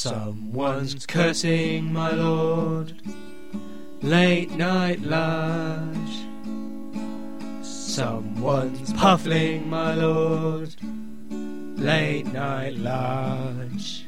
Someone's 0.00 1.06
cursing 1.06 1.92
my 1.92 2.12
lord. 2.12 3.02
Late 4.00 4.52
night 4.52 5.00
Large. 5.00 6.24
Someone's 7.62 8.92
puffling 8.92 9.68
my 9.68 9.96
lord. 9.96 10.76
Late 11.30 12.32
night 12.32 12.76
Large. 12.76 14.06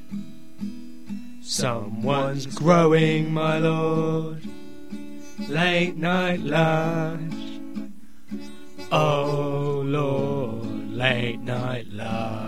Someone's 1.43 2.47
growing 2.47 3.33
my 3.35 3.59
lord. 3.59 4.47
Late 5.49 5.97
night 5.97 6.39
Large. 6.39 7.61
Oh 8.93 9.83
lord, 9.85 10.93
late 10.93 11.41
night 11.41 11.89
Large. 11.89 12.40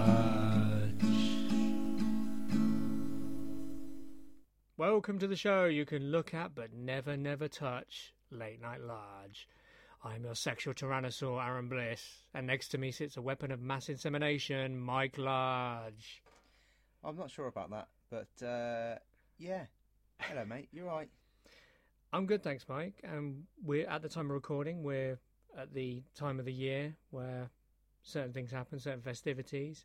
Welcome 4.83 5.21
to 5.21 5.29
the 5.29 5.37
show 5.37 5.67
you 5.67 5.87
can 5.87 6.11
look 6.11 6.35
at 6.35 6.57
but 6.57 6.73
never, 6.75 7.17
never 7.17 7.47
touch. 7.47 8.13
Late 8.33 8.61
Night 8.61 8.81
Large. 8.81 9.47
I'm 10.03 10.25
your 10.25 10.35
sexual 10.35 10.75
tyrannosaur, 10.75 11.41
Aaron 11.41 11.69
Bliss, 11.69 12.25
and 12.35 12.49
next 12.49 12.71
to 12.71 12.79
me 12.79 12.91
sits 12.91 13.17
a 13.17 13.23
weapon 13.23 13.53
of 13.53 13.61
mass 13.61 13.89
insemination, 13.89 14.77
Mike 14.77 15.19
Large. 15.19 16.25
I'm 17.05 17.17
not 17.17 17.31
sure 17.31 17.47
about 17.47 17.71
that, 17.71 17.87
but 18.11 18.45
uh, 18.45 18.99
yeah. 19.39 19.67
Hello, 20.19 20.45
mate. 20.45 20.69
You're 20.73 20.87
right. 20.87 21.09
I'm 22.13 22.27
good, 22.27 22.43
thanks, 22.43 22.65
Mike. 22.69 23.01
And 23.05 23.45
we're 23.65 23.89
at 23.89 24.03
the 24.03 24.09
time 24.09 24.27
of 24.27 24.33
recording. 24.33 24.83
We're 24.83 25.21
at 25.57 25.73
the 25.73 26.03
time 26.17 26.41
of 26.41 26.45
the 26.45 26.53
year 26.53 26.97
where 27.11 27.51
certain 28.03 28.33
things 28.33 28.51
happen, 28.51 28.81
certain 28.81 29.03
festivities. 29.03 29.85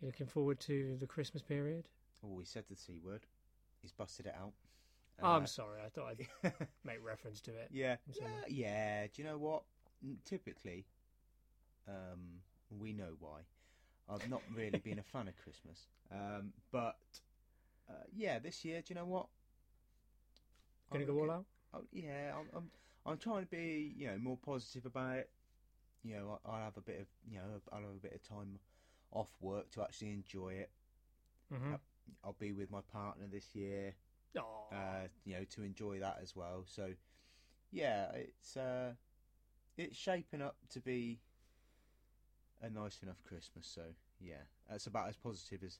You're 0.00 0.08
looking 0.08 0.26
forward 0.26 0.58
to 0.62 0.96
the 0.98 1.06
Christmas 1.06 1.44
period. 1.44 1.86
Oh, 2.24 2.34
we 2.34 2.44
said 2.44 2.64
the 2.68 2.74
c 2.74 2.98
word. 3.04 3.24
He's 3.86 3.92
busted 3.92 4.26
it 4.26 4.34
out. 4.36 4.52
oh, 5.22 5.26
Uh, 5.28 5.36
I'm 5.36 5.46
sorry. 5.46 5.80
I 5.80 5.88
thought 5.88 6.08
I'd 6.08 6.26
make 6.84 6.98
reference 7.04 7.40
to 7.42 7.52
it. 7.52 7.68
yeah, 7.70 7.98
yeah, 8.20 8.26
yeah. 8.48 9.06
Do 9.06 9.22
you 9.22 9.28
know 9.28 9.38
what? 9.38 9.62
Typically, 10.24 10.84
um, 11.86 12.40
we 12.68 12.92
know 12.92 13.12
why. 13.20 13.42
I've 14.08 14.28
not 14.28 14.42
really 14.56 14.80
been 14.80 14.98
a 14.98 15.02
fan 15.12 15.28
of 15.28 15.36
Christmas, 15.36 15.86
um, 16.10 16.52
but 16.72 16.96
uh, 17.88 17.92
yeah, 18.12 18.40
this 18.40 18.64
year, 18.64 18.80
do 18.82 18.92
you 18.92 18.96
know 18.96 19.06
what? 19.06 19.26
Gonna 20.92 21.04
I'm 21.04 21.14
go 21.14 21.20
all 21.20 21.30
out? 21.30 21.44
Oh, 21.74 21.82
yeah, 21.92 22.32
I'm, 22.36 22.46
I'm. 22.56 22.70
I'm 23.06 23.18
trying 23.18 23.42
to 23.44 23.48
be, 23.48 23.94
you 23.96 24.08
know, 24.08 24.18
more 24.18 24.36
positive 24.36 24.84
about 24.84 25.18
it. 25.18 25.30
You 26.02 26.16
know, 26.16 26.40
I- 26.44 26.50
I'll 26.50 26.64
have 26.64 26.76
a 26.76 26.80
bit 26.80 27.00
of, 27.00 27.06
you 27.30 27.38
know, 27.38 27.60
I'll 27.72 27.82
have 27.82 27.90
a 27.90 28.02
bit 28.02 28.14
of 28.14 28.22
time 28.22 28.58
off 29.12 29.30
work 29.40 29.70
to 29.70 29.82
actually 29.82 30.10
enjoy 30.10 30.54
it. 30.54 30.70
Mm-hmm. 31.52 31.74
I'll 32.24 32.36
be 32.38 32.52
with 32.52 32.70
my 32.70 32.80
partner 32.92 33.26
this 33.30 33.54
year. 33.54 33.94
Uh, 34.72 35.08
you 35.24 35.34
know, 35.34 35.44
to 35.54 35.62
enjoy 35.62 35.98
that 36.00 36.18
as 36.22 36.36
well. 36.36 36.64
So, 36.66 36.90
yeah, 37.70 38.10
it's 38.14 38.56
uh, 38.56 38.92
it's 39.78 39.96
shaping 39.96 40.42
up 40.42 40.56
to 40.70 40.80
be 40.80 41.20
a 42.62 42.68
nice 42.68 43.02
enough 43.02 43.22
Christmas. 43.26 43.66
So, 43.66 43.82
yeah, 44.20 44.42
that's 44.68 44.86
about 44.86 45.08
as 45.08 45.16
positive 45.16 45.62
as 45.62 45.78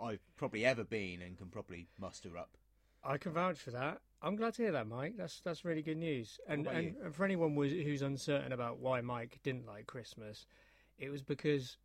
I've 0.00 0.20
probably 0.36 0.64
ever 0.64 0.84
been 0.84 1.22
and 1.22 1.36
can 1.36 1.48
probably 1.48 1.88
muster 2.00 2.36
up. 2.36 2.56
I 3.04 3.16
can 3.18 3.32
vouch 3.32 3.58
for 3.58 3.70
that. 3.70 4.00
I'm 4.22 4.36
glad 4.36 4.54
to 4.54 4.62
hear 4.62 4.72
that, 4.72 4.88
Mike. 4.88 5.14
That's 5.16 5.40
that's 5.40 5.64
really 5.64 5.82
good 5.82 5.98
news. 5.98 6.40
And 6.48 6.66
and, 6.66 6.96
and 7.04 7.14
for 7.14 7.24
anyone 7.24 7.54
who's 7.54 8.02
uncertain 8.02 8.52
about 8.52 8.78
why 8.78 9.00
Mike 9.00 9.38
didn't 9.44 9.66
like 9.66 9.86
Christmas, 9.86 10.46
it 10.98 11.10
was 11.10 11.22
because 11.22 11.76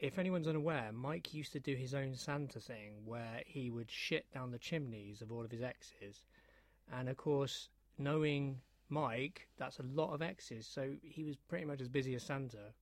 if 0.00 0.18
anyone's 0.18 0.48
unaware, 0.48 0.90
Mike 0.92 1.34
used 1.34 1.52
to 1.52 1.60
do 1.60 1.74
his 1.76 1.94
own 1.94 2.14
Santa 2.14 2.58
thing 2.58 2.92
where 3.04 3.42
he 3.46 3.70
would 3.70 3.90
shit 3.90 4.24
down 4.32 4.50
the 4.50 4.58
chimneys 4.58 5.20
of 5.20 5.30
all 5.30 5.44
of 5.44 5.50
his 5.50 5.62
exes, 5.62 6.24
and 6.92 7.08
of 7.08 7.16
course, 7.16 7.68
knowing 7.98 8.60
Mike, 8.88 9.46
that's 9.58 9.78
a 9.78 9.82
lot 9.84 10.12
of 10.14 10.22
exes. 10.22 10.66
So 10.66 10.94
he 11.02 11.24
was 11.24 11.36
pretty 11.36 11.64
much 11.66 11.80
as 11.80 11.88
busy 11.88 12.14
as 12.14 12.22
Santa. 12.22 12.72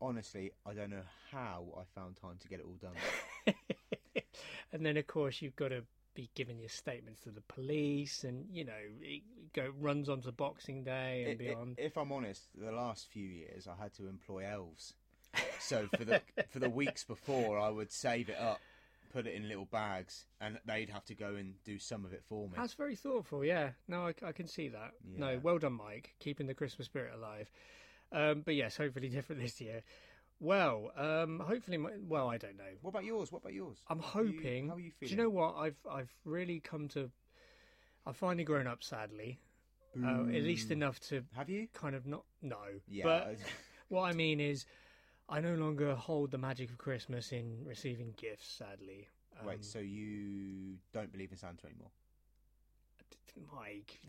Honestly, 0.00 0.52
I 0.66 0.74
don't 0.74 0.90
know 0.90 1.02
how 1.32 1.64
I 1.76 1.82
found 1.98 2.16
time 2.16 2.36
to 2.40 2.48
get 2.48 2.60
it 2.60 2.66
all 2.66 2.76
done. 2.80 3.54
and 4.72 4.84
then 4.84 4.98
of 4.98 5.06
course 5.06 5.40
you've 5.40 5.56
got 5.56 5.68
to 5.68 5.82
be 6.14 6.28
giving 6.34 6.58
your 6.58 6.68
statements 6.68 7.20
to 7.22 7.30
the 7.30 7.40
police, 7.42 8.24
and 8.24 8.46
you 8.52 8.64
know 8.64 8.72
it 9.00 9.22
go 9.54 9.72
runs 9.80 10.08
onto 10.10 10.30
Boxing 10.32 10.84
Day 10.84 11.22
and 11.22 11.28
I- 11.28 11.32
I- 11.32 11.54
beyond. 11.54 11.74
if 11.78 11.96
I'm 11.96 12.12
honest, 12.12 12.44
the 12.54 12.72
last 12.72 13.08
few 13.08 13.26
years 13.26 13.66
I 13.66 13.82
had 13.82 13.94
to 13.94 14.06
employ 14.06 14.44
elves. 14.46 14.94
So 15.58 15.88
for 15.96 16.04
the 16.04 16.20
for 16.50 16.58
the 16.58 16.70
weeks 16.70 17.04
before, 17.04 17.58
I 17.58 17.68
would 17.70 17.90
save 17.92 18.28
it 18.28 18.38
up, 18.38 18.60
put 19.12 19.26
it 19.26 19.34
in 19.34 19.48
little 19.48 19.64
bags, 19.66 20.26
and 20.40 20.58
they'd 20.64 20.90
have 20.90 21.04
to 21.06 21.14
go 21.14 21.34
and 21.34 21.54
do 21.64 21.78
some 21.78 22.04
of 22.04 22.12
it 22.12 22.22
for 22.28 22.46
me. 22.48 22.54
That's 22.56 22.74
very 22.74 22.96
thoughtful. 22.96 23.44
Yeah, 23.44 23.70
no, 23.88 24.06
I, 24.06 24.14
I 24.24 24.32
can 24.32 24.46
see 24.46 24.68
that. 24.68 24.92
No, 25.04 25.40
well 25.42 25.58
done, 25.58 25.72
Mike, 25.74 26.14
keeping 26.20 26.46
the 26.46 26.54
Christmas 26.54 26.86
spirit 26.86 27.12
alive. 27.14 27.50
Um, 28.12 28.42
but 28.44 28.54
yes, 28.54 28.76
hopefully 28.76 29.08
different 29.10 29.42
this 29.42 29.60
year. 29.60 29.82
Well, 30.38 30.92
um, 30.96 31.40
hopefully, 31.40 31.78
my, 31.78 31.92
well, 32.06 32.28
I 32.28 32.36
don't 32.36 32.58
know. 32.58 32.64
What 32.82 32.90
about 32.90 33.04
yours? 33.04 33.32
What 33.32 33.40
about 33.40 33.54
yours? 33.54 33.78
I'm 33.88 33.98
are 34.00 34.22
you- 34.22 34.32
hoping. 34.34 34.68
how 34.68 34.74
are 34.74 34.80
you 34.80 34.92
feeling? 35.00 35.08
Do 35.08 35.16
you 35.16 35.22
know 35.22 35.30
what? 35.30 35.56
I've 35.56 35.78
I've 35.90 36.12
really 36.24 36.60
come 36.60 36.88
to. 36.88 37.10
I've 38.06 38.16
finally 38.16 38.44
grown 38.44 38.66
up, 38.66 38.84
sadly. 38.84 39.40
Uh, 40.04 40.24
at 40.24 40.42
least 40.42 40.70
enough 40.70 41.00
to 41.00 41.22
Have 41.34 41.48
you? 41.48 41.68
kind 41.72 41.94
of 41.96 42.06
not 42.06 42.24
no. 42.42 42.58
Yeah. 42.86 43.04
But 43.04 43.36
what 43.88 44.02
I 44.02 44.12
mean 44.12 44.40
is, 44.40 44.66
I 45.28 45.40
no 45.40 45.54
longer 45.54 45.94
hold 45.94 46.30
the 46.30 46.38
magic 46.38 46.70
of 46.70 46.78
Christmas 46.78 47.32
in 47.32 47.64
receiving 47.64 48.14
gifts. 48.16 48.46
Sadly, 48.46 49.08
um, 49.40 49.46
Wait, 49.46 49.64
so 49.64 49.78
you 49.80 50.76
don't 50.92 51.10
believe 51.12 51.32
in 51.32 51.36
Santa 51.36 51.66
anymore? 51.66 51.90
Mike. 53.54 54.00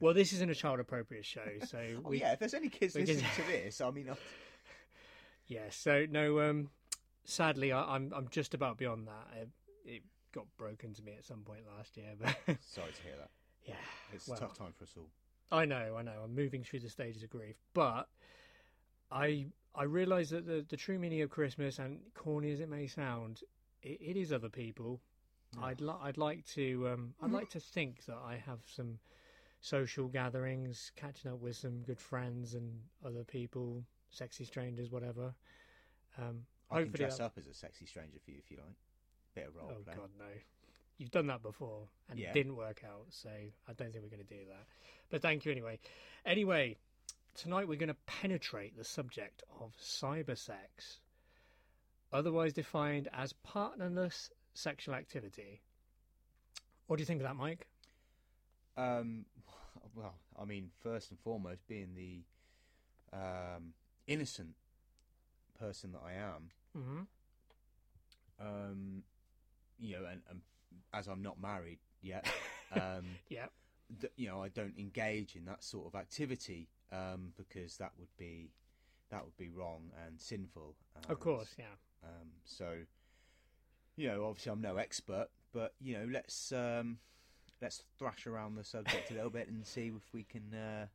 well, 0.00 0.14
this 0.14 0.32
isn't 0.32 0.48
a 0.50 0.54
child-appropriate 0.54 1.24
show, 1.24 1.40
so 1.66 1.78
Oh, 2.04 2.08
we 2.10 2.20
yeah, 2.20 2.32
if 2.32 2.38
there's 2.38 2.54
any 2.54 2.68
kids 2.68 2.94
listening 2.94 3.24
to 3.36 3.42
this, 3.50 3.80
I 3.80 3.90
mean, 3.90 4.08
I- 4.10 4.16
Yeah, 5.48 5.68
so 5.70 6.06
no, 6.08 6.40
um, 6.48 6.70
sadly, 7.24 7.72
I, 7.72 7.82
I'm 7.96 8.12
I'm 8.14 8.28
just 8.30 8.54
about 8.54 8.78
beyond 8.78 9.08
that. 9.08 9.26
It, 9.38 9.48
it 9.84 10.02
got 10.32 10.46
broken 10.56 10.94
to 10.94 11.02
me 11.02 11.12
at 11.18 11.24
some 11.24 11.40
point 11.40 11.62
last 11.76 11.96
year, 11.96 12.12
but 12.18 12.28
sorry 12.60 12.92
to 12.92 13.02
hear 13.02 13.16
that. 13.18 13.30
yeah, 13.66 13.74
It's 14.14 14.28
Well. 14.28 14.38
a 14.38 14.40
tough 14.40 14.56
time 14.56 14.72
for 14.72 14.84
us 14.84 14.94
all. 14.96 15.10
I 15.50 15.66
know, 15.66 15.96
I 15.98 16.02
know. 16.02 16.20
I'm 16.24 16.34
moving 16.34 16.62
through 16.62 16.80
the 16.80 16.88
stages 16.88 17.22
of 17.22 17.28
grief, 17.28 17.56
but 17.74 18.08
I 19.10 19.46
I 19.74 19.84
realise 19.84 20.30
that 20.30 20.46
the 20.46 20.64
the 20.68 20.76
true 20.76 20.98
meaning 20.98 21.22
of 21.22 21.30
Christmas, 21.30 21.78
and 21.78 22.00
corny 22.14 22.50
as 22.52 22.60
it 22.60 22.68
may 22.68 22.86
sound, 22.86 23.42
it, 23.82 23.98
it 24.00 24.16
is 24.16 24.32
other 24.32 24.48
people. 24.50 25.00
I'd 25.60 25.80
li- 25.82 25.94
I'd 26.02 26.16
like 26.16 26.46
to 26.54 26.88
um, 26.88 27.14
I'd 27.22 27.30
like 27.30 27.50
to 27.50 27.60
think 27.60 28.04
that 28.06 28.16
I 28.16 28.36
have 28.46 28.60
some 28.66 28.98
social 29.60 30.08
gatherings, 30.08 30.92
catching 30.96 31.30
up 31.30 31.40
with 31.40 31.56
some 31.56 31.82
good 31.82 32.00
friends 32.00 32.54
and 32.54 32.80
other 33.04 33.22
people, 33.24 33.84
sexy 34.10 34.44
strangers, 34.44 34.90
whatever. 34.90 35.34
Um, 36.18 36.44
I 36.70 36.76
can 36.76 36.84
hopefully 36.86 37.04
dress 37.04 37.18
that- 37.18 37.24
up 37.24 37.32
as 37.38 37.46
a 37.46 37.54
sexy 37.54 37.86
stranger 37.86 38.18
for 38.24 38.30
you 38.30 38.38
if 38.38 38.50
you 38.50 38.56
like. 38.58 38.74
Bit 39.34 39.48
of 39.48 39.56
role 39.56 39.70
Oh 39.72 39.82
play. 39.82 39.94
God, 39.94 40.10
no! 40.18 40.24
You've 40.98 41.10
done 41.10 41.26
that 41.28 41.42
before, 41.42 41.86
and 42.10 42.18
Yeah. 42.18 42.30
it 42.30 42.34
didn't 42.34 42.56
work 42.56 42.82
out. 42.86 43.06
So 43.10 43.28
I 43.30 43.72
don't 43.74 43.92
think 43.92 44.04
we're 44.04 44.10
going 44.10 44.26
to 44.26 44.34
do 44.34 44.44
that. 44.48 44.66
But 45.10 45.20
thank 45.22 45.44
you 45.44 45.52
anyway. 45.52 45.78
Anyway, 46.26 46.76
tonight 47.34 47.68
we're 47.68 47.78
going 47.78 47.88
to 47.88 47.96
penetrate 48.06 48.76
the 48.76 48.84
subject 48.84 49.42
of 49.60 49.72
cybersex, 49.82 50.98
otherwise 52.12 52.52
defined 52.52 53.08
as 53.12 53.32
partnerless 53.32 54.30
sexual 54.54 54.94
activity. 54.94 55.60
What 56.86 56.96
do 56.96 57.02
you 57.02 57.06
think 57.06 57.20
of 57.20 57.26
that, 57.26 57.36
Mike? 57.36 57.66
Um, 58.76 59.24
well, 59.94 60.14
I 60.40 60.44
mean, 60.44 60.70
first 60.82 61.10
and 61.10 61.18
foremost, 61.20 61.66
being 61.68 61.94
the 61.94 62.22
um, 63.16 63.74
innocent 64.06 64.54
person 65.58 65.92
that 65.92 66.02
I 66.04 66.12
am, 66.14 66.50
Mm-hmm. 66.76 67.00
um, 68.40 69.02
you 69.78 69.92
know, 69.96 70.04
and, 70.10 70.22
and 70.30 70.40
as 70.94 71.06
I'm 71.06 71.22
not 71.22 71.40
married 71.40 71.78
yet, 72.00 72.26
um, 72.72 73.04
Yeah. 73.28 73.46
th- 74.00 74.12
you 74.16 74.28
know, 74.28 74.42
I 74.42 74.48
don't 74.48 74.78
engage 74.78 75.36
in 75.36 75.44
that 75.46 75.62
sort 75.62 75.86
of 75.86 75.94
activity 75.94 76.68
um, 76.92 77.32
because 77.36 77.76
that 77.78 77.92
would 77.98 78.14
be 78.18 78.50
that 79.10 79.24
would 79.24 79.36
be 79.36 79.48
wrong 79.50 79.90
and 80.06 80.20
sinful. 80.20 80.74
Of 81.08 81.20
course, 81.20 81.54
yeah. 81.58 81.64
Um, 82.02 82.28
so, 82.44 82.74
you 83.96 84.08
know, 84.08 84.24
obviously 84.24 84.52
I'm 84.52 84.60
no 84.60 84.76
expert, 84.76 85.28
but 85.52 85.74
you 85.80 85.98
know, 85.98 86.06
let's 86.10 86.52
um, 86.52 86.98
let's 87.60 87.82
thrash 87.98 88.26
around 88.26 88.56
the 88.56 88.64
subject 88.64 89.10
a 89.10 89.14
little 89.14 89.30
bit 89.30 89.48
and 89.48 89.66
see 89.66 89.92
if 89.94 90.12
we 90.12 90.24
can 90.24 90.54
uh, 90.54 90.86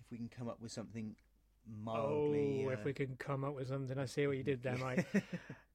if 0.00 0.10
we 0.10 0.16
can 0.16 0.28
come 0.28 0.48
up 0.48 0.60
with 0.60 0.72
something 0.72 1.14
mildly. 1.82 2.64
oh, 2.66 2.70
uh, 2.70 2.72
if 2.72 2.84
we 2.84 2.92
can 2.92 3.16
come 3.18 3.44
up 3.44 3.54
with 3.54 3.68
something, 3.68 3.98
I 3.98 4.06
see 4.06 4.26
what 4.26 4.36
you 4.36 4.42
did 4.42 4.62
there, 4.62 4.76
Mike. 4.76 5.06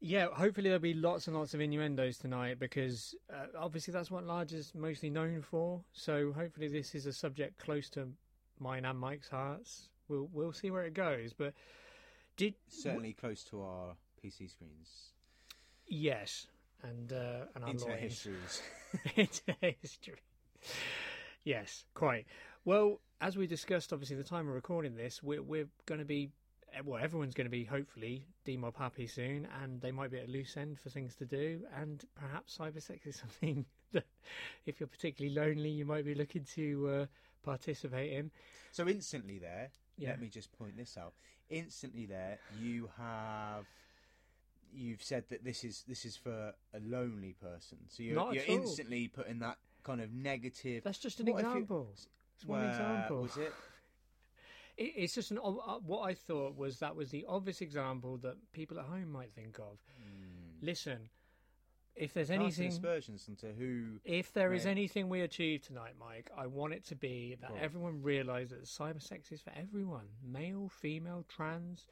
Yeah, 0.02 0.28
hopefully 0.32 0.70
there'll 0.70 0.80
be 0.80 0.94
lots 0.94 1.28
and 1.28 1.36
lots 1.36 1.54
of 1.54 1.60
innuendos 1.60 2.18
tonight 2.18 2.58
because 2.58 3.14
uh, 3.34 3.48
obviously 3.60 3.92
that's 3.92 4.10
what 4.10 4.24
Large 4.24 4.54
is 4.54 4.72
mostly 4.74 5.10
known 5.10 5.42
for. 5.42 5.82
So 5.92 6.32
hopefully 6.32 6.70
this 6.70 6.96
is 6.96 7.06
a 7.06 7.12
subject 7.12 7.58
close 7.60 7.90
to 7.90 8.08
mine 8.60 8.86
and 8.86 9.00
Mike's 9.00 9.30
hearts. 9.30 9.90
We'll 10.08 10.30
we'll 10.32 10.54
see 10.54 10.72
where 10.72 10.86
it 10.86 10.94
goes. 10.94 11.34
But 11.34 11.54
did 12.38 12.56
certainly 12.68 13.14
close 13.14 13.44
to 13.46 13.62
our 13.62 13.96
PC 14.24 14.50
screens. 14.50 15.14
yes, 15.88 16.48
and 16.84 17.12
uh, 17.14 17.46
and 17.56 17.64
our 17.64 17.74
loins. 17.74 18.02
histories. 18.02 18.62
Internet 19.16 19.76
history. 19.82 20.22
Yes, 21.44 21.86
quite. 21.94 22.26
Well, 22.66 23.00
as 23.22 23.38
we 23.38 23.48
discussed, 23.48 23.94
obviously, 23.94 24.16
the 24.18 24.24
time 24.24 24.48
of 24.48 24.54
recording 24.54 24.96
this, 24.96 25.22
we're 25.24 25.42
we're 25.42 25.68
going 25.86 26.00
to 26.00 26.06
be. 26.06 26.32
Well, 26.86 27.02
everyone's 27.04 27.34
going 27.34 27.46
to 27.46 27.52
be 27.52 27.64
hopefully 27.64 28.28
demob 28.46 28.76
happy 28.76 29.08
soon, 29.08 29.48
and 29.64 29.82
they 29.82 29.92
might 29.92 30.12
be 30.12 30.20
at 30.20 30.28
a 30.28 30.32
loose 30.32 30.56
end 30.56 30.80
for 30.80 30.90
things 30.92 31.16
to 31.16 31.26
do. 31.26 31.62
And 31.76 32.04
perhaps 32.14 32.58
cybersex 32.60 33.08
is 33.08 33.16
something 33.20 33.66
that, 33.92 34.06
if 34.68 34.80
you're 34.80 34.88
particularly 34.88 35.36
lonely, 35.36 35.70
you 35.70 35.86
might 35.86 36.06
be 36.06 36.14
looking 36.14 36.44
to 36.56 36.88
uh, 36.88 37.06
participate 37.44 38.14
in. 38.14 38.32
So 38.72 38.88
instantly 38.88 39.40
there, 39.40 39.70
Yeah. 39.98 40.10
let 40.10 40.22
me 40.22 40.28
just 40.30 40.52
point 40.52 40.78
this 40.78 40.98
out. 40.98 41.14
Instantly 41.50 42.06
there, 42.06 42.40
you 42.60 42.90
have 42.98 43.66
you've 44.72 45.02
said 45.02 45.24
that 45.30 45.44
this 45.44 45.64
is 45.64 45.84
this 45.88 46.06
is 46.06 46.16
for 46.16 46.54
a 46.74 46.80
lonely 46.80 47.34
person. 47.34 47.80
So 47.88 48.04
you're, 48.04 48.34
you're 48.34 48.44
instantly 48.48 49.08
putting 49.08 49.40
that 49.40 49.58
kind 49.84 50.00
of 50.02 50.12
negative. 50.14 50.84
That's 50.84 51.00
just 51.00 51.20
an 51.20 51.28
you- 51.28 51.38
example. 51.38 51.90
It's 52.36 52.46
one 52.46 52.66
example. 52.66 53.22
Was 53.24 53.38
it? 53.38 53.54
It, 54.78 54.94
it's 54.96 55.14
just 55.16 55.32
an. 55.32 55.40
uh, 55.40 55.52
What 55.86 56.04
I 56.04 56.14
thought 56.14 56.56
was 56.56 56.80
that 56.80 56.96
was 56.96 57.10
the 57.12 57.26
obvious 57.28 57.60
example 57.60 58.16
that 58.20 58.38
people 58.54 58.80
at 58.80 58.86
home 58.86 59.12
might 59.12 59.34
think 59.34 59.60
of. 59.60 59.78
Listen, 60.62 61.10
if 61.96 62.14
there's 62.14 62.32
anything, 62.32 62.68
aspersions 62.68 63.28
into 63.28 63.48
who. 63.48 64.00
if 64.06 64.32
there 64.34 64.54
is 64.54 64.66
anything 64.66 65.10
we 65.10 65.22
achieve 65.22 65.62
tonight, 65.62 65.94
Mike, 66.00 66.30
I 66.38 66.48
want 66.48 66.74
it 66.74 66.86
to 66.86 66.96
be 66.96 67.36
that 67.42 67.52
everyone 67.60 68.02
realises 68.02 68.52
that 68.78 68.84
cybersex 68.84 69.32
is 69.32 69.42
for 69.42 69.52
everyone, 69.56 70.08
male, 70.24 70.70
female, 70.70 71.26
trans, 71.28 71.88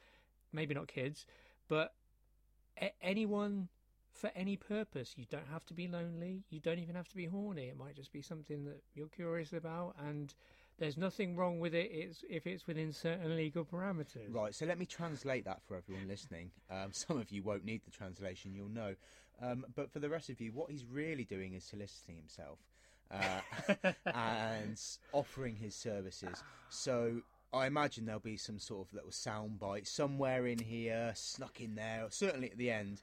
maybe 0.52 0.74
not 0.74 0.88
kids, 0.88 1.26
but 1.68 1.94
a- 2.80 2.94
anyone 3.02 3.68
for 4.12 4.30
any 4.34 4.56
purpose. 4.56 5.14
You 5.16 5.26
don't 5.30 5.46
have 5.48 5.64
to 5.66 5.74
be 5.74 5.86
lonely. 5.86 6.42
You 6.50 6.60
don't 6.60 6.78
even 6.78 6.94
have 6.96 7.08
to 7.08 7.16
be 7.16 7.26
horny. 7.26 7.68
It 7.68 7.76
might 7.76 7.94
just 7.94 8.12
be 8.12 8.22
something 8.22 8.64
that 8.64 8.82
you're 8.94 9.08
curious 9.08 9.52
about, 9.52 9.94
and 9.98 10.34
there's 10.78 10.96
nothing 10.96 11.36
wrong 11.36 11.58
with 11.58 11.74
it. 11.74 11.90
It's 11.92 12.24
if 12.28 12.46
it's 12.46 12.66
within 12.66 12.92
certain 12.92 13.36
legal 13.36 13.64
parameters. 13.64 14.32
Right, 14.32 14.54
so 14.54 14.64
let 14.66 14.78
me 14.78 14.86
translate 14.86 15.44
that 15.44 15.60
for 15.66 15.76
everyone 15.76 16.08
listening. 16.08 16.50
Um, 16.70 16.88
some 16.92 17.18
of 17.18 17.30
you 17.30 17.42
won't 17.42 17.64
need 17.64 17.82
the 17.84 17.90
translation, 17.90 18.54
you'll 18.54 18.68
know. 18.68 18.94
Um, 19.40 19.66
but 19.74 19.92
for 19.92 19.98
the 19.98 20.08
rest 20.08 20.30
of 20.30 20.40
you, 20.40 20.52
what 20.52 20.70
he's 20.70 20.84
really 20.84 21.24
doing 21.24 21.54
is 21.54 21.64
soliciting 21.64 22.16
himself 22.16 22.58
uh, 23.10 23.92
and 24.06 24.80
offering 25.12 25.56
his 25.56 25.74
services. 25.74 26.42
So 26.70 27.22
I 27.52 27.66
imagine 27.66 28.04
there'll 28.04 28.20
be 28.20 28.36
some 28.36 28.58
sort 28.58 28.86
of 28.86 28.94
little 28.94 29.10
soundbite 29.10 29.86
somewhere 29.86 30.46
in 30.46 30.58
here, 30.58 31.12
snuck 31.14 31.60
in 31.60 31.76
there, 31.76 32.06
certainly 32.10 32.50
at 32.50 32.58
the 32.58 32.70
end, 32.70 33.02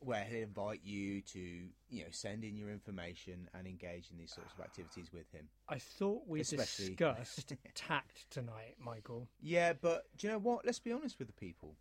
where 0.00 0.24
he'll 0.24 0.42
invite 0.42 0.80
you 0.84 1.22
to, 1.22 1.38
you 1.38 2.02
know, 2.02 2.08
send 2.10 2.44
in 2.44 2.56
your 2.56 2.70
information 2.70 3.48
and 3.54 3.66
engage 3.66 4.10
in 4.10 4.18
these 4.18 4.32
sorts 4.32 4.52
of 4.52 4.60
activities 4.60 5.10
with 5.12 5.30
him. 5.32 5.48
I 5.68 5.78
thought 5.78 6.22
we 6.26 6.40
Especially- 6.40 6.88
discussed 6.94 7.52
tact 7.74 8.30
tonight, 8.30 8.76
Michael. 8.78 9.28
Yeah, 9.40 9.72
but 9.72 10.04
do 10.16 10.26
you 10.26 10.32
know 10.32 10.38
what? 10.38 10.64
Let's 10.66 10.78
be 10.78 10.92
honest 10.92 11.18
with 11.18 11.28
the 11.28 11.34
people. 11.34 11.74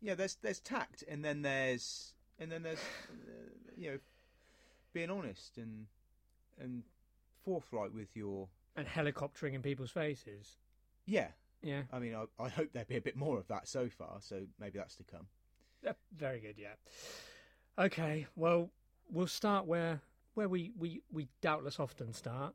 Yeah, 0.00 0.14
there's 0.14 0.36
there's 0.42 0.60
tact, 0.60 1.04
and 1.08 1.24
then 1.24 1.42
there's 1.42 2.14
and 2.38 2.50
then 2.50 2.62
there's 2.64 2.78
uh, 2.78 3.70
you 3.76 3.90
know 3.92 3.98
being 4.92 5.10
honest 5.10 5.58
and 5.58 5.86
and 6.60 6.82
forthright 7.44 7.92
with 7.94 8.16
your 8.16 8.48
And 8.76 8.86
helicoptering 8.86 9.54
in 9.54 9.62
people's 9.62 9.90
faces. 9.90 10.56
yeah. 11.06 11.28
Yeah. 11.64 11.82
I 11.92 12.00
mean, 12.00 12.16
I, 12.16 12.24
I 12.42 12.48
hope 12.48 12.70
there'd 12.72 12.88
be 12.88 12.96
a 12.96 13.00
bit 13.00 13.14
more 13.16 13.38
of 13.38 13.46
that 13.46 13.68
so 13.68 13.88
far. 13.88 14.16
So 14.18 14.42
maybe 14.58 14.80
that's 14.80 14.96
to 14.96 15.04
come. 15.04 15.26
Very 16.16 16.40
good, 16.40 16.56
yeah. 16.58 16.74
Okay, 17.78 18.26
well, 18.36 18.70
we'll 19.10 19.26
start 19.26 19.66
where 19.66 20.00
where 20.34 20.48
we, 20.48 20.72
we, 20.78 21.02
we 21.12 21.28
doubtless 21.42 21.78
often 21.78 22.12
start. 22.12 22.54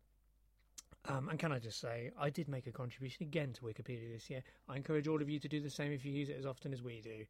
Um, 1.07 1.29
and 1.29 1.39
can 1.39 1.51
I 1.51 1.59
just 1.59 1.79
say, 1.79 2.11
I 2.19 2.29
did 2.29 2.49
make 2.49 2.67
a 2.67 2.71
contribution 2.71 3.23
again 3.23 3.53
to 3.53 3.61
Wikipedia 3.61 4.11
this 4.11 4.29
year. 4.29 4.41
I 4.67 4.75
encourage 4.75 5.07
all 5.07 5.21
of 5.21 5.29
you 5.29 5.39
to 5.39 5.47
do 5.47 5.61
the 5.61 5.69
same 5.69 5.91
if 5.91 6.03
you 6.03 6.11
use 6.11 6.29
it 6.29 6.37
as 6.37 6.45
often 6.45 6.73
as 6.73 6.81
we 6.81 7.01
do. 7.01 7.25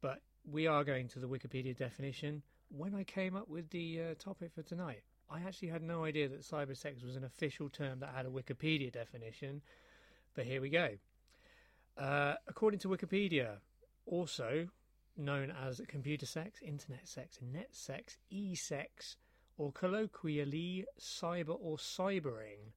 But 0.00 0.22
we 0.50 0.66
are 0.66 0.82
going 0.82 1.08
to 1.08 1.18
the 1.18 1.28
Wikipedia 1.28 1.76
definition. 1.76 2.42
When 2.70 2.94
I 2.94 3.04
came 3.04 3.36
up 3.36 3.48
with 3.48 3.70
the 3.70 4.00
uh, 4.00 4.14
topic 4.18 4.50
for 4.54 4.62
tonight, 4.62 5.02
I 5.30 5.40
actually 5.40 5.68
had 5.68 5.82
no 5.82 6.04
idea 6.04 6.28
that 6.28 6.40
cybersex 6.40 7.04
was 7.04 7.16
an 7.16 7.24
official 7.24 7.68
term 7.68 8.00
that 8.00 8.10
had 8.14 8.26
a 8.26 8.30
Wikipedia 8.30 8.90
definition. 8.90 9.62
But 10.34 10.46
here 10.46 10.60
we 10.60 10.70
go. 10.70 10.88
Uh, 11.96 12.34
according 12.48 12.80
to 12.80 12.88
Wikipedia, 12.88 13.58
also 14.06 14.68
known 15.16 15.52
as 15.66 15.80
computer 15.88 16.26
sex, 16.26 16.60
internet 16.62 17.06
sex, 17.06 17.38
net 17.40 17.68
sex, 17.72 18.18
e 18.30 18.54
sex, 18.54 19.16
or 19.58 19.72
colloquially 19.72 20.86
cyber 21.00 21.56
or 21.60 21.76
cybering, 21.76 22.72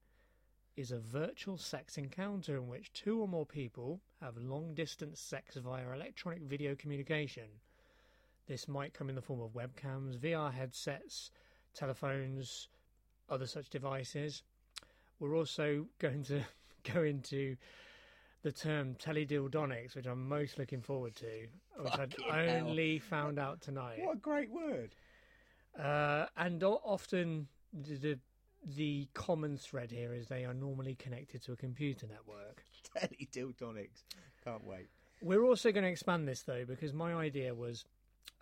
is 0.75 0.91
a 0.91 0.99
virtual 0.99 1.57
sex 1.57 1.97
encounter 1.97 2.57
in 2.57 2.67
which 2.67 2.91
two 2.91 3.21
or 3.21 3.27
more 3.27 3.45
people 3.45 4.01
have 4.21 4.37
long 4.37 4.73
distance 4.73 5.19
sex 5.19 5.55
via 5.55 5.89
electronic 5.93 6.41
video 6.41 6.75
communication. 6.75 7.47
This 8.47 8.67
might 8.67 8.93
come 8.93 9.09
in 9.09 9.15
the 9.15 9.21
form 9.21 9.41
of 9.41 9.53
webcams, 9.53 10.17
VR 10.17 10.53
headsets, 10.53 11.31
telephones, 11.73 12.67
other 13.29 13.47
such 13.47 13.69
devices. 13.69 14.43
We're 15.19 15.35
also 15.35 15.87
going 15.99 16.23
to 16.25 16.41
go 16.93 17.03
into 17.03 17.55
the 18.45 18.51
term 18.51 18.93
teledildonics, 19.03 19.95
which 19.95 20.05
I'm 20.05 20.29
most 20.29 20.59
looking 20.59 20.79
forward 20.79 21.15
to, 21.15 21.47
which 21.79 21.93
Fucking 21.93 22.25
I 22.31 22.43
hell. 22.43 22.67
only 22.67 22.99
found 22.99 23.39
out 23.39 23.59
tonight. 23.59 23.97
What 24.03 24.17
a 24.17 24.19
great 24.19 24.51
word! 24.51 24.93
Uh, 25.77 26.27
and 26.37 26.63
o- 26.63 26.79
often 26.83 27.47
the, 27.73 27.95
the 27.95 28.19
the 28.77 29.07
common 29.15 29.57
thread 29.57 29.89
here 29.89 30.13
is 30.13 30.27
they 30.27 30.45
are 30.45 30.53
normally 30.53 30.93
connected 30.93 31.41
to 31.45 31.53
a 31.53 31.55
computer 31.55 32.05
network. 32.05 32.63
Teledildonics. 32.95 34.03
Can't 34.43 34.63
wait. 34.63 34.89
We're 35.23 35.43
also 35.43 35.71
going 35.71 35.83
to 35.83 35.89
expand 35.89 36.27
this 36.27 36.43
though, 36.43 36.65
because 36.65 36.93
my 36.93 37.15
idea 37.15 37.51
was, 37.55 37.83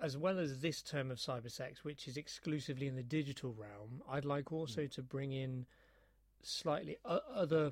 as 0.01 0.17
well 0.17 0.37
as 0.37 0.59
this 0.59 0.81
term 0.81 1.11
of 1.11 1.17
cybersex, 1.17 1.77
which 1.83 2.09
is 2.09 2.17
exclusively 2.17 2.87
in 2.87 2.95
the 2.97 3.03
digital 3.03 3.55
realm, 3.57 4.01
I'd 4.09 4.25
like 4.25 4.51
also 4.51 4.85
to 4.85 5.01
bring 5.01 5.31
in 5.31 5.65
slightly 6.41 6.97
o- 7.05 7.21
other 7.33 7.71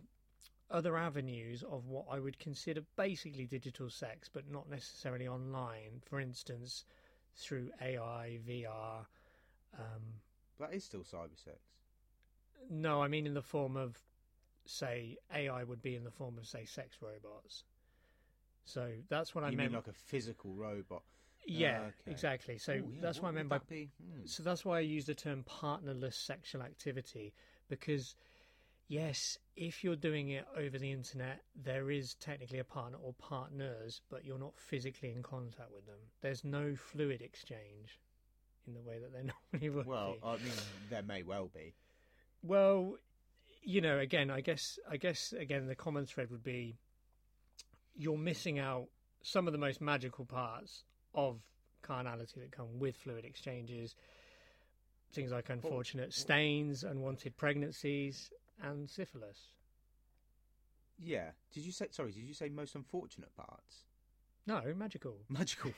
other 0.71 0.97
avenues 0.97 1.63
of 1.63 1.88
what 1.88 2.06
I 2.09 2.19
would 2.19 2.39
consider 2.39 2.81
basically 2.95 3.45
digital 3.45 3.89
sex, 3.89 4.29
but 4.31 4.50
not 4.50 4.69
necessarily 4.69 5.27
online. 5.27 6.01
For 6.06 6.19
instance, 6.19 6.85
through 7.35 7.71
AI, 7.81 8.39
VR. 8.47 9.06
Um, 9.78 10.21
That 10.59 10.73
is 10.73 10.83
still 10.83 11.01
cyber 11.01 11.37
sex. 11.37 11.59
no, 12.69 13.01
I 13.01 13.07
mean 13.07 13.25
in 13.25 13.33
the 13.33 13.42
form 13.42 13.75
of, 13.75 13.97
say, 14.66 15.18
AI 15.33 15.63
would 15.63 15.81
be 15.81 15.95
in 15.95 16.04
the 16.04 16.11
form 16.11 16.37
of, 16.37 16.47
say, 16.47 16.66
sex 16.66 16.97
robots. 17.01 17.63
So 18.66 18.92
that's 19.09 19.33
what 19.35 19.44
I 19.44 19.49
you 19.49 19.57
meant. 19.57 19.71
mean 19.71 19.78
like 19.78 19.87
a 19.87 19.94
physical 19.94 20.54
robot? 20.54 21.04
yeah, 21.45 21.80
okay. 22.01 22.11
exactly. 22.11 22.57
So 22.57 22.73
Ooh, 22.73 22.75
yeah, 22.94 23.01
that's 23.01 23.21
what, 23.21 23.30
I 23.30 23.31
meant 23.31 23.49
by. 23.49 23.57
that? 23.57 23.87
Hmm. 24.01 24.25
So 24.25 24.44
that's 24.44 24.63
why 24.63 24.78
I 24.78 24.81
use 24.81 25.06
the 25.06 25.16
term 25.16 25.44
partnerless 25.44 26.16
sexual 26.16 26.61
activity 26.61 27.33
because, 27.69 28.16
yes, 28.92 29.38
if 29.56 29.86
you're 29.86 29.95
doing 29.95 30.30
it 30.30 30.45
over 30.57 30.78
the 30.78 30.92
internet, 30.92 31.40
there 31.56 31.90
is 31.90 32.16
technically 32.16 32.60
a 32.60 32.64
partner 32.64 32.98
or 33.02 33.14
partners, 33.14 34.02
but 34.10 34.26
you're 34.26 34.38
not 34.38 34.54
physically 34.57 35.12
in 35.12 35.24
contact 35.24 35.71
with 35.74 35.86
them. 35.86 36.00
There's 36.19 36.44
no 36.44 36.76
fluid 36.76 37.21
exchange 37.21 38.02
in 38.68 38.74
the 38.74 38.81
way 38.81 39.00
that 39.00 39.14
there 39.14 39.24
normally 39.54 39.69
would 39.69 39.86
Well, 39.86 40.14
be. 40.14 40.19
I 40.24 40.33
mean, 40.33 40.54
there 40.90 41.04
may 41.04 41.24
well 41.24 41.50
be. 41.54 41.74
Well, 42.44 42.98
you 43.64 43.80
know, 43.80 43.98
again, 43.98 44.30
I 44.30 44.42
guess, 44.42 44.78
I 44.90 44.98
guess, 44.98 45.33
again, 45.33 45.68
the 45.68 45.76
common 45.76 46.06
thread 46.06 46.30
would 46.30 46.44
be 46.44 46.76
you're 47.95 48.18
missing 48.18 48.60
out 48.60 48.88
some 49.21 49.48
of 49.48 49.54
the 49.54 49.60
most 49.60 49.80
magical 49.80 50.26
parts 50.26 50.83
of 51.16 51.40
carnality 51.81 52.42
that 52.42 52.52
come 52.52 52.78
with 52.78 52.98
fluid 52.98 53.24
exchanges. 53.24 53.95
Things 55.14 55.31
like 55.31 55.50
unfortunate 55.50 56.14
stains, 56.14 56.83
unwanted 56.83 57.38
pregnancies, 57.38 58.31
and 58.61 58.89
syphilis. 58.89 59.39
Yeah. 60.97 61.31
Did 61.53 61.65
you 61.65 61.71
say? 61.71 61.87
Sorry. 61.91 62.11
Did 62.11 62.23
you 62.23 62.33
say 62.33 62.49
most 62.49 62.75
unfortunate 62.75 63.35
parts? 63.35 63.85
No, 64.47 64.61
magical. 64.75 65.18
Magical. 65.30 65.71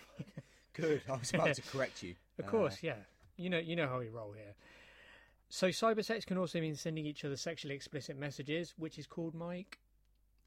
Good. 0.73 1.01
I 1.09 1.17
was 1.17 1.33
about 1.33 1.53
to 1.55 1.61
correct 1.61 2.01
you. 2.03 2.15
Of 2.39 2.45
Uh, 2.45 2.47
course, 2.49 2.77
yeah. 2.81 2.95
You 3.37 3.49
know, 3.49 3.59
you 3.59 3.75
know 3.75 3.87
how 3.87 3.99
we 3.99 4.09
roll 4.09 4.31
here. 4.31 4.55
So, 5.49 5.67
cybersex 5.67 6.25
can 6.25 6.37
also 6.39 6.59
mean 6.59 6.75
sending 6.75 7.05
each 7.05 7.23
other 7.23 7.35
sexually 7.35 7.75
explicit 7.75 8.17
messages, 8.17 8.73
which 8.77 8.97
is 8.97 9.05
called 9.05 9.35
Mike. 9.35 9.77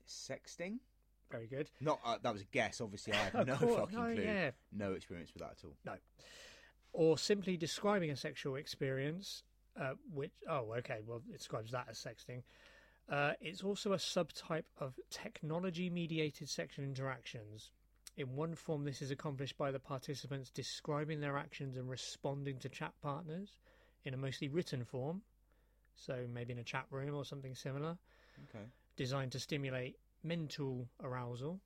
sexting. 0.08 0.78
Very 1.30 1.46
good. 1.46 1.70
Not 1.80 2.00
uh, 2.04 2.16
that 2.22 2.32
was 2.32 2.42
a 2.42 2.46
guess. 2.46 2.80
Obviously, 2.80 3.12
I 3.12 3.16
have 3.36 3.46
no 3.46 3.56
course, 3.56 3.76
fucking 3.76 3.98
no, 3.98 4.14
clue. 4.14 4.22
yeah. 4.24 4.50
No 4.72 4.92
experience 4.94 5.32
with 5.32 5.42
that 5.42 5.52
at 5.58 5.64
all. 5.64 5.76
No. 5.84 5.92
Or 6.92 7.18
simply 7.18 7.56
describing 7.56 8.10
a 8.10 8.16
sexual 8.16 8.56
experience, 8.56 9.42
uh, 9.80 9.92
which, 10.12 10.32
oh, 10.48 10.74
okay, 10.78 11.00
well, 11.06 11.22
it 11.28 11.36
describes 11.38 11.72
that 11.72 11.86
as 11.90 11.98
sexting. 11.98 12.42
Uh, 13.08 13.32
it's 13.40 13.62
also 13.62 13.92
a 13.92 13.96
subtype 13.96 14.64
of 14.78 14.98
technology 15.10 15.88
mediated 15.90 16.48
sexual 16.48 16.84
interactions. 16.84 17.70
In 18.16 18.34
one 18.34 18.54
form, 18.54 18.84
this 18.84 19.02
is 19.02 19.10
accomplished 19.10 19.56
by 19.58 19.70
the 19.70 19.78
participants 19.78 20.50
describing 20.50 21.20
their 21.20 21.36
actions 21.36 21.76
and 21.76 21.88
responding 21.88 22.58
to 22.60 22.68
chat 22.68 22.92
partners 23.02 23.58
in 24.04 24.14
a 24.14 24.16
mostly 24.16 24.48
written 24.48 24.84
form, 24.84 25.22
so 25.94 26.26
maybe 26.32 26.52
in 26.52 26.58
a 26.58 26.64
chat 26.64 26.86
room 26.90 27.14
or 27.14 27.24
something 27.24 27.54
similar, 27.54 27.96
Okay. 28.48 28.64
designed 28.96 29.32
to 29.32 29.38
stimulate 29.38 29.96
mental 30.24 30.88
arousal. 31.02 31.60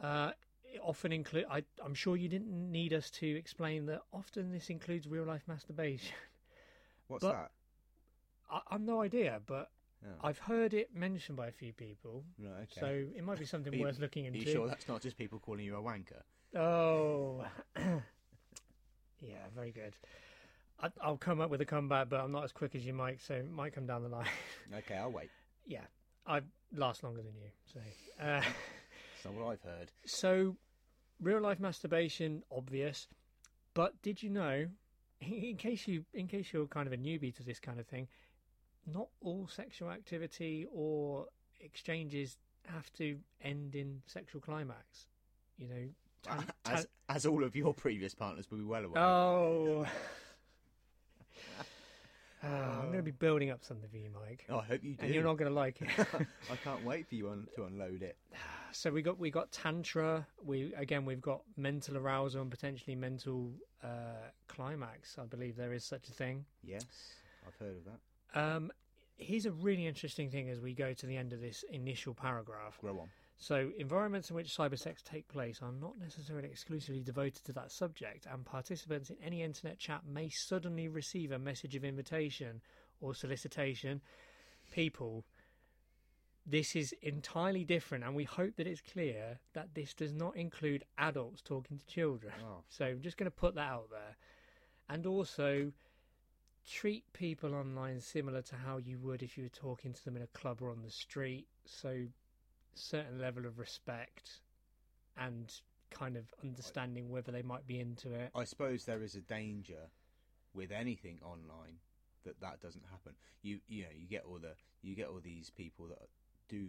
Uh, 0.00 0.30
it 0.64 0.80
often 0.82 1.12
include. 1.12 1.46
I, 1.50 1.64
I'm 1.84 1.94
sure 1.94 2.16
you 2.16 2.28
didn't 2.28 2.70
need 2.70 2.92
us 2.92 3.10
to 3.12 3.26
explain 3.26 3.86
that. 3.86 4.02
Often 4.12 4.52
this 4.52 4.70
includes 4.70 5.06
real 5.06 5.24
life 5.24 5.42
masturbation. 5.46 6.14
What's 7.08 7.24
But- 7.24 7.32
that? 7.32 7.50
I, 8.50 8.60
I've 8.70 8.80
no 8.80 9.00
idea, 9.02 9.40
but 9.44 9.70
Oh. 10.06 10.28
I've 10.28 10.38
heard 10.38 10.74
it 10.74 10.94
mentioned 10.94 11.36
by 11.36 11.48
a 11.48 11.50
few 11.52 11.72
people, 11.72 12.22
Right, 12.38 12.62
okay. 12.70 12.80
so 12.80 12.86
it 12.86 13.24
might 13.24 13.38
be 13.40 13.44
something 13.44 13.72
you- 13.74 13.82
worth 13.82 13.98
looking 13.98 14.26
Are 14.26 14.28
into. 14.28 14.38
you 14.38 14.52
sure 14.52 14.68
that's 14.68 14.86
not 14.86 15.02
just 15.02 15.16
people 15.18 15.40
calling 15.40 15.64
you 15.64 15.76
a 15.76 15.82
wanker? 15.82 16.22
Oh, 16.54 17.44
yeah, 19.20 19.34
very 19.54 19.72
good. 19.72 19.94
I, 20.80 20.90
I'll 21.02 21.16
come 21.16 21.40
up 21.40 21.50
with 21.50 21.60
a 21.60 21.64
comeback, 21.64 22.08
but 22.08 22.20
I'm 22.20 22.30
not 22.30 22.44
as 22.44 22.52
quick 22.52 22.74
as 22.76 22.86
you, 22.86 22.92
Mike. 22.94 23.20
So 23.20 23.34
it 23.34 23.50
might 23.50 23.72
come 23.74 23.86
down 23.86 24.02
the 24.04 24.08
line. 24.08 24.26
Okay, 24.78 24.94
I'll 24.96 25.10
wait. 25.10 25.30
yeah, 25.66 25.80
I 26.26 26.42
last 26.74 27.02
longer 27.02 27.22
than 27.22 27.34
you. 27.34 27.48
So, 27.72 27.80
uh, 28.24 28.40
not 29.24 29.34
what 29.34 29.50
I've 29.52 29.62
heard. 29.62 29.90
so 30.04 30.56
real 31.20 31.40
life 31.40 31.58
masturbation 31.58 32.44
obvious, 32.52 33.08
but 33.74 34.00
did 34.02 34.22
you 34.22 34.30
know? 34.30 34.66
In 35.20 35.56
case 35.56 35.88
you, 35.88 36.04
in 36.14 36.26
case 36.28 36.52
you're 36.52 36.66
kind 36.66 36.86
of 36.86 36.92
a 36.92 36.96
newbie 36.96 37.34
to 37.36 37.42
this 37.42 37.58
kind 37.58 37.80
of 37.80 37.86
thing, 37.86 38.06
not 38.86 39.08
all 39.20 39.48
sexual 39.48 39.90
activity 39.90 40.66
or 40.72 41.26
exchanges 41.60 42.36
have 42.66 42.92
to 42.94 43.18
end 43.42 43.74
in 43.74 44.00
sexual 44.06 44.40
climax. 44.40 45.06
You 45.58 45.68
know, 45.68 46.40
as, 46.66 46.86
as 47.08 47.26
all 47.26 47.42
of 47.42 47.56
your 47.56 47.74
previous 47.74 48.14
partners 48.14 48.50
will 48.50 48.58
be 48.58 48.64
well 48.64 48.84
aware. 48.84 49.02
Oh. 49.02 49.86
Ah, 52.40 52.78
I'm 52.78 52.86
going 52.86 52.98
to 52.98 53.02
be 53.02 53.10
building 53.10 53.50
up 53.50 53.64
something 53.64 53.88
for 53.90 53.96
you, 53.96 54.10
Mike, 54.14 54.44
Oh, 54.48 54.58
I 54.58 54.62
hope 54.62 54.84
you 54.84 54.94
do. 54.94 55.04
and 55.04 55.12
you're 55.12 55.24
not 55.24 55.38
going 55.38 55.50
to 55.50 55.54
like 55.54 55.82
it. 55.82 55.88
I 56.48 56.54
can't 56.62 56.84
wait 56.84 57.08
for 57.08 57.16
you 57.16 57.30
un- 57.30 57.48
to 57.56 57.64
unload 57.64 58.02
it. 58.02 58.16
so 58.72 58.90
we 58.90 59.02
got 59.02 59.18
we 59.18 59.30
got 59.30 59.50
tantra. 59.52 60.26
We 60.44 60.72
again 60.74 61.04
we've 61.04 61.20
got 61.20 61.42
mental 61.56 61.96
arousal 61.96 62.42
and 62.42 62.50
potentially 62.50 62.96
mental 62.96 63.52
uh, 63.82 64.30
climax. 64.48 65.16
I 65.18 65.24
believe 65.24 65.56
there 65.56 65.72
is 65.72 65.84
such 65.84 66.08
a 66.08 66.12
thing. 66.12 66.44
Yes, 66.62 66.84
I've 67.46 67.54
heard 67.56 67.76
of 67.76 67.84
that. 67.84 68.40
Um, 68.40 68.70
here's 69.16 69.46
a 69.46 69.52
really 69.52 69.86
interesting 69.86 70.30
thing 70.30 70.48
as 70.48 70.60
we 70.60 70.74
go 70.74 70.92
to 70.92 71.06
the 71.06 71.16
end 71.16 71.32
of 71.32 71.40
this 71.40 71.64
initial 71.70 72.14
paragraph. 72.14 72.78
Grow 72.80 73.00
on. 73.00 73.08
So, 73.40 73.70
environments 73.78 74.30
in 74.30 74.36
which 74.36 74.48
cybersex 74.48 75.02
take 75.04 75.28
place 75.28 75.60
are 75.62 75.70
not 75.70 75.96
necessarily 75.96 76.48
exclusively 76.48 77.02
devoted 77.02 77.44
to 77.44 77.52
that 77.52 77.70
subject, 77.70 78.26
and 78.26 78.44
participants 78.44 79.10
in 79.10 79.16
any 79.22 79.42
internet 79.42 79.78
chat 79.78 80.02
may 80.04 80.28
suddenly 80.28 80.88
receive 80.88 81.30
a 81.30 81.38
message 81.38 81.76
of 81.76 81.84
invitation 81.84 82.60
or 83.00 83.14
solicitation. 83.14 84.00
People, 84.72 85.24
this 86.48 86.74
is 86.74 86.94
entirely 87.02 87.64
different, 87.64 88.04
and 88.04 88.14
we 88.14 88.24
hope 88.24 88.56
that 88.56 88.66
it's 88.66 88.80
clear 88.80 89.38
that 89.52 89.74
this 89.74 89.92
does 89.92 90.12
not 90.12 90.34
include 90.36 90.84
adults 90.96 91.42
talking 91.42 91.78
to 91.78 91.86
children. 91.86 92.32
Oh, 92.42 92.62
So, 92.68 92.86
I'm 92.86 93.02
just 93.02 93.16
going 93.18 93.30
to 93.30 93.36
put 93.36 93.54
that 93.56 93.70
out 93.70 93.90
there. 93.90 94.16
And 94.88 95.06
also, 95.06 95.72
treat 96.66 97.04
people 97.12 97.54
online 97.54 98.00
similar 98.00 98.40
to 98.42 98.56
how 98.56 98.78
you 98.78 98.98
would 99.00 99.22
if 99.22 99.36
you 99.36 99.44
were 99.44 99.50
talking 99.50 99.92
to 99.92 100.04
them 100.04 100.16
in 100.16 100.22
a 100.22 100.26
club 100.28 100.62
or 100.62 100.70
on 100.70 100.82
the 100.82 100.90
street. 100.90 101.46
So, 101.66 102.06
certain 102.74 103.20
level 103.20 103.44
of 103.44 103.58
respect 103.58 104.40
and 105.18 105.52
kind 105.90 106.16
of 106.16 106.24
understanding 106.42 107.10
whether 107.10 107.32
they 107.32 107.42
might 107.42 107.66
be 107.66 107.80
into 107.80 108.12
it. 108.12 108.30
I 108.34 108.44
suppose 108.44 108.84
there 108.84 109.02
is 109.02 109.14
a 109.14 109.20
danger 109.20 109.90
with 110.54 110.70
anything 110.70 111.18
online 111.22 111.78
that 112.24 112.40
that 112.40 112.60
doesn't 112.60 112.84
happen. 112.90 113.12
You 113.42 113.58
you 113.68 113.82
know 113.82 113.88
you 113.94 114.06
get 114.06 114.24
all 114.28 114.38
the 114.38 114.54
you 114.82 114.94
get 114.94 115.08
all 115.08 115.20
these 115.22 115.50
people 115.50 115.88
that 115.88 116.08
do 116.48 116.68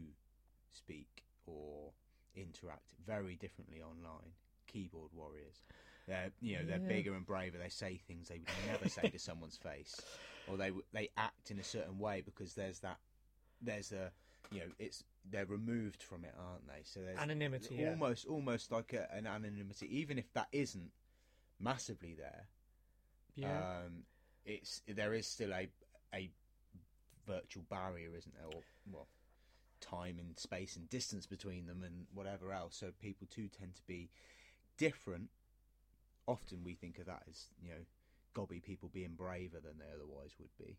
speak 0.71 1.23
or 1.45 1.91
interact 2.35 2.93
very 3.05 3.35
differently 3.35 3.81
online. 3.81 4.31
Keyboard 4.67 5.11
warriors. 5.13 5.63
They're 6.07 6.31
you 6.41 6.57
know 6.57 6.65
they're 6.65 6.79
Yeah. 6.79 6.87
bigger 6.87 7.13
and 7.15 7.25
braver. 7.25 7.57
They 7.57 7.69
say 7.69 7.97
things 7.97 8.27
they 8.29 8.39
would 8.39 8.67
never 8.67 8.87
say 8.87 9.09
to 9.09 9.19
someone's 9.19 9.57
face, 9.63 9.99
or 10.47 10.57
they 10.57 10.71
they 10.93 11.09
act 11.17 11.49
in 11.51 11.59
a 11.59 11.63
certain 11.63 11.97
way 11.99 12.21
because 12.21 12.53
there's 12.53 12.79
that 12.79 12.99
there's 13.61 13.91
a 13.91 14.11
you 14.51 14.59
know 14.61 14.67
it's 14.77 15.03
they're 15.29 15.45
removed 15.45 16.01
from 16.03 16.23
it, 16.23 16.33
aren't 16.39 16.67
they? 16.67 16.81
So 16.83 16.99
there's 17.01 17.17
Anonymity, 17.19 17.75
yeah. 17.79 17.89
almost 17.89 18.25
almost 18.27 18.71
like 18.71 18.93
a, 18.93 19.11
an 19.13 19.25
anonymity, 19.27 19.87
even 19.99 20.17
if 20.19 20.31
that 20.33 20.47
isn't 20.51 20.91
massively 21.59 22.13
there. 22.15 22.47
Yeah. 23.35 23.79
Um, 23.85 24.03
it's 24.45 24.81
there 24.87 25.13
is 25.13 25.27
still 25.27 25.51
a 25.53 25.67
a 26.13 26.29
virtual 27.27 27.63
barrier, 27.69 28.09
isn't 28.15 28.33
there? 28.35 28.47
Or 28.47 28.61
well, 28.91 29.07
time 29.81 30.17
and 30.19 30.37
space 30.37 30.75
and 30.75 30.89
distance 30.89 31.25
between 31.25 31.65
them 31.65 31.83
and 31.83 32.05
whatever 32.13 32.51
else. 32.53 32.75
So 32.75 32.91
people 33.01 33.27
too 33.29 33.47
tend 33.47 33.75
to 33.75 33.81
be 33.87 34.09
different. 34.77 35.29
Often 36.27 36.63
we 36.63 36.73
think 36.75 36.99
of 36.99 37.05
that 37.05 37.23
as 37.29 37.45
you 37.61 37.69
know, 37.69 37.81
gobby 38.33 38.59
people 38.59 38.89
being 38.91 39.13
braver 39.15 39.59
than 39.59 39.79
they 39.79 39.91
otherwise 39.93 40.35
would 40.39 40.55
be. 40.57 40.77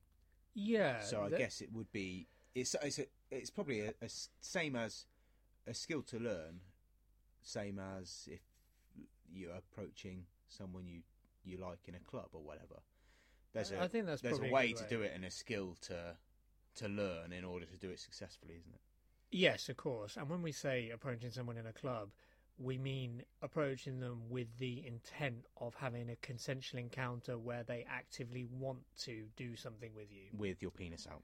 yeah. 0.54 1.00
So 1.00 1.22
I 1.22 1.28
that- 1.28 1.38
guess 1.38 1.60
it 1.60 1.72
would 1.72 1.90
be 1.92 2.28
it's 2.54 2.74
it's 2.82 2.98
a, 2.98 3.06
it's 3.30 3.50
probably 3.50 3.80
a, 3.80 3.94
a 4.02 4.08
same 4.40 4.76
as 4.76 5.06
a 5.66 5.74
skill 5.74 6.02
to 6.02 6.18
learn, 6.18 6.60
same 7.42 7.78
as 7.78 8.28
if 8.30 8.40
you're 9.32 9.54
approaching 9.54 10.24
someone 10.48 10.86
you 10.86 11.02
you 11.44 11.56
like 11.58 11.78
in 11.86 11.94
a 11.94 12.00
club 12.00 12.28
or 12.32 12.42
whatever. 12.42 12.80
There's 13.52 13.70
a 13.72 13.80
I 13.80 13.88
think 13.88 14.06
that's 14.06 14.20
there's 14.22 14.34
a 14.36 14.38
probably 14.38 14.52
way 14.52 14.72
to 14.72 14.84
do 14.88 15.02
it 15.02 15.12
and 15.14 15.24
a 15.24 15.30
skill 15.30 15.76
to 15.82 16.16
to 16.76 16.88
learn 16.88 17.32
in 17.32 17.44
order 17.44 17.66
to 17.66 17.76
do 17.76 17.90
it 17.90 17.98
successfully, 17.98 18.54
isn't 18.58 18.72
it? 18.72 18.80
Yes, 19.30 19.68
of 19.68 19.76
course. 19.76 20.16
And 20.16 20.28
when 20.28 20.42
we 20.42 20.52
say 20.52 20.90
approaching 20.90 21.30
someone 21.30 21.56
in 21.56 21.66
a 21.66 21.72
club, 21.72 22.10
we 22.58 22.76
mean 22.76 23.22
approaching 23.42 24.00
them 24.00 24.22
with 24.28 24.58
the 24.58 24.84
intent 24.86 25.46
of 25.58 25.74
having 25.74 26.10
a 26.10 26.16
consensual 26.16 26.80
encounter 26.80 27.38
where 27.38 27.62
they 27.62 27.86
actively 27.88 28.44
want 28.44 28.80
to 29.00 29.24
do 29.36 29.56
something 29.56 29.90
with 29.94 30.10
you. 30.10 30.36
With 30.36 30.60
your 30.60 30.70
penis 30.70 31.06
out. 31.10 31.22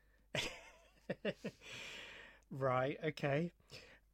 right. 2.51 2.97
Okay. 3.05 3.53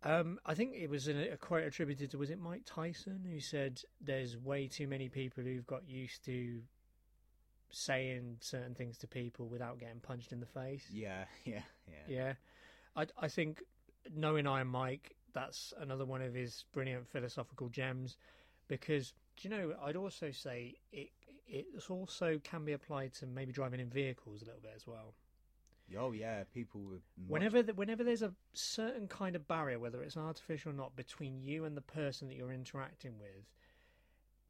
Um, 0.04 0.40
I 0.44 0.54
think 0.54 0.74
it 0.74 0.90
was 0.90 1.06
a, 1.06 1.34
a 1.34 1.36
quote 1.36 1.62
attributed 1.62 2.10
to 2.10 2.18
was 2.18 2.30
it 2.30 2.40
Mike 2.40 2.62
Tyson 2.64 3.24
who 3.30 3.38
said 3.38 3.80
there's 4.00 4.36
way 4.36 4.66
too 4.66 4.88
many 4.88 5.08
people 5.08 5.44
who've 5.44 5.66
got 5.66 5.88
used 5.88 6.24
to 6.24 6.60
saying 7.70 8.36
certain 8.40 8.74
things 8.74 8.98
to 8.98 9.06
people 9.06 9.46
without 9.46 9.78
getting 9.78 10.00
punched 10.00 10.32
in 10.32 10.40
the 10.40 10.46
face. 10.46 10.86
Yeah, 10.92 11.24
yeah, 11.44 11.62
yeah. 11.86 11.94
Yeah, 12.08 12.32
I 12.96 13.06
I 13.16 13.28
think 13.28 13.62
knowing 14.14 14.46
Iron 14.46 14.68
Mike, 14.68 15.14
that's 15.32 15.72
another 15.78 16.04
one 16.04 16.22
of 16.22 16.34
his 16.34 16.64
brilliant 16.72 17.08
philosophical 17.08 17.68
gems. 17.68 18.16
Because 18.68 19.12
do 19.36 19.48
you 19.48 19.54
know? 19.54 19.74
I'd 19.84 19.96
also 19.96 20.30
say 20.30 20.76
it 20.92 21.10
it 21.46 21.66
also 21.90 22.40
can 22.42 22.64
be 22.64 22.72
applied 22.72 23.12
to 23.14 23.26
maybe 23.26 23.52
driving 23.52 23.80
in 23.80 23.90
vehicles 23.90 24.42
a 24.42 24.46
little 24.46 24.60
bit 24.60 24.72
as 24.74 24.86
well. 24.86 25.14
Oh 25.98 26.12
yeah, 26.12 26.44
people 26.54 26.80
would 26.82 27.02
much- 27.18 27.30
Whenever 27.30 27.62
th- 27.62 27.76
whenever 27.76 28.04
there's 28.04 28.22
a 28.22 28.32
certain 28.54 29.08
kind 29.08 29.36
of 29.36 29.46
barrier, 29.46 29.78
whether 29.78 30.02
it's 30.02 30.16
artificial 30.16 30.70
or 30.70 30.74
not, 30.74 30.96
between 30.96 31.42
you 31.42 31.64
and 31.64 31.76
the 31.76 31.82
person 31.82 32.28
that 32.28 32.34
you're 32.34 32.52
interacting 32.52 33.18
with, 33.18 33.46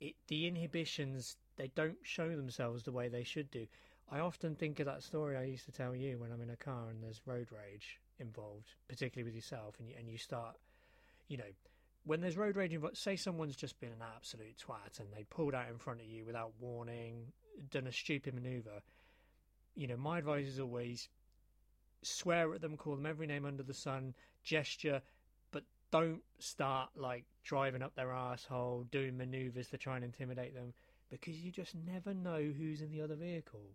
it 0.00 0.14
the 0.28 0.47
inhibitions 0.47 1.37
they 1.56 1.68
don't 1.75 1.99
show 2.02 2.37
themselves 2.37 2.85
the 2.85 2.92
way 2.92 3.09
they 3.09 3.25
should 3.25 3.50
do. 3.50 3.66
I 4.12 4.21
often 4.21 4.54
think 4.54 4.78
of 4.78 4.87
that 4.87 5.02
story 5.02 5.38
I 5.38 5.45
used 5.45 5.64
to 5.64 5.73
tell 5.73 5.97
you 5.97 6.19
when 6.19 6.31
I'm 6.31 6.42
in 6.42 6.50
a 6.50 6.57
car 6.57 6.90
and 6.90 7.02
there's 7.02 7.23
road 7.25 7.49
rage 7.50 7.99
involved, 8.19 8.75
particularly 8.87 9.25
with 9.25 9.35
yourself, 9.35 9.76
and 9.78 9.88
you, 9.88 9.95
and 9.99 10.07
you 10.07 10.19
start, 10.19 10.57
you 11.28 11.38
know, 11.38 11.50
when 12.04 12.21
there's 12.21 12.37
road 12.37 12.57
rage 12.57 12.75
involved. 12.75 12.99
Say 12.99 13.16
someone's 13.16 13.57
just 13.57 13.81
been 13.81 13.88
an 13.88 14.04
absolute 14.14 14.59
twat 14.59 15.00
and 15.00 15.09
they 15.16 15.25
pulled 15.25 15.54
out 15.54 15.71
in 15.71 15.78
front 15.78 16.00
of 16.00 16.07
you 16.07 16.26
without 16.26 16.52
warning, 16.61 17.33
done 17.71 17.87
a 17.87 17.92
stupid 17.92 18.35
manoeuvre. 18.35 18.83
You 19.75 19.87
know, 19.87 19.97
my 19.97 20.19
advice 20.19 20.47
is 20.47 20.61
always 20.61 21.09
swear 22.02 22.52
at 22.52 22.61
them, 22.61 22.76
call 22.76 22.97
them 22.97 23.07
every 23.07 23.26
name 23.26 23.47
under 23.47 23.62
the 23.62 23.73
sun, 23.73 24.14
gesture, 24.42 25.00
but 25.52 25.62
don't 25.90 26.21
start 26.38 26.90
like 26.97 27.25
driving 27.45 27.81
up 27.81 27.95
their 27.95 28.12
asshole, 28.12 28.85
doing 28.90 29.16
maneuvers 29.16 29.69
to 29.69 29.78
try 29.78 29.97
and 29.97 30.04
intimidate 30.04 30.54
them, 30.54 30.75
because 31.11 31.40
you 31.40 31.50
just 31.50 31.75
never 31.87 32.12
know 32.12 32.42
who's 32.59 32.83
in 32.83 32.90
the 32.90 33.00
other 33.00 33.14
vehicle. 33.14 33.71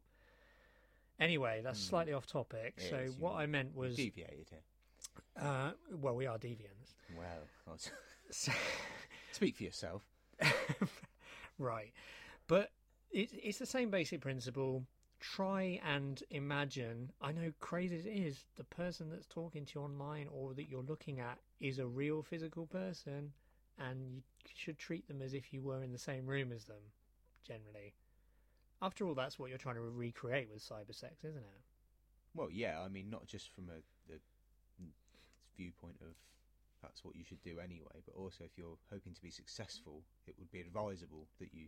Anyway, 1.19 1.61
that's 1.63 1.79
Hmm. 1.79 1.89
slightly 1.89 2.13
off 2.13 2.27
topic. 2.27 2.75
It 2.77 2.89
so 2.89 3.05
what 3.19 3.33
I 3.35 3.45
meant 3.47 3.75
was, 3.75 3.95
deviated 3.95 4.47
here. 4.49 4.63
uh, 5.35 5.71
well, 5.91 6.15
we 6.15 6.25
are 6.27 6.37
deviants. 6.37 6.93
Well, 7.17 7.47
was- 7.65 7.91
So- 8.31 8.51
speak 9.31 9.55
for 9.57 9.63
yourself. 9.63 10.03
right, 11.57 11.91
but 12.47 12.71
it's 13.11 13.33
it's 13.41 13.57
the 13.59 13.65
same 13.65 13.89
basic 13.89 14.21
principle. 14.21 14.85
Try 15.19 15.79
and 15.83 16.21
imagine. 16.29 17.11
I 17.21 17.31
know, 17.31 17.51
crazy 17.59 17.95
as 17.97 18.05
it 18.05 18.09
is, 18.11 18.43
the 18.55 18.63
person 18.65 19.09
that's 19.09 19.25
talking 19.25 19.65
to 19.65 19.79
you 19.79 19.83
online 19.85 20.27
or 20.31 20.53
that 20.53 20.69
you're 20.69 20.83
looking 20.83 21.19
at 21.19 21.39
is 21.59 21.79
a 21.79 21.87
real 21.87 22.21
physical 22.21 22.67
person, 22.67 23.33
and 23.79 24.21
you 24.45 24.51
should 24.55 24.77
treat 24.77 25.07
them 25.07 25.21
as 25.23 25.33
if 25.33 25.51
you 25.51 25.61
were 25.63 25.81
in 25.83 25.91
the 25.91 25.97
same 25.97 26.27
room 26.27 26.51
as 26.51 26.65
them. 26.65 26.83
Generally, 27.43 27.93
after 28.81 29.05
all, 29.05 29.15
that's 29.15 29.39
what 29.39 29.49
you're 29.49 29.57
trying 29.57 29.75
to 29.75 29.81
recreate 29.81 30.49
with 30.51 30.61
cybersex, 30.61 31.23
isn't 31.23 31.37
it? 31.37 31.61
Well, 32.35 32.49
yeah, 32.51 32.79
I 32.83 32.87
mean, 32.89 33.09
not 33.09 33.25
just 33.25 33.51
from 33.51 33.69
a 33.69 33.81
the 34.11 34.19
viewpoint 35.57 35.97
of 36.01 36.13
that's 36.83 37.03
what 37.03 37.15
you 37.15 37.23
should 37.23 37.41
do 37.41 37.59
anyway, 37.59 38.01
but 38.05 38.15
also 38.15 38.43
if 38.43 38.51
you're 38.57 38.77
hoping 38.91 39.13
to 39.13 39.21
be 39.21 39.31
successful, 39.31 40.03
it 40.27 40.35
would 40.37 40.51
be 40.51 40.59
advisable 40.61 41.27
that 41.39 41.49
you. 41.53 41.67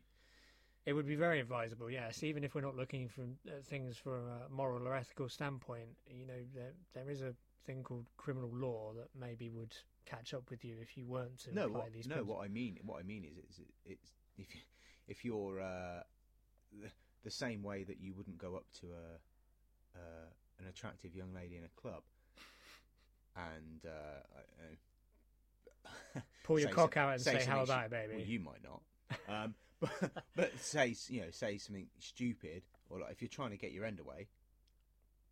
It 0.85 0.93
would 0.93 1.07
be 1.07 1.15
very 1.15 1.39
advisable, 1.39 1.89
yes. 1.89 2.23
Even 2.23 2.43
if 2.43 2.55
we're 2.55 2.61
not 2.61 2.75
looking 2.75 3.09
for 3.09 3.23
uh, 3.47 3.51
things 3.65 3.97
from 3.97 4.27
a 4.27 4.49
moral 4.49 4.87
or 4.87 4.95
ethical 4.95 5.27
standpoint, 5.27 5.89
you 6.09 6.25
know, 6.25 6.39
there, 6.55 6.71
there 6.93 7.09
is 7.09 7.21
a 7.21 7.33
thing 7.65 7.83
called 7.83 8.05
criminal 8.17 8.49
law 8.53 8.93
that 8.95 9.07
maybe 9.19 9.49
would 9.49 9.75
catch 10.05 10.33
up 10.33 10.49
with 10.49 10.63
you 10.63 10.75
if 10.81 10.95
you 10.95 11.05
weren't 11.05 11.37
to 11.39 11.53
no, 11.53 11.65
apply 11.65 11.79
what, 11.81 11.93
these. 11.93 12.07
no. 12.07 12.15
principles. 12.15 12.37
What 12.37 12.45
I 12.45 12.47
mean, 12.47 12.77
what 12.85 12.99
I 12.99 13.03
mean 13.03 13.25
is, 13.25 13.37
is 13.37 13.59
it, 13.59 13.67
it's 13.85 14.13
if 14.37 14.53
you- 14.55 14.61
if 15.07 15.25
you're 15.25 15.59
uh, 15.59 16.01
the, 16.71 16.89
the 17.23 17.31
same 17.31 17.63
way 17.63 17.83
that 17.83 17.99
you 17.99 18.13
wouldn't 18.13 18.37
go 18.37 18.55
up 18.55 18.65
to 18.81 18.87
a 18.87 19.97
uh, 19.97 20.27
an 20.59 20.67
attractive 20.67 21.15
young 21.15 21.33
lady 21.33 21.57
in 21.57 21.63
a 21.63 21.81
club 21.81 22.03
and 23.35 23.85
uh, 23.85 24.19
know, 26.15 26.21
Pull 26.43 26.59
your 26.59 26.69
cock 26.69 26.93
so- 26.95 26.99
out 27.01 27.13
and 27.13 27.21
say, 27.21 27.31
something 27.33 27.49
"How 27.49 27.63
about 27.63 27.85
it, 27.85 27.91
baby?" 27.91 28.15
Well, 28.15 28.25
you 28.25 28.39
might 28.39 28.63
not. 28.63 28.81
Um, 29.27 29.55
but, 29.79 30.25
but 30.35 30.59
say 30.59 30.95
you 31.07 31.21
know 31.21 31.31
say 31.31 31.57
something 31.57 31.87
stupid, 31.99 32.63
or 32.89 32.99
like 32.99 33.11
if 33.11 33.21
you're 33.21 33.29
trying 33.29 33.51
to 33.51 33.57
get 33.57 33.71
your 33.71 33.85
end 33.85 33.99
away, 33.99 34.27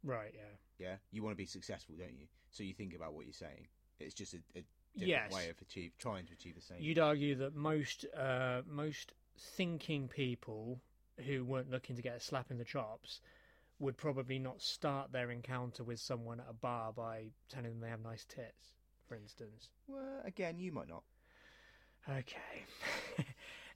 Right? 0.03 0.33
Yeah. 0.33 0.85
yeah, 0.87 0.95
you 1.11 1.21
want 1.23 1.33
to 1.33 1.37
be 1.37 1.45
successful, 1.45 1.95
don't 1.97 2.17
you? 2.17 2.27
So 2.49 2.63
you 2.63 2.73
think 2.73 2.95
about 2.95 3.13
what 3.13 3.25
you're 3.25 3.33
saying. 3.33 3.67
It's 3.99 4.13
just 4.13 4.33
a, 4.33 4.37
a 4.55 4.63
different 4.97 5.09
Yes. 5.09 5.33
way 5.33 5.49
of 5.49 5.61
achieve 5.61 5.91
trying 5.99 6.25
to 6.27 6.33
achieve 6.33 6.55
the 6.55 6.61
same. 6.61 6.77
You'd 6.79 6.99
argue 6.99 7.35
that 7.35 7.55
most 7.55 8.05
uh, 8.15 8.61
most 8.65 9.13
thinking 9.37 10.07
people 10.07 10.79
who 11.25 11.43
weren't 11.43 11.71
looking 11.71 11.95
to 11.95 12.01
get 12.01 12.15
a 12.15 12.19
slap 12.19 12.51
in 12.51 12.57
the 12.57 12.65
chops 12.65 13.21
would 13.79 13.97
probably 13.97 14.39
not 14.39 14.61
start 14.61 15.11
their 15.11 15.31
encounter 15.31 15.83
with 15.83 15.99
someone 15.99 16.39
at 16.39 16.47
a 16.49 16.53
bar 16.53 16.91
by 16.91 17.25
telling 17.49 17.69
them 17.69 17.79
they 17.79 17.89
have 17.89 18.01
nice 18.01 18.25
tits, 18.25 18.73
for 19.07 19.15
instance. 19.15 19.69
Well, 19.87 20.21
again, 20.25 20.57
you 20.57 20.71
might 20.71 20.89
not. 20.89 21.03
Okay. 22.09 22.65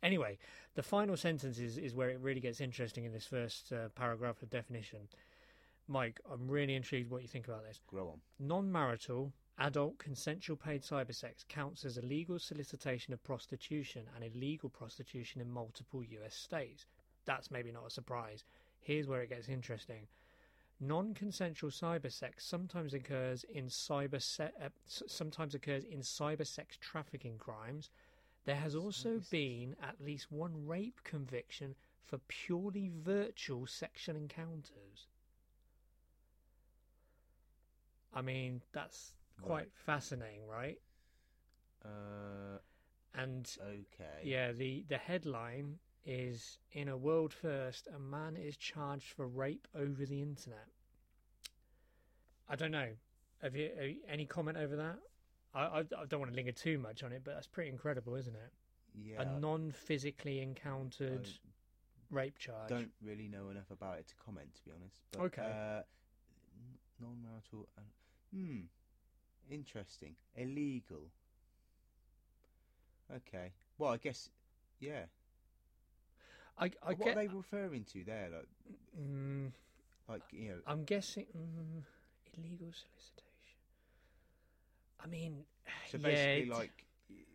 anyway, 0.03 0.37
the 0.75 0.83
final 0.83 1.17
sentence 1.17 1.59
is, 1.59 1.77
is 1.77 1.93
where 1.93 2.09
it 2.09 2.19
really 2.19 2.39
gets 2.39 2.61
interesting 2.61 3.05
in 3.05 3.11
this 3.11 3.25
first 3.25 3.71
uh, 3.71 3.89
paragraph 3.89 4.41
of 4.41 4.49
definition. 4.49 4.99
Mike, 5.87 6.19
I'm 6.31 6.47
really 6.47 6.75
intrigued 6.75 7.11
what 7.11 7.21
you 7.21 7.27
think 7.27 7.47
about 7.47 7.63
this. 7.63 7.81
Grow 7.85 8.09
on. 8.09 8.21
Non 8.39 8.71
marital, 8.71 9.33
adult, 9.59 9.97
consensual 9.97 10.55
paid 10.55 10.81
cybersex 10.81 11.45
counts 11.47 11.85
as 11.85 11.97
illegal 11.97 12.39
solicitation 12.39 13.13
of 13.13 13.23
prostitution 13.23 14.05
and 14.15 14.23
illegal 14.23 14.69
prostitution 14.69 15.41
in 15.41 15.51
multiple 15.51 16.03
US 16.03 16.33
states. 16.33 16.85
That's 17.25 17.51
maybe 17.51 17.71
not 17.71 17.87
a 17.87 17.91
surprise. 17.91 18.43
Here's 18.79 19.07
where 19.07 19.21
it 19.21 19.29
gets 19.29 19.47
interesting. 19.49 20.07
Non 20.79 21.13
consensual 21.13 21.71
cybersex 21.71 22.41
sometimes 22.41 22.93
occurs 22.93 23.43
in 23.45 23.67
cyber 23.67 24.21
se- 24.21 24.51
uh, 24.61 24.69
sometimes 24.85 25.55
occurs 25.55 25.83
in 25.85 25.99
cybersex 26.01 26.77
trafficking 26.79 27.37
crimes. 27.37 27.89
There 28.45 28.55
has 28.55 28.75
also 28.75 29.21
been 29.29 29.75
at 29.81 30.01
least 30.01 30.31
one 30.31 30.65
rape 30.67 31.01
conviction 31.03 31.75
for 32.03 32.17
purely 32.27 32.89
virtual 32.89 33.67
sexual 33.67 34.15
encounters. 34.15 35.07
I 38.13 38.21
mean, 38.21 38.61
that's 38.71 39.15
quite 39.41 39.67
Right. 39.67 39.71
fascinating, 39.73 40.47
right? 40.47 40.79
Uh, 41.83 42.57
And 43.13 43.49
okay. 43.61 44.23
yeah, 44.23 44.51
the 44.51 44.85
the 44.87 44.97
headline 44.97 45.79
is 46.05 46.57
in 46.71 46.87
a 46.89 46.97
world 46.97 47.33
first, 47.33 47.87
a 47.95 47.99
man 47.99 48.35
is 48.35 48.57
charged 48.57 49.11
for 49.13 49.27
rape 49.27 49.67
over 49.75 50.05
the 50.05 50.21
internet. 50.21 50.67
I 52.49 52.55
don't 52.55 52.71
know. 52.71 52.89
Have 53.41 53.55
you, 53.55 53.69
have 53.77 53.85
you- 53.87 54.01
any 54.07 54.25
comment 54.25 54.57
over 54.57 54.75
that? 54.75 54.99
I, 55.53 55.61
I 55.61 55.79
I 55.79 56.05
don't 56.07 56.19
want 56.19 56.31
to 56.31 56.35
linger 56.35 56.51
too 56.53 56.77
much 56.77 57.03
on 57.03 57.11
it, 57.11 57.23
but 57.25 57.33
that's 57.33 57.47
pretty 57.47 57.69
incredible, 57.69 58.15
isn't 58.15 58.35
it? 58.35 58.51
Yeah. 58.93 59.21
a 59.21 59.39
non-physically 59.39 60.39
I 60.39 60.43
encountered 60.43 61.27
rape 62.09 62.37
charge. 62.37 62.67
don't 62.69 62.91
really 63.01 63.27
know 63.29 63.49
enough 63.49 63.69
about 63.71 63.99
it 63.99 64.07
to 64.09 64.15
comment, 64.15 64.53
to 64.55 64.61
be 64.65 64.71
honest. 64.71 65.01
But, 65.11 65.21
Okay. 65.21 65.41
Uh, 65.43 65.81
non-marital. 66.99 67.67
And, 67.77 67.85
hmm. 68.33 69.53
Interesting. 69.53 70.15
Illegal. 70.35 71.09
Okay. 73.13 73.51
Well, 73.77 73.91
I 73.91 73.97
guess. 73.97 74.29
Yeah. 74.79 75.03
I 76.57 76.65
I 76.83 76.93
what 76.93 76.99
get. 76.99 77.17
are 77.17 77.21
they 77.21 77.27
referring 77.27 77.85
to 77.93 78.03
there? 78.03 78.29
Like, 78.31 78.47
Mm, 78.99 79.51
like 80.09 80.21
you 80.31 80.49
know. 80.49 80.57
I'm 80.67 80.83
guessing 80.83 81.25
mm, 81.35 81.83
illegal 82.37 82.71
solicitation. 82.73 83.59
I 84.99 85.07
mean, 85.07 85.45
So 85.89 85.97
basically, 85.97 86.43
it- 86.43 86.49
like 86.49 86.85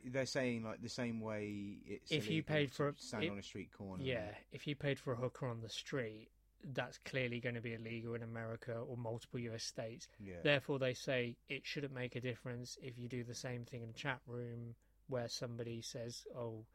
they're 0.05 0.27
saying, 0.27 0.63
like 0.63 0.81
the 0.83 0.89
same 0.89 1.21
way 1.21 1.79
it's 1.87 2.13
If 2.13 2.31
you 2.31 2.43
paid 2.43 2.71
for 2.71 2.89
a- 2.91 2.95
stand 2.99 3.25
it- 3.25 3.31
on 3.31 3.39
a 3.39 3.43
street 3.43 3.73
corner. 3.73 4.03
Yeah, 4.05 4.35
if 4.53 4.67
you 4.67 4.77
paid 4.77 4.99
for 4.99 5.13
a 5.13 5.17
hooker 5.17 5.47
on 5.49 5.61
the 5.63 5.69
street, 5.69 6.29
that's 6.63 6.99
clearly 6.99 7.41
going 7.41 7.55
to 7.55 7.61
be 7.61 7.75
illegal 7.75 8.15
in 8.15 8.23
America 8.23 8.75
or 8.79 8.97
multiple 8.97 9.41
US 9.41 9.65
states. 9.65 10.09
Yeah. 10.21 10.41
Therefore, 10.43 10.79
they 10.79 10.95
say 10.95 11.37
it 11.49 11.67
shouldn't 11.67 11.93
make 11.93 12.15
a 12.17 12.21
difference 12.21 12.79
if 12.83 12.99
you 12.99 13.09
do 13.09 13.25
the 13.25 13.35
same 13.35 13.65
thing 13.65 13.83
in 13.83 13.91
a 13.91 13.95
chat 13.95 14.21
room 14.27 14.75
where 15.09 15.29
somebody 15.29 15.81
says, 15.83 16.27
"Oh, 16.35 16.67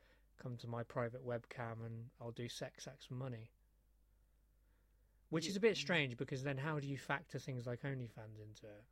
come 0.41 0.57
to 0.57 0.67
my 0.67 0.83
private 0.83 1.25
webcam 1.25 1.85
and 1.85 2.05
I'll 2.19 2.31
do 2.31 2.49
sex 2.49 2.87
acts 2.87 3.05
for 3.05 3.15
money." 3.15 3.51
Which 5.29 5.47
is 5.47 5.55
a 5.55 5.61
bit 5.61 5.77
strange 5.77 6.17
because 6.17 6.43
then 6.43 6.57
how 6.57 6.79
do 6.79 6.87
you 6.87 6.97
factor 6.97 7.39
things 7.39 7.65
like 7.65 7.83
OnlyFans 7.83 8.41
into 8.41 8.65
it? 8.65 8.83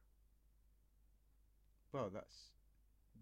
Well, 1.92 2.10
that's 2.14 2.52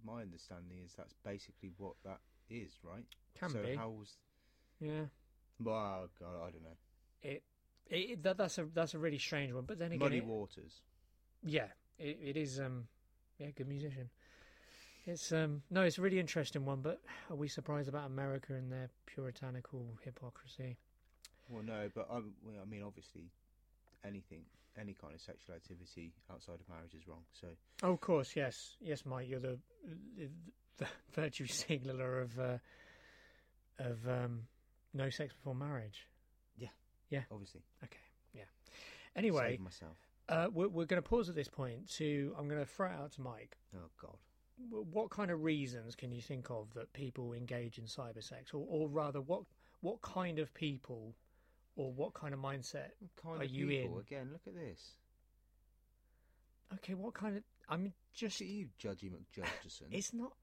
my 0.05 0.21
understanding 0.21 0.77
is 0.85 0.93
that's 0.95 1.15
basically 1.25 1.71
what 1.77 1.95
that 2.03 2.19
is, 2.49 2.71
right? 2.83 3.05
Can 3.39 3.49
so 3.49 3.63
be, 3.63 3.75
how's 3.75 4.17
yeah. 4.79 5.05
well, 5.59 6.07
God, 6.19 6.35
I 6.35 6.51
don't 6.51 6.63
know. 6.63 6.77
It, 7.23 7.43
it 7.87 8.23
that, 8.23 8.37
that's 8.37 8.57
a 8.57 8.67
that's 8.73 8.93
a 8.93 8.99
really 8.99 9.17
strange 9.17 9.51
one. 9.53 9.65
But 9.65 9.79
then 9.79 9.87
again, 9.87 9.99
Muddy 9.99 10.17
it- 10.17 10.25
waters. 10.25 10.81
Yeah, 11.43 11.67
it, 11.97 12.19
it 12.21 12.37
is. 12.37 12.59
Um, 12.59 12.87
yeah, 13.39 13.47
good 13.55 13.67
musician. 13.67 14.09
It's 15.07 15.31
um, 15.31 15.61
no, 15.71 15.81
it's 15.83 15.97
a 15.97 16.01
really 16.01 16.19
interesting 16.19 16.65
one. 16.65 16.81
But 16.81 17.01
are 17.29 17.35
we 17.35 17.47
surprised 17.47 17.87
about 17.89 18.05
America 18.07 18.53
and 18.53 18.71
their 18.71 18.89
puritanical 19.05 19.85
hypocrisy? 20.03 20.77
Well, 21.49 21.63
no, 21.63 21.89
but 21.95 22.07
I, 22.11 22.15
well, 22.43 22.55
I 22.61 22.65
mean, 22.69 22.83
obviously, 22.85 23.31
anything, 24.05 24.41
any 24.77 24.93
kind 24.93 25.13
of 25.15 25.21
sexual 25.21 25.55
activity 25.55 26.11
outside 26.31 26.59
of 26.59 26.67
marriage 26.69 26.93
is 26.93 27.07
wrong. 27.07 27.21
So 27.31 27.47
Oh, 27.83 27.93
of 27.93 28.01
course, 28.01 28.35
yes, 28.35 28.75
yes, 28.81 29.05
Mike. 29.05 29.27
You're 29.29 29.39
the 29.39 29.57
the, 30.17 30.29
the 30.77 30.87
virtue 31.13 31.47
signaler 31.47 32.19
of 32.21 32.37
uh, 32.39 32.57
of 33.79 34.07
um, 34.07 34.41
no 34.93 35.09
sex 35.09 35.33
before 35.33 35.55
marriage. 35.55 36.07
Yeah, 36.57 36.69
yeah, 37.09 37.21
obviously, 37.31 37.61
Okay, 37.83 37.97
yeah. 38.33 38.41
Anyway, 39.15 39.51
save 39.51 39.61
myself. 39.61 39.97
uh, 40.29 40.47
we're, 40.51 40.67
we're 40.67 40.85
going 40.85 41.01
to 41.01 41.07
pause 41.07 41.29
at 41.29 41.35
this 41.35 41.47
point. 41.47 41.89
To 41.93 42.35
I'm 42.37 42.47
going 42.49 42.59
to 42.59 42.65
throw 42.65 42.87
it 42.87 42.93
out 42.93 43.13
to 43.13 43.21
Mike. 43.21 43.55
Oh 43.73 43.89
God. 44.01 44.17
Wh- 44.69 44.93
what 44.93 45.09
kind 45.09 45.31
of 45.31 45.43
reasons 45.43 45.95
can 45.95 46.11
you 46.11 46.21
think 46.21 46.49
of 46.49 46.73
that 46.73 46.91
people 46.93 47.33
engage 47.33 47.77
in 47.77 47.85
cybersex, 47.85 48.53
or, 48.53 48.65
or 48.67 48.87
rather, 48.89 49.21
what 49.21 49.43
what 49.81 50.01
kind 50.01 50.39
of 50.39 50.53
people, 50.53 51.13
or 51.75 51.91
what 51.91 52.13
kind 52.13 52.33
of 52.33 52.39
mindset? 52.39 52.91
Kind 53.21 53.41
Are 53.41 53.45
of 53.45 53.49
you 53.51 53.67
people? 53.67 53.95
in? 53.95 54.01
Again, 54.01 54.29
look 54.31 54.41
at 54.47 54.55
this. 54.55 54.95
Okay, 56.75 56.93
what 56.95 57.13
kind 57.13 57.37
of? 57.37 57.43
I 57.69 57.77
mean, 57.77 57.93
just 58.13 58.39
Look 58.41 58.49
at 58.49 58.53
you, 58.55 58.67
Judgy 58.81 59.11
McJudgerson. 59.11 59.83
it's 59.91 60.13
not. 60.13 60.33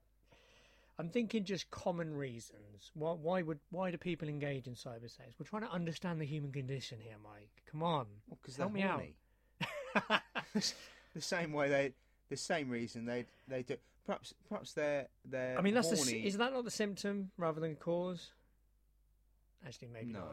I'm 0.99 1.09
thinking 1.09 1.45
just 1.45 1.71
common 1.73 2.15
reasons. 2.15 2.91
Why 2.95 3.13
why 3.13 3.43
would 3.43 3.59
why 3.71 3.91
do 3.91 3.99
people 3.99 4.29
engage 4.29 4.67
in 4.69 4.75
cybersex? 4.75 5.35
We're 5.39 5.47
trying 5.47 5.63
to 5.63 5.71
understand 5.73 6.21
the 6.21 6.25
human 6.25 6.53
condition 6.53 6.99
here, 7.01 7.17
Mike. 7.23 7.51
Come 7.71 7.83
on, 7.83 8.07
because 8.31 8.57
help 8.57 8.73
me 8.73 8.83
out. 8.83 9.03
the 10.55 11.21
same 11.21 11.53
way 11.53 11.69
they, 11.69 11.93
the 12.31 12.37
same 12.37 12.71
reason 12.71 13.05
they 13.07 13.27
they 13.49 13.63
do. 13.63 13.77
Perhaps 14.07 14.35
perhaps 14.49 14.73
they're 14.73 15.09
they're. 15.25 15.59
I 15.59 15.63
mean, 15.63 15.75
that's 15.75 15.89
the, 15.89 16.27
is 16.27 16.37
that 16.37 16.53
not 16.53 16.65
the 16.65 16.71
symptom 16.71 17.31
rather 17.39 17.61
than 17.61 17.75
cause? 17.77 18.33
Actually, 19.67 19.89
maybe 19.89 20.13
no. 20.13 20.21
not. 20.21 20.29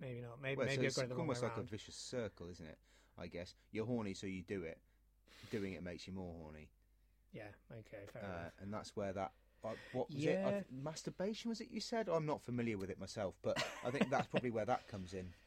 Maybe 0.00 0.20
not. 0.20 0.40
Maybe 0.42 0.56
Well, 0.56 0.66
maybe 0.66 0.80
I've 0.80 0.86
it's 0.86 0.98
it 0.98 1.08
the 1.08 1.14
wrong 1.14 1.26
way 1.26 1.34
almost 1.34 1.42
like 1.42 1.56
a 1.58 1.62
vicious 1.62 1.94
circle, 1.94 2.48
isn't 2.50 2.66
it? 2.66 2.78
I 3.18 3.26
guess 3.26 3.54
you're 3.70 3.86
horny, 3.86 4.14
so 4.14 4.26
you 4.26 4.42
do 4.42 4.62
it. 4.62 4.78
Doing 5.50 5.74
it 5.74 5.82
makes 5.82 6.06
you 6.06 6.14
more 6.14 6.34
horny, 6.40 6.70
Yeah. 7.32 7.42
Okay. 7.70 8.04
Fair 8.12 8.22
uh, 8.22 8.26
enough. 8.26 8.52
and 8.62 8.72
that's 8.72 8.96
where 8.96 9.12
that. 9.12 9.32
Uh, 9.62 9.70
what 9.92 10.10
was 10.10 10.24
it? 10.24 10.38
I 10.38 10.50
Yeah. 10.50 10.60
masturbation 10.70 11.50
was 11.50 11.60
it? 11.60 11.68
You 11.70 11.80
said 11.80 12.08
I'm 12.08 12.26
not 12.26 12.42
familiar 12.42 12.78
with 12.78 12.90
it 12.90 12.98
myself, 12.98 13.34
but 13.42 13.62
I 13.84 13.90
think 13.90 14.10
that's 14.10 14.26
probably 14.26 14.50
where 14.50 14.64
that 14.64 14.88
comes 14.88 15.12
in. 15.14 15.32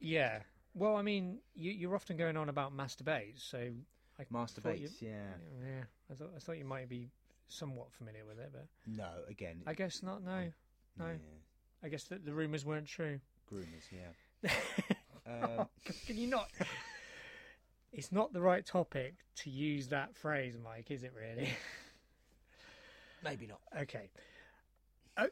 Yeah. 0.00 0.42
Well, 0.74 0.94
I 0.94 1.02
mean, 1.02 1.40
you, 1.56 1.72
you're 1.72 1.96
often 1.96 2.16
going 2.16 2.36
on 2.36 2.48
about 2.48 2.76
masturbate, 2.76 3.32
so 3.36 3.72
I 4.18 4.24
thought 4.24 4.78
you- 4.78 4.88
Masturbate, 4.88 5.02
yeah. 5.02 5.34
Yeah, 5.64 5.84
I 6.10 6.14
thought 6.14 6.32
I 6.36 6.38
thought 6.40 6.58
you 6.58 6.64
might 6.64 6.88
be 6.88 7.10
somewhat 7.46 7.92
familiar 7.92 8.24
with 8.26 8.38
it, 8.38 8.50
but 8.52 8.66
No, 8.86 9.08
again, 9.28 9.62
I 9.66 9.74
guess 9.74 10.02
not. 10.02 10.22
No, 10.22 10.52
no. 10.98 11.06
yeah, 11.06 11.16
I 11.82 11.88
guess 11.88 12.04
that 12.04 12.24
the 12.24 12.34
rumours 12.34 12.64
weren't 12.64 12.86
true. 12.88 13.20
groomers, 13.50 13.90
yeah. 13.92 14.50
Um, 15.26 15.68
Can 16.06 16.16
you 16.16 16.26
not? 16.26 16.48
It's 17.92 18.10
not 18.12 18.32
the 18.32 18.40
right 18.40 18.64
topic 18.64 19.14
to 19.36 19.50
use 19.50 19.88
that 19.88 20.16
phrase, 20.16 20.56
Mike, 20.62 20.90
is 20.90 21.02
it 21.02 21.12
really? 21.14 21.50
maybe 23.22 23.46
not. 23.46 23.60
okay. 23.78 24.10
Oh, 25.18 25.28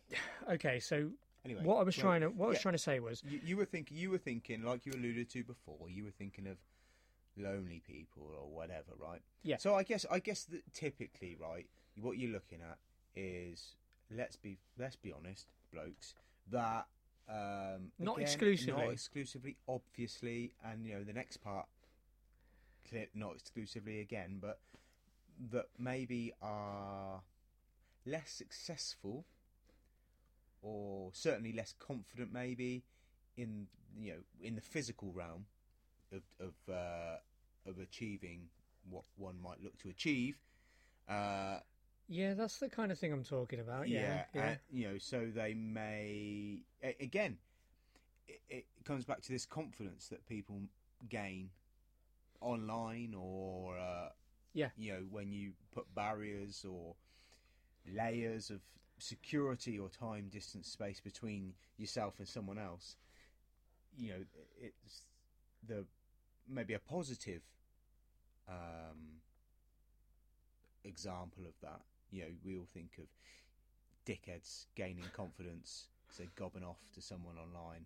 okay, 0.52 0.80
so 0.80 1.10
Anyway, 1.44 1.60
what 1.62 1.76
I 1.78 1.82
was 1.84 1.96
well, 1.96 2.02
trying 2.04 2.20
to 2.22 2.28
what 2.28 2.46
I 2.46 2.48
was 2.50 2.60
trying 2.60 2.74
to 2.74 2.78
say 2.78 2.98
was 3.00 3.22
You, 3.24 3.40
you 3.44 3.56
were 3.56 3.64
thinking, 3.64 3.96
you 3.96 4.10
were 4.10 4.18
thinking, 4.18 4.62
like 4.64 4.84
you 4.84 4.92
alluded 4.92 5.30
to 5.30 5.44
before, 5.44 5.88
you 5.88 6.04
were 6.04 6.10
thinking 6.10 6.46
of 6.46 6.58
lonely 7.36 7.82
people 7.86 8.30
or 8.38 8.48
whatever, 8.48 8.92
right? 8.98 9.20
Yeah. 9.42 9.56
So 9.58 9.74
I 9.74 9.82
guess, 9.82 10.04
I 10.10 10.18
guess 10.18 10.44
that 10.44 10.62
typically, 10.72 11.36
right, 11.40 11.66
what 12.00 12.18
you're 12.18 12.32
looking 12.32 12.60
at 12.60 12.78
is 13.14 13.74
let's 14.10 14.36
be 14.36 14.58
let's 14.78 14.96
be 14.96 15.12
honest, 15.12 15.46
blokes, 15.72 16.14
that 16.50 16.86
um, 17.28 17.90
Not 17.98 18.16
again, 18.16 18.22
exclusively. 18.22 18.82
not 18.84 18.92
exclusively, 18.92 19.56
obviously, 19.68 20.52
and 20.64 20.86
you 20.86 20.94
know 20.94 21.04
the 21.04 21.12
next 21.12 21.38
part, 21.38 21.66
not 23.14 23.34
exclusively 23.34 24.00
again, 24.00 24.38
but 24.40 24.60
that 25.50 25.66
maybe 25.78 26.32
are 26.40 27.22
less 28.06 28.30
successful 28.30 29.24
or 30.62 31.10
certainly 31.12 31.52
less 31.52 31.74
confident 31.78 32.32
maybe 32.32 32.84
in 33.36 33.66
you 33.98 34.12
know 34.12 34.18
in 34.40 34.54
the 34.54 34.60
physical 34.60 35.12
realm 35.12 35.44
of 36.12 36.22
of 36.40 36.54
uh, 36.72 37.16
of 37.68 37.78
achieving 37.78 38.48
what 38.88 39.04
one 39.16 39.40
might 39.42 39.62
look 39.62 39.76
to 39.78 39.88
achieve 39.88 40.38
uh, 41.08 41.58
yeah, 42.08 42.34
that's 42.34 42.58
the 42.58 42.68
kind 42.68 42.92
of 42.92 42.98
thing 42.98 43.12
I'm 43.12 43.24
talking 43.24 43.58
about. 43.58 43.88
Yeah, 43.88 44.22
yeah, 44.32 44.42
and, 44.42 44.58
you 44.70 44.88
know 44.88 44.98
so 44.98 45.26
they 45.34 45.54
may 45.54 46.62
again 47.00 47.38
it, 48.28 48.40
it 48.48 48.66
comes 48.84 49.04
back 49.04 49.22
to 49.22 49.32
this 49.32 49.44
confidence 49.46 50.08
that 50.08 50.26
people 50.26 50.60
gain 51.08 51.50
online 52.40 53.14
or 53.16 53.76
uh, 53.78 54.08
Yeah. 54.52 54.68
you 54.76 54.92
know 54.92 55.00
when 55.10 55.32
you 55.32 55.52
put 55.74 55.92
barriers 55.94 56.64
or 56.68 56.94
layers 57.92 58.50
of 58.50 58.60
security 58.98 59.78
or 59.78 59.88
time 59.88 60.28
distance 60.28 60.68
space 60.68 61.00
between 61.00 61.54
yourself 61.76 62.14
and 62.18 62.26
someone 62.26 62.58
else 62.58 62.96
you 63.96 64.10
know 64.10 64.24
it's 64.60 65.02
the 65.66 65.84
maybe 66.48 66.74
a 66.74 66.78
positive 66.78 67.42
um, 68.48 69.20
example 70.84 71.44
of 71.46 71.54
that 71.62 71.80
you 72.10 72.22
know 72.22 72.28
we 72.44 72.56
all 72.56 72.68
think 72.72 72.98
of 72.98 73.06
dickheads 74.06 74.66
gaining 74.76 75.04
confidence 75.12 75.88
because 76.06 76.18
they're 76.18 76.28
gobbing 76.36 76.62
off 76.62 76.78
to 76.94 77.02
someone 77.02 77.36
online 77.36 77.84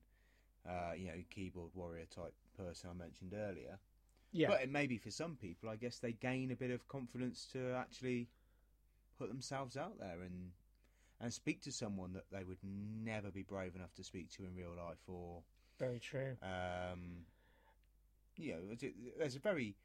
uh, 0.69 0.93
you 0.95 1.07
know 1.07 1.15
keyboard 1.31 1.71
warrior 1.75 2.05
type 2.15 2.35
person 2.57 2.91
i 2.91 2.93
mentioned 2.93 3.33
earlier 3.35 3.79
yeah. 4.33 4.49
but 4.49 4.63
it 4.63 4.71
may 4.71 4.87
be 4.87 4.99
for 4.99 5.11
some 5.11 5.37
people, 5.37 5.69
I 5.69 5.77
guess 5.77 5.99
they 5.99 6.13
gain 6.13 6.51
a 6.51 6.57
bit 6.57 6.71
of 6.71 6.87
confidence 6.89 7.47
to 7.53 7.75
actually 7.75 8.29
put 9.19 9.29
themselves 9.29 9.77
out 9.77 9.99
there 9.99 10.21
and 10.23 10.51
and 11.23 11.33
speak 11.33 11.61
to 11.63 11.73
someone 11.73 12.15
that 12.15 12.25
they 12.33 12.45
would 12.45 12.59
never 12.63 13.31
be 13.31 13.43
brave 13.43 13.75
enough 13.77 13.93
to 13.95 14.03
speak 14.03 14.31
to 14.31 14.45
in 14.45 14.55
real 14.55 14.71
life, 14.71 15.01
or 15.07 15.43
Very 15.79 15.99
true. 15.99 16.37
um, 16.43 17.27
you 18.41 18.53
know, 18.55 18.75
there's 19.19 19.37
a- 19.37 19.41
very 19.41 19.77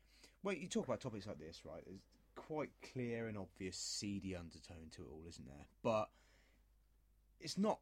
well. 0.44 0.56
You 0.56 0.68
talk 0.68 0.86
about 0.86 1.02
topics 1.02 1.28
like 1.28 1.40
this, 1.40 1.62
right? 1.66 1.84
There's 1.86 2.02
quite 2.36 2.70
clear 2.82 3.28
and 3.28 3.38
obvious 3.38 3.78
seedy 3.78 4.36
undertone 4.36 4.90
to 4.92 5.04
it 5.04 5.10
all, 5.12 5.24
isn't 5.28 5.46
there? 5.48 5.66
But 5.82 6.10
it's 7.40 7.58
not. 7.58 7.80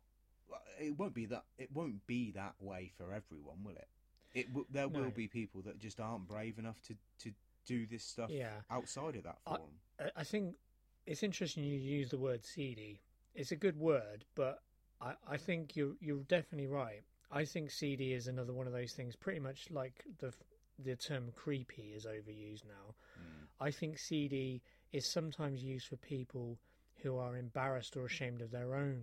It 0.79 0.97
won't 0.97 1.13
be 1.13 1.25
that. 1.27 1.45
It 1.57 1.71
won't 1.73 2.05
be 2.07 2.31
that 2.31 2.55
way 2.59 2.91
for 2.97 3.11
everyone, 3.13 3.63
will 3.63 3.75
it? 3.75 3.87
It 4.33 4.47
w- 4.47 4.67
there 4.69 4.89
No. 4.89 5.01
will 5.03 5.11
be 5.11 5.27
people 5.27 5.61
that 5.63 5.79
just 5.79 5.99
aren't 5.99 6.27
brave 6.27 6.57
enough 6.59 6.81
to 6.83 6.95
to 7.19 7.33
do 7.65 7.85
this 7.85 8.03
stuff 8.03 8.29
Yeah. 8.29 8.61
outside 8.69 9.15
of 9.15 9.23
that 9.23 9.39
forum. 9.43 9.79
I- 9.99 10.11
I 10.17 10.23
think 10.25 10.57
it's 11.05 11.23
interesting 11.23 11.63
you 11.63 11.77
use 11.77 12.09
the 12.09 12.17
word 12.17 12.43
seedy. 12.43 13.01
It's 13.35 13.51
a 13.51 13.55
good 13.55 13.77
word, 13.77 14.25
but 14.35 14.61
I, 14.99 15.15
I 15.25 15.37
think 15.37 15.75
you're 15.75 15.95
you're 16.01 16.23
definitely 16.23 16.67
right. 16.67 17.03
I 17.31 17.45
think 17.45 17.71
seedy 17.71 18.13
is 18.13 18.27
another 18.27 18.53
one 18.53 18.67
of 18.67 18.73
those 18.73 18.93
things, 18.93 19.15
pretty 19.15 19.39
much 19.39 19.71
like 19.71 20.03
the 20.19 20.33
the 20.79 20.95
term 20.95 21.31
creepy 21.35 21.93
is 21.95 22.05
overused 22.05 22.65
now. 22.65 22.95
Mm. 23.19 23.47
I 23.59 23.71
think 23.71 23.97
seedy 23.97 24.61
is 24.91 25.05
sometimes 25.05 25.63
used 25.63 25.87
for 25.87 25.95
people 25.97 26.57
who 27.01 27.17
are 27.17 27.35
embarrassed 27.35 27.97
or 27.97 28.05
ashamed 28.05 28.41
of 28.41 28.51
their 28.51 28.75
own 28.75 29.01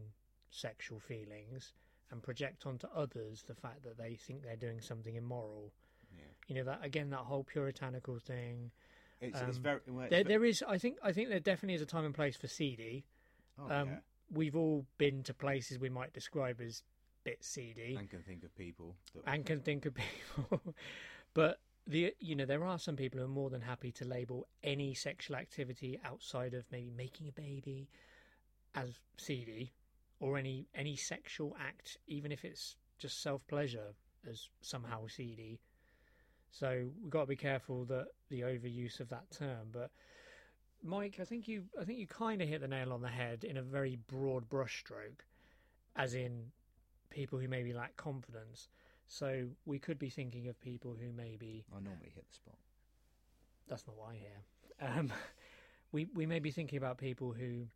sexual 0.50 0.98
feelings 0.98 1.72
and 2.11 2.22
project 2.22 2.66
onto 2.66 2.87
others 2.94 3.44
the 3.46 3.54
fact 3.54 3.83
that 3.85 3.96
they 3.98 4.14
think 4.14 4.42
they're 4.42 4.56
doing 4.56 4.80
something 4.80 5.14
immoral. 5.14 5.72
Yeah. 6.12 6.24
You 6.48 6.54
know 6.56 6.64
that 6.64 6.85
again, 6.85 7.11
that 7.11 7.20
whole 7.20 7.44
puritanical 7.44 8.18
thing. 8.18 8.70
It's, 9.20 9.38
it's 9.38 9.56
Um, 9.59 9.62
very. 9.62 9.80
well, 9.88 10.04
it's 10.04 10.11
There, 10.11 10.24
there 10.24 10.44
is, 10.44 10.64
I 10.66 10.78
think, 10.78 10.98
I 11.02 11.12
think 11.12 11.28
there 11.28 11.40
definitely 11.40 11.74
is 11.74 11.83
a 11.83 11.87
time 11.87 12.04
and 12.04 12.14
place 12.14 12.37
for 12.37 12.48
seedy. 12.48 13.04
oh, 13.59 13.70
um, 13.70 13.88
yeah. 13.88 13.98
We've 14.33 14.56
all 14.56 14.87
been 14.96 15.22
to 15.24 15.35
places 15.35 15.78
we 15.78 15.88
might 15.90 16.12
describe 16.12 16.61
as 16.61 16.85
bit 17.24 17.44
seedy 17.44 17.96
and 17.98 18.09
can 18.09 18.22
think 18.22 18.44
of 18.44 18.54
people 18.56 18.96
that 19.14 19.22
and 19.26 19.44
can 19.44 19.61
think 19.61 19.85
of 19.85 19.94
people, 19.94 20.61
but 21.34 21.60
the 21.86 22.14
you 22.20 22.34
know 22.34 22.44
there 22.44 22.64
are 22.64 22.78
some 22.78 22.96
people 22.96 23.18
who 23.18 23.24
are 23.24 23.28
more 23.28 23.50
than 23.50 23.60
happy 23.60 23.90
to 23.92 24.04
label 24.04 24.46
any 24.62 24.94
sexual 24.94 25.36
activity 25.36 25.98
outside 26.04 26.54
of 26.54 26.64
maybe 26.70 26.90
making 26.96 27.28
a 27.28 27.32
baby 27.32 27.88
as 28.74 28.98
seedy, 29.16 29.72
or 30.20 30.38
any 30.38 30.66
any 30.74 30.96
sexual 30.96 31.56
act, 31.58 31.98
even 32.06 32.30
if 32.32 32.44
it's 32.44 32.76
just 32.98 33.22
self 33.22 33.46
pleasure, 33.48 33.94
as 34.28 34.48
somehow 34.60 35.06
seedy. 35.06 35.60
So 36.50 36.88
we've 37.00 37.10
got 37.10 37.22
to 37.22 37.26
be 37.26 37.36
careful 37.36 37.84
that 37.86 38.06
the 38.28 38.40
overuse 38.40 39.00
of 39.00 39.08
that 39.10 39.30
term. 39.30 39.68
But 39.72 39.90
Mike, 40.82 41.18
I 41.20 41.24
think 41.24 41.48
you 41.48 41.64
I 41.80 41.84
think 41.84 41.98
you 41.98 42.06
kind 42.06 42.42
of 42.42 42.48
hit 42.48 42.60
the 42.60 42.68
nail 42.68 42.92
on 42.92 43.02
the 43.02 43.08
head 43.08 43.44
in 43.44 43.56
a 43.56 43.62
very 43.62 43.98
broad 44.08 44.48
brushstroke, 44.48 45.20
as 45.96 46.14
in 46.14 46.52
people 47.10 47.38
who 47.38 47.48
maybe 47.48 47.72
lack 47.72 47.96
confidence. 47.96 48.68
So 49.12 49.49
we 49.66 49.81
could 49.81 49.99
be 49.99 50.09
thinking 50.09 50.46
of 50.46 50.59
people 50.61 50.94
who 50.99 51.11
maybe 51.12 51.64
I 51.77 51.81
normally 51.81 52.12
hit 52.14 52.29
the 52.29 52.35
spot. 52.35 52.55
that's 53.68 53.85
not 53.87 53.96
why 53.96 54.14
here. 54.14 54.88
Um, 54.88 55.12
we 55.92 56.07
we 56.14 56.27
may 56.27 56.38
be 56.38 56.53
thinking 56.53 56.79
about 56.79 56.96
people 56.96 57.33
who 57.33 57.66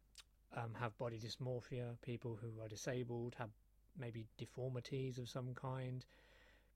um, 0.56 0.70
have 0.78 0.96
body 0.96 1.18
dysmorphia, 1.18 2.00
people 2.02 2.38
who 2.40 2.62
are 2.62 2.68
disabled, 2.68 3.34
have 3.36 3.50
maybe 3.98 4.26
deformities 4.38 5.18
of 5.18 5.28
some 5.28 5.52
kind, 5.54 6.06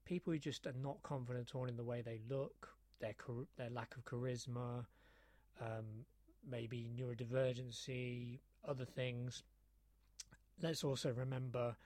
people 0.03 0.33
who 0.33 0.39
just 0.39 0.67
are 0.67 0.75
not 0.83 1.01
confident 1.03 1.49
at 1.49 1.55
all 1.55 1.65
in 1.65 1.77
the 1.77 1.83
way 1.83 2.01
they 2.01 2.19
look, 2.29 2.67
their 2.99 3.15
their 3.57 3.69
lack 3.69 3.95
of 3.95 4.03
charisma, 4.03 4.85
um, 5.61 6.05
maybe 6.45 6.91
neurodivergency, 6.99 8.39
other 8.67 8.85
things. 8.85 9.41
Let's 10.61 10.83
also 10.83 11.11
remember 11.13 11.77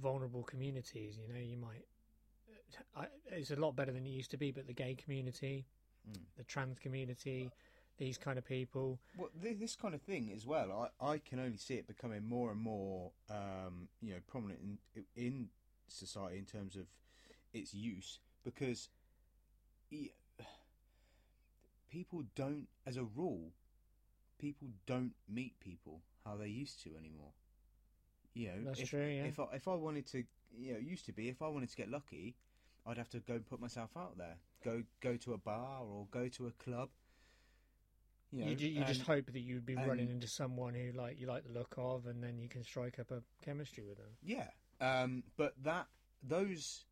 vulnerable 0.00 0.44
communities. 0.44 1.18
You 1.20 1.34
know, 1.34 1.40
you 1.40 1.56
might. 1.56 1.84
I, 2.96 3.06
it's 3.26 3.50
a 3.50 3.56
lot 3.56 3.76
better 3.76 3.92
than 3.92 4.06
it 4.06 4.10
used 4.10 4.30
to 4.32 4.36
be, 4.36 4.50
but 4.50 4.66
the 4.66 4.74
gay 4.74 4.94
community, 4.94 5.66
Mm. 6.06 6.20
the 6.36 6.44
trans 6.44 6.78
community, 6.78 7.50
these 7.96 8.18
kind 8.18 8.36
of 8.36 8.44
people. 8.44 8.98
Well, 9.16 9.30
th- 9.42 9.58
this 9.58 9.74
kind 9.74 9.94
of 9.94 10.02
thing 10.02 10.30
as 10.34 10.44
well, 10.46 10.90
I, 11.00 11.12
I 11.12 11.18
can 11.18 11.38
only 11.38 11.56
see 11.56 11.76
it 11.76 11.86
becoming 11.86 12.28
more 12.28 12.50
and 12.50 12.60
more, 12.60 13.12
um, 13.30 13.88
you 14.02 14.12
know, 14.12 14.20
prominent 14.26 14.60
in 14.94 15.04
in 15.16 15.48
society 15.88 16.38
in 16.38 16.44
terms 16.44 16.76
of 16.76 16.86
its 17.54 17.72
use 17.72 18.20
because 18.44 18.90
people 21.88 22.24
don't, 22.34 22.66
as 22.86 22.96
a 22.96 23.04
rule, 23.04 23.52
people 24.38 24.68
don't 24.86 25.12
meet 25.28 25.58
people 25.60 26.02
how 26.24 26.36
they 26.36 26.48
used 26.48 26.82
to 26.82 26.90
anymore. 26.98 27.32
You 28.34 28.48
know, 28.48 28.64
That's 28.64 28.80
if, 28.80 28.90
true, 28.90 29.06
yeah. 29.06 29.24
If 29.24 29.38
I, 29.38 29.44
if 29.54 29.68
I 29.68 29.74
wanted 29.74 30.06
to, 30.08 30.24
you 30.58 30.72
know, 30.72 30.78
it 30.78 30.84
used 30.84 31.06
to 31.06 31.12
be 31.12 31.28
if 31.28 31.40
I 31.40 31.48
wanted 31.48 31.70
to 31.70 31.76
get 31.76 31.88
lucky, 31.88 32.34
I'd 32.86 32.98
have 32.98 33.08
to 33.10 33.20
go 33.20 33.34
and 33.34 33.46
put 33.46 33.60
myself 33.60 33.90
out 33.96 34.18
there, 34.18 34.36
go 34.64 34.82
go 35.00 35.16
to 35.16 35.32
a 35.32 35.38
bar 35.38 35.82
or 35.82 36.06
go 36.10 36.28
to 36.28 36.46
a 36.46 36.50
club. 36.52 36.90
You, 38.30 38.44
know, 38.44 38.50
you, 38.50 38.68
you 38.68 38.84
just 38.84 39.02
hope 39.02 39.26
that 39.26 39.40
you'd 39.40 39.64
be 39.64 39.76
running 39.76 40.10
into 40.10 40.26
someone 40.26 40.74
who 40.74 40.90
like 40.92 41.20
you 41.20 41.26
like 41.26 41.44
the 41.44 41.52
look 41.52 41.74
of, 41.78 42.06
and 42.06 42.22
then 42.22 42.38
you 42.38 42.48
can 42.48 42.64
strike 42.64 42.98
up 42.98 43.10
a 43.10 43.22
chemistry 43.44 43.84
with 43.84 43.96
them. 43.96 44.10
Yeah, 44.22 44.48
um, 44.80 45.22
but 45.36 45.54
that 45.62 45.86
those 46.22 46.84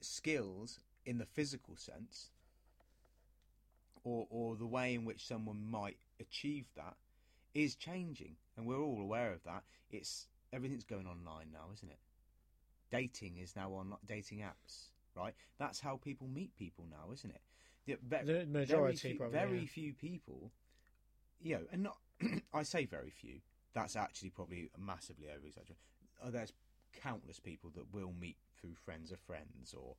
skills 0.00 0.80
in 1.04 1.18
the 1.18 1.26
physical 1.26 1.76
sense, 1.76 2.30
or 4.02 4.26
or 4.30 4.56
the 4.56 4.66
way 4.66 4.94
in 4.94 5.04
which 5.04 5.26
someone 5.26 5.62
might 5.70 5.98
achieve 6.20 6.66
that, 6.76 6.96
is 7.54 7.76
changing, 7.76 8.36
and 8.56 8.66
we're 8.66 8.80
all 8.80 9.00
aware 9.00 9.32
of 9.32 9.44
that. 9.44 9.62
It's 9.90 10.26
everything's 10.52 10.84
going 10.84 11.06
online 11.06 11.48
now, 11.52 11.66
isn't 11.74 11.90
it? 11.90 11.98
Dating 12.90 13.38
is 13.38 13.54
now 13.56 13.72
on 13.74 13.94
dating 14.06 14.40
apps, 14.40 14.90
right? 15.14 15.34
That's 15.58 15.80
how 15.80 15.96
people 15.96 16.28
meet 16.28 16.56
people 16.56 16.86
now, 16.90 17.12
isn't 17.12 17.30
it? 17.30 17.40
The, 17.86 17.96
ve- 18.02 18.24
The 18.24 18.46
majority, 18.46 18.68
very 18.68 18.96
few, 18.96 19.14
probably. 19.16 19.38
very 19.38 19.60
yeah. 19.60 19.66
few 19.66 19.92
people 19.94 20.50
you 21.42 21.54
know, 21.56 21.62
and 21.72 21.82
not 21.82 21.96
I 22.54 22.62
say 22.62 22.84
very 22.84 23.10
few. 23.10 23.40
That's 23.74 23.96
actually 23.96 24.30
probably 24.30 24.70
massively 24.78 25.26
over 25.28 25.46
exaggerated. 25.46 25.76
Oh, 26.24 26.30
there's 26.30 26.52
countless 27.02 27.40
people 27.40 27.70
that 27.76 27.92
will 27.92 28.12
meet 28.20 28.36
through 28.60 28.74
friends 28.74 29.12
of 29.12 29.18
friends, 29.20 29.74
or 29.74 29.94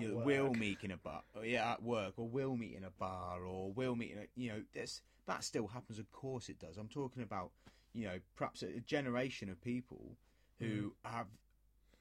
you 0.00 0.08
know, 0.08 0.24
will 0.24 0.54
meet 0.54 0.78
in 0.82 0.90
a 0.90 0.96
bar, 0.96 1.22
or, 1.34 1.44
yeah, 1.44 1.72
at 1.72 1.82
work, 1.82 2.14
or 2.16 2.28
will 2.28 2.56
meet 2.56 2.76
in 2.76 2.84
a 2.84 2.90
bar, 2.90 3.42
or 3.44 3.72
will 3.72 3.96
meet 3.96 4.12
in 4.12 4.18
a, 4.18 4.26
you 4.34 4.50
know, 4.50 4.62
there's, 4.74 5.00
that 5.26 5.42
still 5.44 5.66
happens. 5.66 5.98
Of 5.98 6.10
course, 6.12 6.48
it 6.48 6.58
does. 6.58 6.76
I'm 6.76 6.88
talking 6.88 7.22
about, 7.22 7.50
you 7.92 8.06
know, 8.06 8.18
perhaps 8.36 8.62
a 8.62 8.80
generation 8.80 9.50
of 9.50 9.60
people 9.60 10.16
who 10.58 10.66
mm. 11.06 11.10
have 11.10 11.26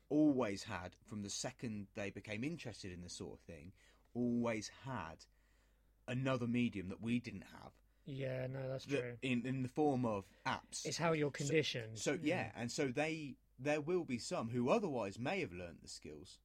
always 0.09 0.63
had, 0.63 0.95
from 1.05 1.21
the 1.21 1.29
second 1.29 1.87
they 1.95 2.09
became 2.09 2.43
interested 2.43 2.91
in 2.91 3.01
this 3.01 3.13
sort 3.13 3.33
of 3.33 3.39
thing, 3.41 3.71
always 4.13 4.71
had 4.85 5.25
another 6.07 6.47
medium 6.47 6.89
that 6.89 7.01
we 7.01 7.19
didn't 7.19 7.43
have 7.61 7.71
Yeah, 8.05 8.47
no, 8.47 8.69
that's 8.69 8.85
that 8.85 9.01
true. 9.01 9.17
in 9.21 9.45
in 9.45 9.63
the 9.63 9.69
form 9.69 10.05
of 10.05 10.25
apps. 10.45 10.85
It's 10.85 10.97
how 10.97 11.11
you're 11.13 11.31
conditioned. 11.31 11.99
So 11.99 12.13
mm. 12.13 12.19
yeah, 12.23 12.51
and 12.55 12.71
so 12.71 12.87
they 12.87 13.35
there 13.59 13.81
will 13.81 14.05
be 14.05 14.17
some 14.19 14.49
who 14.49 14.69
otherwise 14.69 15.19
may 15.19 15.41
have 15.41 15.51
learnt 15.51 15.81
the 15.81 15.89
skills, 15.89 16.39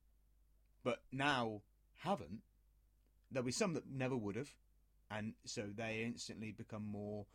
but 0.83 1.03
now 1.13 1.63
haven't. 1.99 2.41
There'll 3.31 3.47
be 3.47 3.53
some 3.53 3.75
that 3.75 3.89
never 3.91 4.17
would 4.17 4.37
have, 4.37 4.51
and 5.11 5.35
so 5.45 5.69
they 5.75 6.03
instantly 6.05 6.53
become 6.53 6.85
more. 6.85 7.27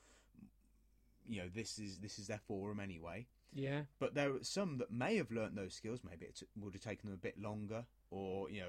You 1.27 1.43
know, 1.43 1.49
this 1.53 1.79
is 1.79 1.99
this 1.99 2.19
is 2.19 2.27
their 2.27 2.41
forum 2.47 2.79
anyway. 2.79 3.27
Yeah, 3.53 3.83
But 3.99 4.13
there 4.13 4.33
are 4.33 4.43
some 4.43 4.77
that 4.77 4.91
may 4.91 5.15
have 5.17 5.31
learnt 5.31 5.55
those 5.55 5.73
skills. 5.73 6.01
Maybe 6.03 6.25
it 6.25 6.43
would 6.55 6.73
have 6.73 6.83
taken 6.83 7.09
them 7.09 7.15
a 7.15 7.21
bit 7.21 7.41
longer, 7.41 7.85
or 8.11 8.49
you 8.51 8.61
know, 8.61 8.67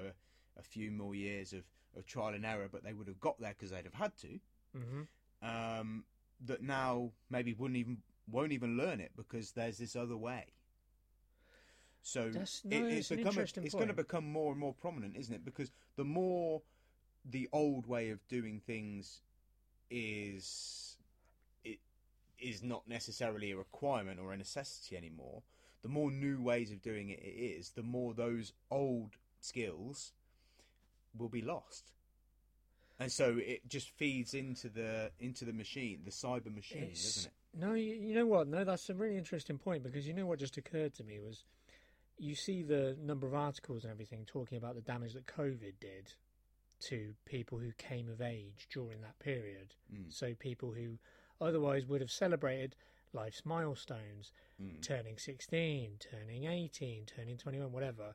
a, 0.55 0.59
a 0.59 0.63
few 0.63 0.89
more 0.91 1.13
years 1.13 1.53
of, 1.53 1.63
of 1.95 2.05
trial 2.07 2.33
and 2.33 2.45
error. 2.45 2.67
But 2.71 2.83
they 2.83 2.93
would 2.93 3.07
have 3.07 3.19
got 3.19 3.39
there 3.39 3.51
because 3.57 3.71
they'd 3.71 3.85
have 3.85 3.93
had 3.93 4.17
to 4.17 4.39
hmm 4.75 5.01
um, 5.41 6.03
that 6.45 6.61
now 6.61 7.11
maybe 7.29 7.53
wouldn't 7.53 7.77
even 7.77 7.97
won't 8.29 8.51
even 8.51 8.77
learn 8.77 8.99
it 8.99 9.11
because 9.15 9.51
there's 9.51 9.77
this 9.77 9.95
other 9.95 10.17
way. 10.17 10.45
So 12.01 12.25
That's- 12.31 12.63
it- 12.65 12.73
it's 12.73 12.93
it's 12.93 13.09
become 13.09 13.37
it's 13.39 13.73
going 13.73 13.87
to 13.87 13.93
become 13.93 14.31
more 14.31 14.51
and 14.51 14.59
more 14.59 14.73
prominent, 14.73 15.15
isn't 15.17 15.33
it? 15.33 15.45
Because 15.45 15.71
the 15.95 16.03
more 16.05 16.61
the 17.25 17.49
old 17.51 17.85
way 17.85 18.09
of 18.09 18.25
doing 18.27 18.59
things 18.59 19.21
is 19.89 20.88
is 22.41 22.63
not 22.63 22.87
necessarily 22.87 23.51
a 23.51 23.57
requirement 23.57 24.19
or 24.19 24.33
a 24.33 24.37
necessity 24.37 24.97
anymore. 24.97 25.43
The 25.81 25.89
more 25.89 26.11
new 26.11 26.41
ways 26.41 26.71
of 26.71 26.81
doing 26.81 27.09
it 27.09 27.19
it 27.19 27.57
is, 27.57 27.71
the 27.71 27.83
more 27.83 28.13
those 28.13 28.53
old 28.69 29.11
skills 29.39 30.11
will 31.17 31.29
be 31.29 31.41
lost. 31.41 31.91
And 32.99 33.11
so 33.11 33.37
it 33.37 33.67
just 33.69 33.89
feeds 33.91 34.33
into 34.33 34.67
the 34.67 35.11
into 35.19 35.45
the 35.45 35.53
machine, 35.53 36.01
the 36.03 36.11
cyber 36.11 36.53
machine, 36.53 36.83
It's- 36.83 37.15
doesn't 37.15 37.31
it? 37.31 37.33
No, 37.51 37.73
you, 37.73 37.95
you 37.95 38.13
know 38.13 38.27
what? 38.27 38.47
No, 38.47 38.63
that's 38.63 38.89
a 38.89 38.93
really 38.93 39.17
interesting 39.17 39.57
point 39.57 39.81
because 39.81 40.07
you 40.07 40.13
know 40.13 40.27
what 40.27 40.37
just 40.37 40.57
occurred 40.57 40.93
to 40.95 41.03
me 41.03 41.19
was 41.19 41.45
you 42.19 42.35
see 42.35 42.61
the 42.61 42.95
number 43.01 43.25
of 43.25 43.33
articles 43.33 43.83
and 43.83 43.91
everything 43.91 44.23
talking 44.25 44.57
about 44.57 44.75
the 44.75 44.81
damage 44.81 45.13
that 45.13 45.25
COVID 45.25 45.73
did 45.79 46.13
to 46.81 47.13
people 47.25 47.57
who 47.57 47.71
came 47.77 48.09
of 48.09 48.21
age 48.21 48.67
during 48.71 49.01
that 49.01 49.17
period. 49.19 49.73
Mm. 49.93 50.13
So 50.13 50.33
people 50.35 50.71
who 50.71 50.97
otherwise 51.41 51.85
would 51.87 52.01
have 52.01 52.11
celebrated 52.11 52.75
life's 53.13 53.45
milestones, 53.45 54.31
Mm. 54.61 54.81
turning 54.81 55.17
16, 55.17 55.97
turning 55.99 56.45
18, 56.45 57.05
turning 57.05 57.37
21, 57.37 57.71
whatever. 57.71 58.13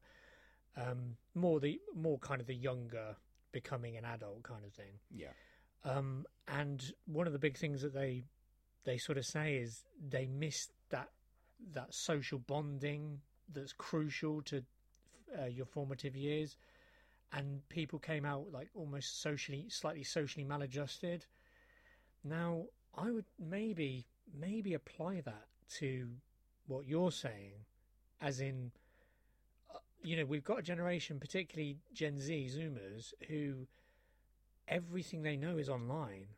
Um, 0.77 1.17
more 1.35 1.61
the 1.61 1.81
more 1.95 2.19
kind 2.19 2.41
of 2.41 2.47
the 2.47 2.55
younger 2.55 3.17
becoming 3.53 3.97
an 3.97 4.05
adult 4.05 4.43
kind 4.43 4.65
of 4.65 4.73
thing. 4.73 4.99
Yeah. 5.11 5.33
Um, 5.85 6.27
and 6.49 6.93
one 7.07 7.27
of 7.27 7.33
the 7.33 7.39
big 7.39 7.57
things 7.57 7.83
that 7.83 7.93
they 7.95 8.25
they 8.85 8.99
sort 8.99 9.17
of 9.17 9.25
say 9.25 9.57
is 9.57 9.85
they 9.99 10.27
miss 10.27 10.69
that 10.91 11.11
that 11.73 11.95
social 11.95 12.39
bonding 12.39 13.21
that's 13.53 13.73
crucial 13.73 14.43
to 14.43 14.65
uh, 15.41 15.47
your 15.47 15.67
formative 15.67 16.15
years, 16.17 16.57
and 17.33 17.67
people 17.69 17.99
came 17.99 18.25
out 18.25 18.51
like 18.53 18.69
almost 18.75 19.21
socially, 19.23 19.69
slightly 19.69 20.03
socially 20.05 20.45
maladjusted. 20.45 21.27
Now, 22.23 22.67
I 22.97 23.11
would 23.11 23.25
maybe 23.39 24.07
maybe 24.39 24.75
apply 24.75 25.21
that 25.23 25.47
to 25.79 26.09
what 26.67 26.87
you're 26.87 27.13
saying, 27.13 27.67
as 28.21 28.41
in, 28.41 28.73
uh, 29.75 29.79
you 30.03 30.17
know, 30.17 30.25
we've 30.25 30.45
got 30.45 30.59
a 30.59 30.63
generation, 30.63 31.21
particularly 31.21 31.79
Gen 31.93 32.19
Z 32.19 32.51
Zoomers, 32.57 33.13
who 33.29 33.67
everything 34.69 35.23
they 35.23 35.37
know 35.37 35.59
is 35.59 35.69
online. 35.69 36.29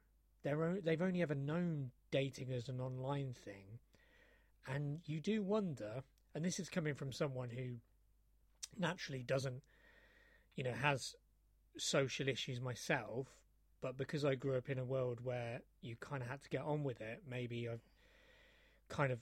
They're 0.43 0.63
o- 0.63 0.81
they've 0.81 1.03
only 1.03 1.23
ever 1.23 1.35
known 1.35 1.91
dating 2.11 2.53
as 2.53 2.69
an 2.69 2.81
online 2.81 3.33
thing, 3.33 3.79
and 4.67 5.01
you 5.07 5.21
do 5.21 5.43
wonder. 5.43 6.03
And 6.35 6.45
this 6.45 6.61
is 6.61 6.69
coming 6.69 6.95
from 6.95 7.13
someone 7.13 7.49
who 7.49 7.77
naturally 8.79 9.23
doesn't, 9.23 9.63
you 10.55 10.65
know, 10.65 10.73
has 10.73 11.15
social 11.79 12.29
issues 12.29 12.61
myself, 12.61 13.29
but 13.81 13.97
because 13.97 14.25
I 14.25 14.35
grew 14.35 14.57
up 14.57 14.69
in 14.69 14.79
a 14.79 14.85
world 14.85 15.21
where 15.23 15.61
you 15.81 15.97
kind 16.01 16.23
of 16.23 16.29
had 16.29 16.43
to 16.43 16.49
get 16.49 16.63
on 16.63 16.83
with 16.85 17.01
it, 17.01 17.23
maybe 17.29 17.69
I've 17.69 17.85
kind 18.89 19.13
of 19.13 19.19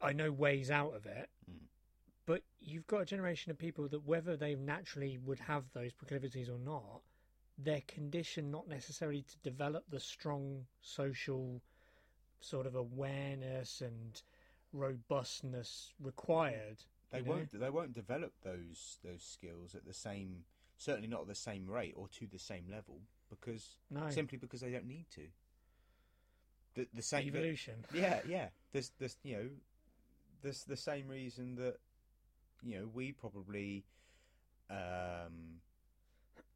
I 0.00 0.12
know 0.12 0.30
ways 0.30 0.70
out 0.70 0.94
of 0.94 1.06
it. 1.06 1.28
Mm. 1.50 1.66
But 2.26 2.42
you've 2.60 2.86
got 2.86 3.02
a 3.02 3.04
generation 3.04 3.50
of 3.50 3.58
people 3.58 3.88
that 3.88 4.06
whether 4.06 4.36
they 4.36 4.54
naturally 4.54 5.18
would 5.18 5.40
have 5.40 5.64
those 5.72 5.92
proclivities 5.92 6.48
or 6.48 6.58
not, 6.58 7.02
they're 7.58 7.82
conditioned 7.86 8.50
not 8.50 8.68
necessarily 8.68 9.22
to 9.22 9.38
develop 9.38 9.84
the 9.90 10.00
strong 10.00 10.64
social 10.80 11.60
sort 12.40 12.66
of 12.66 12.74
awareness 12.74 13.80
and 13.80 14.22
robustness 14.72 15.92
required. 16.02 16.78
They 17.10 17.22
know? 17.22 17.30
won't 17.30 17.60
they 17.60 17.70
won't 17.70 17.92
develop 17.92 18.32
those 18.42 18.98
those 19.04 19.22
skills 19.22 19.74
at 19.74 19.86
the 19.86 19.94
same 19.94 20.44
certainly 20.76 21.08
not 21.08 21.22
at 21.22 21.28
the 21.28 21.34
same 21.34 21.70
rate 21.70 21.94
or 21.96 22.08
to 22.08 22.26
the 22.26 22.38
same 22.38 22.64
level 22.68 22.98
because 23.30 23.76
No 23.90 24.10
simply 24.10 24.38
because 24.38 24.60
they 24.60 24.70
don't 24.70 24.86
need 24.86 25.06
to. 25.14 25.22
The 26.74 26.88
the 26.92 27.02
same 27.02 27.28
evolution. 27.28 27.84
yeah, 27.94 28.20
yeah. 28.26 28.48
There's 28.72 28.90
there's 28.98 29.16
you 29.22 29.36
know 29.36 29.48
there's 30.42 30.64
the 30.64 30.76
same 30.76 31.08
reason 31.08 31.54
that 31.56 31.76
you 32.62 32.78
know 32.78 32.88
we 32.92 33.12
probably 33.12 33.84
um 34.70 35.60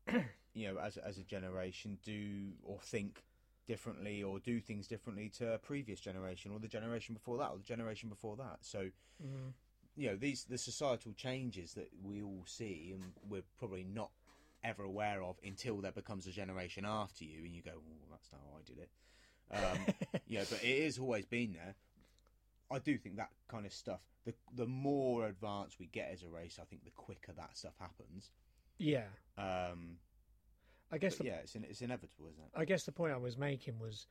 you 0.55 0.69
know 0.73 0.79
as 0.81 0.97
as 0.97 1.19
a 1.19 1.25
generation 1.25 1.99
do 2.03 2.53
or 2.65 2.79
think 2.81 3.25
differently 3.67 4.23
or 4.23 4.39
do 4.41 4.61
things 4.61 4.87
differently 4.87 5.29
to 5.29 5.53
a 5.53 5.59
previous 5.59 6.01
generation 6.01 6.51
or 6.51 6.59
the 6.59 6.67
generation 6.69 7.15
before 7.15 7.37
that 7.37 7.51
or 7.51 7.59
the 7.59 7.65
generation 7.65 8.09
before 8.09 8.37
that. 8.37 8.59
So 8.61 8.91
Mm. 9.21 9.53
you 9.97 10.09
know 10.09 10.17
these 10.17 10.45
the 10.45 10.57
societal 10.59 11.13
changes 11.13 11.75
that 11.75 11.89
we 12.05 12.23
all 12.23 12.45
see 12.47 12.93
and 12.95 13.03
we're 13.29 13.43
probably 13.59 13.83
not 13.83 14.13
ever 14.65 14.83
aware 14.83 15.23
of 15.23 15.37
until 15.45 15.81
there 15.81 15.93
becomes 15.93 16.27
a 16.27 16.31
generation 16.31 16.85
after 16.87 17.25
you 17.25 17.45
and 17.45 17.55
you 17.55 17.63
go 17.63 17.73
oh 17.75 18.07
that's 18.11 18.29
not 18.33 18.41
how 18.51 18.59
I 18.59 18.63
did 18.65 18.79
it 18.79 18.91
um, 19.51 20.21
yeah 20.27 20.45
but 20.49 20.63
it 20.63 20.85
has 20.85 20.99
always 20.99 21.27
been 21.27 21.53
there 21.53 21.75
I 22.71 22.79
do 22.79 22.99
think 22.99 23.17
that 23.17 23.31
kind 23.49 23.67
of 23.67 23.73
stuff 23.73 24.01
the 24.25 24.35
the 24.55 24.67
more 24.67 25.27
advanced 25.27 25.79
we 25.79 25.87
get 25.87 26.11
as 26.13 26.23
a 26.23 26.29
race 26.29 26.59
I 26.61 26.65
think 26.65 26.85
the 26.85 26.91
quicker 26.91 27.33
that 27.37 27.57
stuff 27.57 27.75
happens 27.81 28.31
yeah. 28.79 29.07
um, 29.37 29.97
I 30.93 30.99
guess 30.99 31.17
the 31.17 31.25
yeah 31.25 31.39
it's 31.43 31.55
in, 31.55 31.65
it's 31.65 31.81
inevitable 31.81 32.29
isn't 32.31 32.45
it 32.45 32.51
I 32.55 32.65
guess 32.65 32.85
the 32.85 32.93
point 32.93 33.13
I 33.13 33.19
was 33.19 33.39
making 33.39 33.79
was 33.79 34.07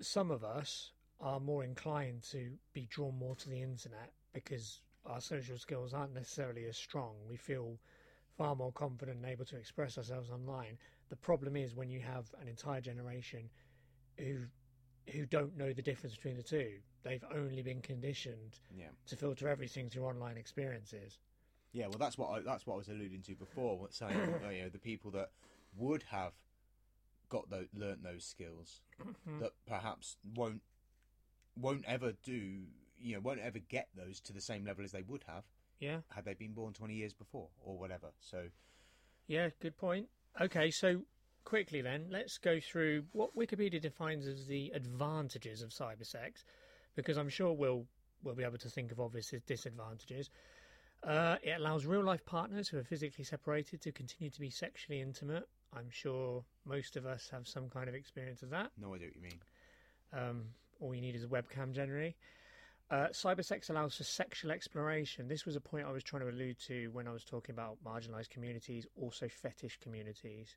some 0.00 0.30
of 0.30 0.44
us 0.44 0.92
are 1.20 1.40
more 1.40 1.64
inclined 1.64 2.22
to 2.22 2.50
be 2.72 2.86
drawn 2.90 3.16
more 3.18 3.36
to 3.36 3.48
the 3.48 3.62
internet 3.62 4.12
because 4.32 4.80
our 5.06 5.20
social 5.20 5.58
skills 5.58 5.94
aren't 5.94 6.14
necessarily 6.14 6.64
as 6.66 6.76
strong. 6.76 7.14
We 7.28 7.36
feel 7.36 7.78
far 8.40 8.56
more 8.56 8.72
confident 8.72 9.18
and 9.18 9.26
able 9.26 9.44
to 9.44 9.56
express 9.56 9.98
ourselves 9.98 10.30
online. 10.30 10.78
The 11.10 11.16
problem 11.16 11.56
is 11.56 11.74
when 11.74 11.90
you 11.90 12.00
have 12.00 12.24
an 12.40 12.48
entire 12.48 12.80
generation 12.80 13.50
who 14.16 14.38
who 15.12 15.26
don't 15.26 15.58
know 15.58 15.74
the 15.74 15.82
difference 15.82 16.14
between 16.16 16.38
the 16.38 16.42
two. 16.42 16.70
They've 17.02 17.24
only 17.34 17.60
been 17.62 17.82
conditioned 17.82 18.58
yeah 18.74 18.92
to 19.08 19.16
filter 19.16 19.46
everything 19.46 19.90
through 19.90 20.04
online 20.04 20.38
experiences. 20.38 21.18
Yeah, 21.72 21.86
well, 21.88 21.98
that's 21.98 22.16
what 22.16 22.30
I, 22.30 22.40
that's 22.40 22.66
what 22.66 22.74
I 22.74 22.78
was 22.78 22.88
alluding 22.88 23.20
to 23.22 23.34
before. 23.34 23.86
Saying 23.90 24.16
you 24.50 24.62
know 24.62 24.68
the 24.70 24.78
people 24.78 25.10
that 25.10 25.32
would 25.76 26.04
have 26.04 26.32
got 27.28 27.50
those, 27.50 27.68
learnt 27.74 28.02
those 28.02 28.24
skills 28.24 28.80
mm-hmm. 29.02 29.40
that 29.40 29.52
perhaps 29.66 30.16
won't 30.34 30.62
won't 31.56 31.84
ever 31.86 32.14
do 32.22 32.62
you 32.98 33.14
know 33.14 33.20
won't 33.20 33.40
ever 33.40 33.58
get 33.58 33.88
those 33.94 34.18
to 34.20 34.32
the 34.32 34.40
same 34.40 34.64
level 34.64 34.82
as 34.82 34.92
they 34.92 35.02
would 35.02 35.24
have 35.26 35.44
Yeah. 35.80 36.00
had 36.14 36.24
they 36.24 36.34
been 36.34 36.52
born 36.52 36.72
twenty 36.72 36.94
years 36.94 37.12
before 37.14 37.48
or 37.64 37.78
whatever. 37.78 38.08
So 38.20 38.44
Yeah, 39.26 39.48
good 39.60 39.76
point. 39.76 40.08
Okay, 40.40 40.70
so 40.70 41.02
quickly 41.44 41.80
then, 41.80 42.06
let's 42.10 42.38
go 42.38 42.60
through 42.60 43.04
what 43.12 43.34
Wikipedia 43.36 43.80
defines 43.80 44.26
as 44.26 44.46
the 44.46 44.70
advantages 44.74 45.62
of 45.62 45.70
cybersex, 45.70 46.44
because 46.94 47.16
I'm 47.16 47.28
sure 47.28 47.52
we'll 47.52 47.86
we'll 48.22 48.34
be 48.34 48.44
able 48.44 48.58
to 48.58 48.68
think 48.68 48.92
of 48.92 49.00
obvious 49.00 49.32
disadvantages. 49.46 50.28
Uh, 51.02 51.36
it 51.42 51.52
allows 51.58 51.86
real 51.86 52.04
life 52.04 52.24
partners 52.26 52.68
who 52.68 52.76
are 52.78 52.84
physically 52.84 53.24
separated 53.24 53.80
to 53.80 53.90
continue 53.90 54.30
to 54.30 54.40
be 54.40 54.50
sexually 54.50 55.00
intimate. 55.00 55.48
I'm 55.74 55.88
sure 55.88 56.44
most 56.66 56.96
of 56.96 57.06
us 57.06 57.30
have 57.30 57.48
some 57.48 57.70
kind 57.70 57.88
of 57.88 57.94
experience 57.94 58.42
of 58.42 58.50
that. 58.50 58.70
no 58.76 58.94
idea 58.94 59.08
what 59.08 59.16
you 59.16 59.22
mean. 59.22 59.40
Um, 60.12 60.42
all 60.80 60.94
you 60.94 61.00
need 61.00 61.14
is 61.14 61.24
a 61.24 61.28
webcam 61.28 61.72
generally. 61.72 62.16
Uh, 62.90 63.06
cybersex 63.12 63.70
allows 63.70 63.94
for 63.94 64.02
sexual 64.02 64.50
exploration. 64.50 65.28
This 65.28 65.46
was 65.46 65.54
a 65.54 65.60
point 65.60 65.86
I 65.86 65.92
was 65.92 66.02
trying 66.02 66.22
to 66.22 66.28
allude 66.28 66.58
to 66.66 66.88
when 66.88 67.06
I 67.06 67.12
was 67.12 67.22
talking 67.22 67.52
about 67.52 67.76
marginalised 67.86 68.30
communities, 68.30 68.84
also 69.00 69.28
fetish 69.28 69.78
communities. 69.80 70.56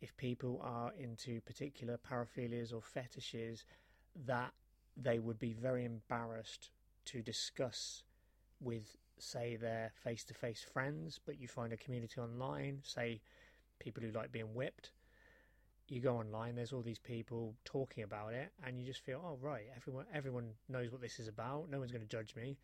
If 0.00 0.16
people 0.16 0.60
are 0.64 0.92
into 0.98 1.40
particular 1.42 1.98
paraphilias 1.98 2.72
or 2.72 2.82
fetishes, 2.82 3.64
that 4.26 4.52
they 4.96 5.20
would 5.20 5.38
be 5.38 5.52
very 5.52 5.84
embarrassed 5.84 6.70
to 7.06 7.22
discuss 7.22 8.02
with, 8.60 8.96
say, 9.18 9.54
their 9.54 9.92
face 10.02 10.24
to 10.24 10.34
face 10.34 10.66
friends, 10.72 11.20
but 11.24 11.40
you 11.40 11.46
find 11.46 11.72
a 11.72 11.76
community 11.76 12.20
online, 12.20 12.80
say, 12.82 13.20
people 13.78 14.02
who 14.02 14.10
like 14.10 14.32
being 14.32 14.52
whipped. 14.52 14.90
You 15.92 16.00
go 16.00 16.16
online, 16.16 16.54
there's 16.54 16.72
all 16.72 16.80
these 16.80 16.98
people 16.98 17.54
talking 17.66 18.02
about 18.02 18.32
it, 18.32 18.50
and 18.66 18.80
you 18.80 18.86
just 18.86 19.00
feel, 19.00 19.22
oh, 19.22 19.36
right, 19.42 19.64
everyone, 19.76 20.06
everyone 20.14 20.52
knows 20.70 20.90
what 20.90 21.02
this 21.02 21.18
is 21.18 21.28
about. 21.28 21.68
No 21.68 21.80
one's 21.80 21.92
going 21.92 22.00
to 22.00 22.08
judge 22.08 22.34
me. 22.34 22.56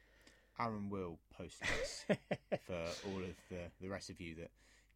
Aaron 0.59 0.89
will 0.89 1.19
post 1.37 1.61
this 1.61 2.07
for 2.67 2.85
all 3.07 3.19
of 3.19 3.37
the, 3.51 3.71
the 3.83 3.89
rest 3.91 4.09
of 4.09 4.19
you 4.19 4.35
that 4.37 4.51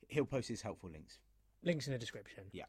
he'll 0.09 0.25
post 0.25 0.49
his 0.49 0.63
helpful 0.63 0.89
links. 0.89 1.19
Links 1.63 1.87
in 1.87 1.93
the 1.93 1.99
description. 1.99 2.45
Yeah. 2.53 2.65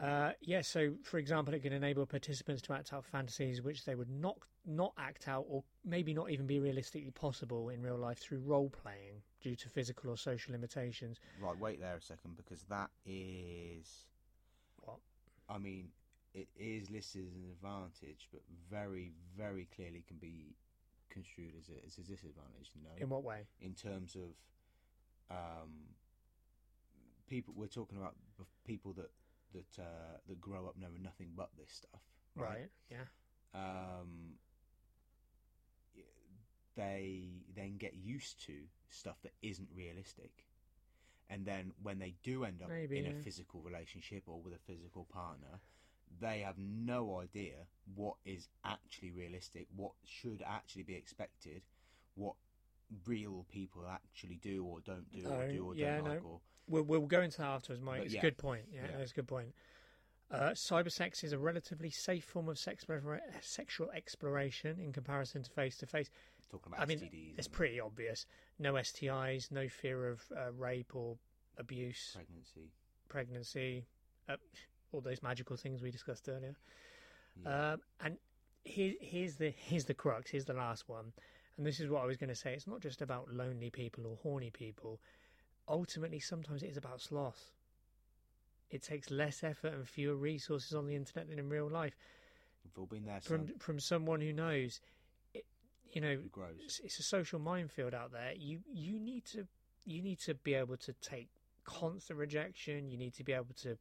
Uh, 0.00 0.30
yeah, 0.42 0.60
so 0.60 0.92
for 1.02 1.18
example, 1.18 1.54
it 1.54 1.62
can 1.64 1.72
enable 1.72 2.06
participants 2.06 2.62
to 2.62 2.72
act 2.72 2.92
out 2.92 3.04
fantasies 3.04 3.62
which 3.62 3.84
they 3.84 3.96
would 3.96 4.08
not 4.08 4.36
not 4.64 4.92
act 4.96 5.26
out, 5.26 5.44
or 5.48 5.64
maybe 5.84 6.14
not 6.14 6.30
even 6.30 6.46
be 6.46 6.60
realistically 6.60 7.10
possible 7.10 7.70
in 7.70 7.82
real 7.82 7.98
life 7.98 8.18
through 8.18 8.38
role 8.38 8.70
playing 8.70 9.22
due 9.40 9.56
to 9.56 9.68
physical 9.68 10.08
or 10.08 10.16
social 10.16 10.52
limitations. 10.52 11.18
Right, 11.42 11.58
wait 11.58 11.80
there 11.80 11.96
a 11.96 12.00
second 12.00 12.36
because 12.36 12.62
that 12.68 12.90
is. 13.04 14.06
I 15.50 15.58
mean, 15.58 15.88
it 16.32 16.48
is 16.56 16.90
listed 16.90 17.26
as 17.26 17.34
an 17.34 17.44
advantage, 17.50 18.28
but 18.32 18.42
very, 18.70 19.12
very 19.36 19.68
clearly 19.74 20.04
can 20.06 20.16
be 20.18 20.54
construed 21.10 21.54
as 21.58 21.68
a, 21.68 21.84
as 21.84 21.98
a 21.98 22.02
disadvantage. 22.02 22.70
No, 22.80 22.90
In 22.98 23.08
what 23.08 23.24
way? 23.24 23.46
in 23.60 23.74
terms 23.74 24.16
of 24.16 25.36
um, 25.36 25.70
people. 27.28 27.52
We're 27.56 27.66
talking 27.66 27.98
about 27.98 28.14
people 28.64 28.92
that 28.94 29.10
that 29.52 29.82
uh, 29.82 30.18
that 30.28 30.40
grow 30.40 30.66
up 30.66 30.76
knowing 30.78 31.02
nothing 31.02 31.30
but 31.36 31.50
this 31.58 31.72
stuff. 31.72 32.02
Right. 32.36 32.68
Yeah. 32.90 33.04
Um, 33.54 34.34
they 36.76 37.28
then 37.54 37.76
get 37.76 37.94
used 37.94 38.44
to 38.46 38.54
stuff 38.88 39.16
that 39.22 39.32
isn't 39.42 39.68
realistic, 39.74 40.30
and 41.30 41.46
then 41.46 41.72
when 41.82 41.98
they 41.98 42.14
do 42.22 42.44
end 42.44 42.60
up 42.62 42.68
Maybe, 42.68 42.98
in 42.98 43.06
a 43.06 43.10
yeah. 43.10 43.22
physical 43.22 43.60
relationship 43.60 44.24
or 44.26 44.40
with 44.40 44.52
a 44.52 44.58
physical 44.66 45.06
partner. 45.12 45.60
They 46.20 46.40
have 46.40 46.58
no 46.58 47.20
idea 47.20 47.54
what 47.94 48.16
is 48.24 48.48
actually 48.64 49.12
realistic, 49.12 49.68
what 49.74 49.92
should 50.04 50.42
actually 50.44 50.82
be 50.82 50.94
expected, 50.96 51.62
what 52.16 52.34
real 53.06 53.46
people 53.48 53.84
actually 53.88 54.40
do 54.42 54.64
or 54.64 54.80
don't 54.80 55.10
do, 55.12 55.26
or 55.28 55.44
Oh, 55.44 55.48
do 55.50 55.66
or 55.66 55.74
yeah, 55.76 55.96
don't 55.98 56.08
like, 56.08 56.24
or 56.24 56.40
We'll, 56.66 56.82
we'll 56.82 57.00
go 57.02 57.22
into 57.22 57.38
that 57.38 57.46
afterwards, 57.46 57.80
Mike. 57.80 57.98
But 57.98 58.06
It's 58.06 58.14
yeah. 58.14 58.20
a 58.20 58.22
good 58.22 58.38
point. 58.38 58.64
Yeah, 58.72 58.82
Yeah. 58.90 58.98
that's 58.98 59.12
a 59.12 59.14
good 59.14 59.28
point. 59.28 59.54
Uh, 60.30 60.50
cybersex 60.50 61.24
is 61.24 61.32
a 61.32 61.38
relatively 61.38 61.90
safe 61.90 62.24
form 62.24 62.48
of 62.48 62.58
sex, 62.58 62.84
sexual 63.40 63.90
exploration 63.90 64.78
in 64.78 64.92
comparison 64.92 65.42
to 65.42 65.50
face 65.50 65.76
to 65.78 65.86
face. 65.86 66.08
Talking 66.50 66.72
about 66.72 66.82
I 66.82 66.86
mean, 66.86 66.98
STDs 66.98 67.38
it's 67.38 67.48
pretty 67.48 67.80
obvious. 67.80 68.26
No 68.58 68.74
STIs, 68.74 69.50
no 69.50 69.68
fear 69.68 70.08
of 70.08 70.22
uh, 70.36 70.52
rape 70.52 70.94
or 70.94 71.16
abuse, 71.58 72.12
pregnancy. 72.14 72.72
pregnancy, 73.08 73.84
uh, 74.28 74.36
all 74.92 75.00
those 75.00 75.22
magical 75.22 75.56
things 75.56 75.82
we 75.82 75.90
discussed 75.90 76.28
earlier. 76.28 76.54
Yeah. 77.44 77.72
Um, 77.72 77.80
and 78.04 78.16
here, 78.64 78.94
here's 79.00 79.36
the 79.36 79.50
here's 79.56 79.84
the 79.84 79.94
crux. 79.94 80.30
Here's 80.30 80.44
the 80.44 80.54
last 80.54 80.88
one, 80.88 81.12
and 81.56 81.66
this 81.66 81.80
is 81.80 81.88
what 81.88 82.02
I 82.02 82.06
was 82.06 82.16
going 82.16 82.28
to 82.28 82.34
say. 82.34 82.52
It's 82.54 82.66
not 82.66 82.80
just 82.80 83.02
about 83.02 83.32
lonely 83.32 83.70
people 83.70 84.06
or 84.06 84.16
horny 84.22 84.50
people. 84.50 85.00
Ultimately, 85.68 86.20
sometimes 86.20 86.62
it 86.62 86.70
is 86.70 86.76
about 86.76 87.00
sloth. 87.00 87.52
It 88.70 88.82
takes 88.82 89.10
less 89.10 89.42
effort 89.42 89.72
and 89.72 89.86
fewer 89.88 90.14
resources 90.14 90.74
on 90.74 90.86
the 90.86 90.94
internet 90.94 91.28
than 91.28 91.38
in 91.38 91.48
real 91.48 91.68
life. 91.68 91.96
We've 92.64 92.78
all 92.78 92.86
been 92.86 93.04
there. 93.04 93.20
From 93.20 93.46
Son. 93.46 93.54
from 93.58 93.80
someone 93.80 94.20
who 94.20 94.32
knows, 94.32 94.80
you 95.92 96.00
know, 96.00 96.18
grows? 96.30 96.54
it's, 96.64 96.80
it's 96.80 96.98
a 96.98 97.02
social 97.02 97.38
minefield 97.38 97.94
out 97.94 98.12
there. 98.12 98.32
You 98.36 98.60
you 98.72 99.00
need 99.00 99.24
to 99.26 99.46
you 99.84 100.02
need 100.02 100.20
to 100.20 100.34
be 100.34 100.54
able 100.54 100.76
to 100.78 100.92
take 100.94 101.28
constant 101.64 102.18
rejection. 102.18 102.90
You 102.90 102.98
need 102.98 103.14
to 103.14 103.24
be 103.24 103.32
able 103.32 103.54
to 103.62 103.76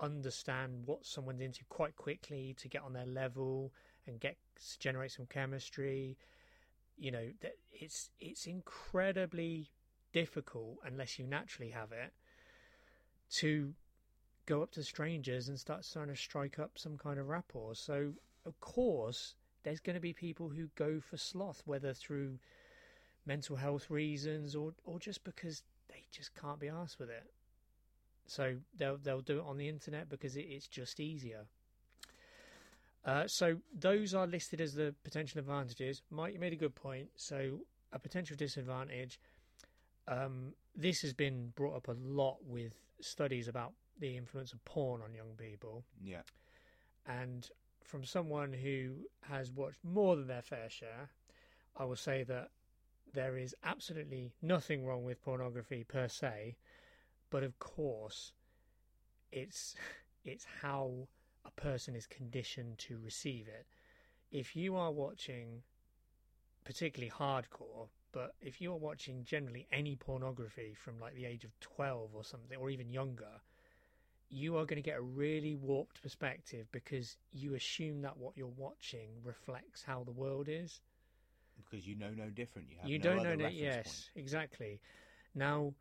understand 0.00 0.82
what 0.86 1.06
someone's 1.06 1.40
into 1.40 1.64
quite 1.68 1.94
quickly 1.96 2.54
to 2.58 2.68
get 2.68 2.82
on 2.82 2.92
their 2.92 3.06
level 3.06 3.72
and 4.06 4.20
get 4.20 4.36
generate 4.78 5.12
some 5.12 5.26
chemistry. 5.26 6.16
You 6.96 7.10
know 7.10 7.28
that 7.40 7.54
it's 7.72 8.10
it's 8.20 8.46
incredibly 8.46 9.70
difficult 10.12 10.78
unless 10.84 11.18
you 11.18 11.26
naturally 11.26 11.70
have 11.70 11.92
it 11.92 12.12
to 13.28 13.74
go 14.46 14.62
up 14.62 14.70
to 14.72 14.82
strangers 14.82 15.48
and 15.48 15.58
start 15.58 15.86
trying 15.90 16.08
to 16.08 16.16
strike 16.16 16.58
up 16.58 16.72
some 16.76 16.98
kind 16.98 17.18
of 17.18 17.28
rapport. 17.28 17.74
So 17.74 18.12
of 18.44 18.58
course 18.60 19.34
there's 19.64 19.80
going 19.80 19.94
to 19.94 20.00
be 20.00 20.12
people 20.12 20.48
who 20.50 20.68
go 20.76 21.00
for 21.00 21.16
sloth, 21.16 21.62
whether 21.66 21.92
through 21.92 22.38
mental 23.26 23.56
health 23.56 23.90
reasons 23.90 24.54
or 24.54 24.72
or 24.84 24.98
just 24.98 25.24
because 25.24 25.62
they 25.88 26.04
just 26.12 26.34
can't 26.34 26.60
be 26.60 26.68
asked 26.68 26.98
with 26.98 27.10
it. 27.10 27.24
So 28.26 28.56
they'll 28.76 28.98
they'll 28.98 29.20
do 29.20 29.38
it 29.38 29.44
on 29.46 29.56
the 29.56 29.68
internet 29.68 30.08
because 30.08 30.36
it, 30.36 30.42
it's 30.48 30.68
just 30.68 31.00
easier. 31.00 31.46
Uh, 33.04 33.26
so 33.26 33.56
those 33.78 34.14
are 34.14 34.26
listed 34.26 34.60
as 34.60 34.74
the 34.74 34.94
potential 35.04 35.38
advantages. 35.38 36.00
Mike, 36.10 36.32
you 36.32 36.40
made 36.40 36.54
a 36.54 36.56
good 36.56 36.74
point. 36.74 37.08
So 37.16 37.60
a 37.92 37.98
potential 37.98 38.34
disadvantage. 38.36 39.20
Um, 40.08 40.54
this 40.74 41.02
has 41.02 41.12
been 41.12 41.52
brought 41.54 41.76
up 41.76 41.88
a 41.88 41.96
lot 42.02 42.38
with 42.46 42.72
studies 43.00 43.48
about 43.48 43.72
the 44.00 44.16
influence 44.16 44.52
of 44.52 44.64
porn 44.64 45.00
on 45.02 45.14
young 45.14 45.34
people 45.36 45.84
Yeah. 46.02 46.22
and 47.06 47.48
from 47.84 48.04
someone 48.04 48.52
who 48.52 49.06
has 49.22 49.52
watched 49.52 49.84
more 49.84 50.16
than 50.16 50.26
their 50.26 50.42
fair 50.42 50.68
share, 50.68 51.10
I 51.76 51.84
will 51.84 51.96
say 51.96 52.24
that 52.24 52.50
there 53.12 53.36
is 53.36 53.54
absolutely 53.62 54.32
nothing 54.42 54.84
wrong 54.84 55.04
with 55.04 55.22
pornography 55.22 55.84
per 55.84 56.08
se, 56.08 56.56
but 57.30 57.42
of 57.42 57.58
course, 57.58 58.32
it's 59.30 59.76
it's 60.24 60.46
how 60.62 61.08
a 61.44 61.50
person 61.50 61.94
is 61.94 62.06
conditioned 62.06 62.78
to 62.78 62.98
receive 62.98 63.46
it. 63.46 63.66
If 64.32 64.56
you 64.56 64.74
are 64.76 64.90
watching 64.90 65.62
particularly 66.64 67.10
hardcore, 67.10 67.88
but 68.12 68.34
if 68.40 68.60
you're 68.60 68.76
watching 68.76 69.24
generally 69.24 69.66
any 69.70 69.96
pornography 69.96 70.74
from 70.74 70.98
like 70.98 71.14
the 71.14 71.26
age 71.26 71.44
of 71.44 71.58
12 71.60 72.10
or 72.14 72.24
something 72.24 72.58
or 72.58 72.70
even 72.70 72.88
younger, 72.88 73.42
you 74.30 74.56
are 74.56 74.64
going 74.64 74.82
to 74.82 74.82
get 74.82 74.96
a 74.98 75.02
really 75.02 75.54
warped 75.54 76.02
perspective 76.02 76.66
because 76.72 77.16
you 77.32 77.54
assume 77.54 78.02
that 78.02 78.16
what 78.16 78.36
you're 78.36 78.46
watching 78.48 79.10
reflects 79.22 79.82
how 79.84 80.02
the 80.04 80.12
world 80.12 80.48
is. 80.48 80.80
Because 81.56 81.86
you 81.86 81.94
know 81.96 82.10
no 82.10 82.30
different. 82.30 82.68
You 82.70 82.76
have 82.80 82.90
you 82.90 82.98
no 82.98 83.04
don't 83.04 83.22
know 83.22 83.36
that. 83.36 83.54
Yes, 83.54 84.10
point. 84.14 84.24
exactly. 84.24 84.80
Now, 85.34 85.74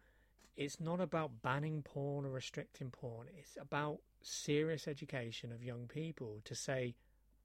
it's 0.56 0.80
not 0.80 1.02
about 1.02 1.42
banning 1.42 1.82
porn 1.82 2.26
or 2.26 2.30
restricting 2.30 2.92
porn. 2.92 3.28
It's 3.38 3.58
about 3.60 4.00
serious 4.22 4.88
education 4.88 5.52
of 5.52 5.64
young 5.64 5.88
people 5.88 6.42
to 6.46 6.56
say 6.56 6.96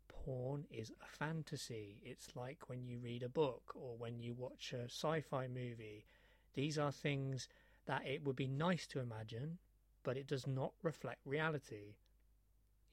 porn 0.09 0.65
is 0.71 0.91
a 1.03 1.17
fantasy. 1.17 2.01
It's 2.05 2.37
like 2.37 2.69
when 2.69 2.85
you 2.87 2.99
read 2.99 3.23
a 3.23 3.29
book 3.29 3.73
or 3.75 3.97
when 3.97 4.19
you 4.21 4.35
watch 4.35 4.73
a 4.75 4.85
sci-fi 4.85 5.49
movie. 5.49 6.05
These 6.55 6.79
are 6.79 6.93
things 6.93 7.49
that 7.87 8.07
it 8.07 8.25
would 8.25 8.37
be 8.37 8.47
nice 8.49 8.87
to 8.89 9.01
imagine, 9.01 9.59
but 10.09 10.17
it 10.17 10.27
does 10.27 10.47
not 10.47 10.73
reflect 10.83 11.19
reality. 11.27 11.93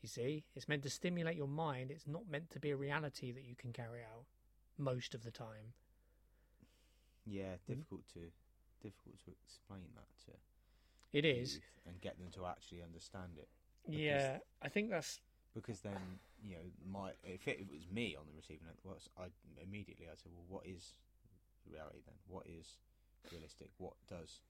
You 0.01 0.09
see, 0.09 0.43
it's 0.53 0.67
meant 0.67 0.83
to 0.83 0.89
stimulate 0.89 1.37
your 1.37 1.47
mind. 1.47 1.89
It's 1.89 2.05
not 2.05 2.27
meant 2.29 2.49
to 2.49 2.59
be 2.59 2.71
a 2.71 2.75
reality 2.75 3.31
that 3.31 3.45
you 3.45 3.55
can 3.55 3.71
carry 3.71 4.01
out 4.01 4.25
most 4.77 5.15
of 5.15 5.23
the 5.23 5.31
time. 5.31 5.71
Yeah, 7.25 7.55
Hmm? 7.67 7.71
difficult 7.71 8.01
to 8.15 8.19
difficult 8.83 9.15
to 9.23 9.31
explain 9.31 9.87
that 9.95 10.11
to 10.25 10.37
It 11.13 11.23
is. 11.23 11.61
and 11.87 12.01
get 12.01 12.19
them 12.19 12.27
to 12.35 12.45
actually 12.45 12.83
understand 12.83 13.37
it. 13.37 13.47
Yeah, 13.87 14.39
I 14.61 14.67
think 14.67 14.89
that's 14.89 15.21
Because 15.55 15.79
then 15.79 16.19
you 16.43 16.57
know, 16.57 16.67
my 16.85 17.11
if 17.23 17.47
it, 17.47 17.65
was 17.71 17.87
me 17.89 18.17
on 18.19 18.25
the 18.27 18.35
receiving 18.35 18.67
end, 18.67 18.77
well, 18.83 18.97
I 19.17 19.27
immediately 19.63 20.07
I'd 20.11 20.19
say, 20.19 20.29
well, 20.35 20.43
what 20.49 20.67
is 20.67 20.95
reality 21.71 21.99
then? 22.05 22.15
What 22.27 22.45
is 22.45 22.75
realistic? 23.31 23.69
What 23.77 23.93
does? 24.09 24.41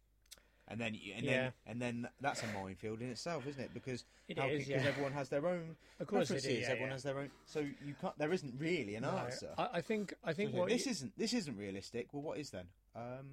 And 0.68 0.82
then, 0.82 0.98
and 1.16 1.24
Yeah. 1.24 1.32
then, 1.32 1.54
and 1.68 1.82
then 1.82 2.10
that's 2.22 2.42
a 2.42 2.48
minefield 2.48 3.00
in 3.02 3.10
itself, 3.12 3.46
isn't 3.46 3.62
it? 3.62 3.72
Because 3.74 4.04
it 4.28 4.40
how, 4.40 4.48
is. 4.48 4.66
because 4.66 4.84
Yeah, 4.84 4.90
everyone 4.90 5.12
has 5.12 5.30
their 5.30 5.46
own 5.46 5.76
of 6.00 6.08
course 6.08 6.28
preferences. 6.30 6.52
is. 6.52 6.62
Yeah, 6.62 6.70
everyone 6.72 6.90
has 6.92 7.04
their 7.04 7.20
own. 7.20 7.30
So 7.46 7.60
you 7.60 7.94
can't. 8.02 8.18
There 8.18 8.34
isn't 8.34 8.54
really 8.60 8.96
an 8.96 9.04
No, 9.04 9.12
answer. 9.12 9.54
I, 9.60 9.70
I 9.74 9.82
think. 9.82 10.16
I 10.24 10.34
think 10.34 10.52
So 10.54 10.58
what 10.58 10.70
this 10.70 10.86
you- 10.88 10.92
isn't. 10.92 11.18
This 11.20 11.34
isn't 11.34 11.56
realistic. 11.56 12.08
Well, 12.14 12.24
what 12.24 12.40
is 12.40 12.50
then? 12.50 12.66
Um, 12.96 13.28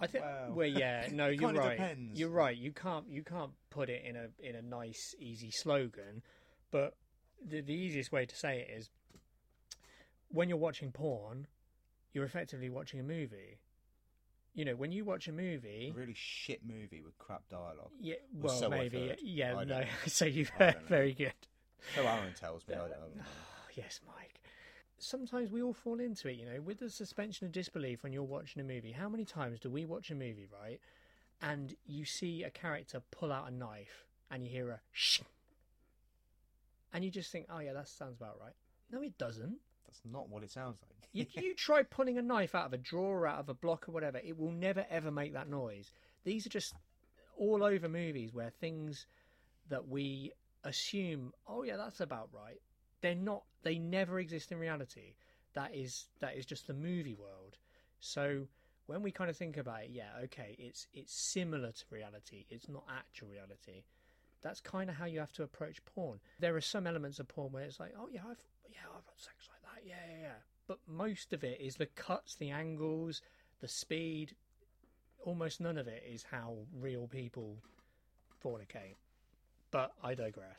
I 0.00 0.06
think. 0.06 0.24
Well, 0.24 0.52
Well, 0.54 0.66
yeah. 0.66 1.08
No, 1.12 1.28
you're 1.28 1.52
right. 1.52 1.76
Depends. 1.76 2.18
You're 2.18 2.30
right. 2.30 2.56
You 2.56 2.72
can't. 2.72 3.10
You 3.10 3.22
can't 3.24 3.52
put 3.68 3.90
it 3.90 4.02
in 4.04 4.16
a 4.16 4.28
in 4.38 4.54
a 4.56 4.62
nice, 4.62 5.14
easy 5.18 5.50
slogan. 5.50 6.22
But 6.70 6.96
the 7.46 7.60
the 7.60 7.74
easiest 7.74 8.10
way 8.10 8.24
to 8.24 8.34
say 8.34 8.60
it 8.60 8.70
is 8.74 8.88
when 10.28 10.48
you're 10.48 10.56
watching 10.58 10.92
porn, 10.92 11.46
you're 12.14 12.24
effectively 12.24 12.70
watching 12.70 13.00
a 13.00 13.02
movie. 13.02 13.58
You 14.54 14.64
know, 14.64 14.74
when 14.74 14.90
you 14.92 15.04
watch 15.04 15.28
a 15.28 15.32
movie, 15.32 15.92
A 15.94 15.98
really 15.98 16.14
shit 16.14 16.60
movie 16.66 17.02
with 17.02 17.16
crap 17.18 17.48
dialogue. 17.48 17.90
yeah, 18.00 18.16
Well, 18.34 18.58
so 18.58 18.68
maybe, 18.68 19.14
yeah, 19.22 19.62
no. 19.64 19.84
so 20.06 20.24
you've 20.24 20.48
heard 20.48 20.76
very 20.88 21.14
good. 21.14 21.32
So 21.94 22.06
Aaron 22.06 22.34
tells 22.34 22.66
me. 22.66 22.74
I 22.74 22.78
don't 22.78 22.90
know. 22.90 22.96
Oh, 23.20 23.22
yes, 23.74 24.00
Mike. 24.06 24.40
Sometimes 24.98 25.50
we 25.50 25.62
all 25.62 25.72
fall 25.72 25.98
into 26.00 26.28
it, 26.28 26.36
you 26.36 26.44
know, 26.46 26.60
with 26.60 26.78
the 26.80 26.90
suspension 26.90 27.46
of 27.46 27.52
disbelief 27.52 28.02
when 28.02 28.12
you're 28.12 28.22
watching 28.22 28.60
a 28.60 28.64
movie. 28.64 28.92
How 28.92 29.08
many 29.08 29.24
times 29.24 29.60
do 29.60 29.70
we 29.70 29.86
watch 29.86 30.10
a 30.10 30.14
movie, 30.14 30.46
right? 30.52 30.80
And 31.40 31.74
you 31.86 32.04
see 32.04 32.42
a 32.42 32.50
character 32.50 33.00
pull 33.10 33.32
out 33.32 33.48
a 33.48 33.54
knife 33.54 34.04
and 34.30 34.44
you 34.44 34.50
hear 34.50 34.68
a 34.70 34.80
shh. 34.92 35.20
And 36.92 37.02
you 37.04 37.10
just 37.10 37.30
think, 37.30 37.46
oh, 37.48 37.60
yeah, 37.60 37.72
that 37.72 37.88
sounds 37.88 38.16
about 38.16 38.38
right. 38.40 38.52
No, 38.90 39.00
it 39.00 39.16
doesn't. 39.16 39.56
That's 39.90 40.02
not 40.04 40.28
what 40.28 40.44
it 40.44 40.50
sounds 40.50 40.78
like. 40.82 41.08
You, 41.12 41.26
you 41.42 41.54
try 41.54 41.82
pulling 41.82 42.18
a 42.18 42.22
knife 42.22 42.54
out 42.54 42.66
of 42.66 42.72
a 42.72 42.78
drawer, 42.78 43.26
out 43.26 43.40
of 43.40 43.48
a 43.48 43.54
block, 43.54 43.88
or 43.88 43.92
whatever, 43.92 44.18
it 44.18 44.38
will 44.38 44.52
never 44.52 44.86
ever 44.88 45.10
make 45.10 45.32
that 45.32 45.48
noise. 45.48 45.90
These 46.24 46.46
are 46.46 46.50
just 46.50 46.74
all 47.36 47.64
over 47.64 47.88
movies 47.88 48.32
where 48.32 48.50
things 48.50 49.06
that 49.68 49.88
we 49.88 50.32
assume, 50.64 51.32
oh 51.48 51.62
yeah, 51.62 51.76
that's 51.76 52.00
about 52.00 52.28
right. 52.32 52.60
They're 53.00 53.14
not. 53.14 53.44
They 53.62 53.78
never 53.78 54.20
exist 54.20 54.52
in 54.52 54.58
reality. 54.58 55.14
That 55.54 55.74
is 55.74 56.06
that 56.20 56.36
is 56.36 56.46
just 56.46 56.66
the 56.66 56.74
movie 56.74 57.14
world. 57.14 57.56
So 57.98 58.46
when 58.86 59.02
we 59.02 59.10
kind 59.10 59.30
of 59.30 59.36
think 59.36 59.56
about 59.56 59.84
it, 59.84 59.90
yeah, 59.90 60.10
okay, 60.24 60.54
it's 60.58 60.86
it's 60.92 61.14
similar 61.14 61.72
to 61.72 61.84
reality. 61.90 62.44
It's 62.50 62.68
not 62.68 62.84
actual 62.88 63.28
reality. 63.28 63.84
That's 64.42 64.60
kind 64.60 64.88
of 64.88 64.96
how 64.96 65.04
you 65.06 65.18
have 65.18 65.32
to 65.32 65.42
approach 65.42 65.84
porn. 65.84 66.20
There 66.38 66.56
are 66.56 66.60
some 66.60 66.86
elements 66.86 67.18
of 67.18 67.28
porn 67.28 67.52
where 67.52 67.64
it's 67.64 67.80
like, 67.80 67.94
oh 67.98 68.08
yeah, 68.12 68.22
I've 68.28 68.42
yeah, 68.70 68.86
I've 68.94 69.08
like 69.80 69.88
yeah, 69.88 70.14
yeah, 70.14 70.22
yeah. 70.22 70.32
But 70.66 70.78
most 70.86 71.32
of 71.32 71.42
it 71.44 71.60
is 71.60 71.76
the 71.76 71.86
cuts, 71.86 72.36
the 72.36 72.50
angles, 72.50 73.22
the 73.60 73.68
speed. 73.68 74.34
Almost 75.24 75.60
none 75.60 75.76
of 75.76 75.88
it 75.88 76.02
is 76.08 76.24
how 76.30 76.56
real 76.78 77.06
people 77.06 77.56
fornicate. 78.42 78.96
But 79.70 79.92
I 80.02 80.14
digress. 80.14 80.58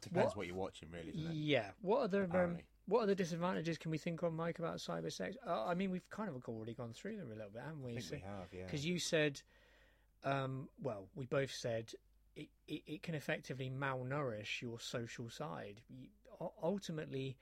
Depends 0.00 0.28
What- 0.28 0.36
what, 0.38 0.46
you're 0.46 0.56
watching, 0.56 0.90
really, 0.90 1.12
doesn't 1.12 1.30
it? 1.30 1.34
Yeah. 1.34 1.70
What 1.82 2.02
other 2.02 2.28
um, 2.32 2.58
what 2.86 3.02
other 3.02 3.14
disadvantages 3.14 3.78
can 3.78 3.90
we 3.90 3.98
think 3.98 4.22
of, 4.22 4.32
Mike, 4.32 4.58
about 4.58 4.78
cyber 4.78 5.12
sex? 5.12 5.36
Uh, 5.46 5.64
I 5.64 5.74
mean, 5.74 5.90
we've 5.90 6.08
kind 6.10 6.28
of 6.28 6.42
already 6.48 6.74
gone 6.74 6.92
through 6.92 7.18
them 7.18 7.30
a 7.30 7.34
little 7.34 7.50
bit, 7.52 7.62
haven't 7.62 7.82
we? 7.84 7.96
I 7.96 8.00
think 8.00 8.10
we 8.24 8.28
have, 8.28 8.48
yeah. 8.52 8.64
Because 8.64 8.84
you 8.84 8.98
said, 8.98 9.40
um, 10.24 10.68
well, 10.82 11.06
we 11.14 11.26
both 11.26 11.52
said 11.52 11.92
it, 12.34 12.48
it, 12.66 12.82
it 12.86 13.02
can 13.02 13.14
effectively 13.14 13.70
malnourish 13.70 14.60
your 14.60 14.80
social 14.80 15.28
side. 15.28 15.82
You, 15.88 16.08
ultimately, 16.62 17.36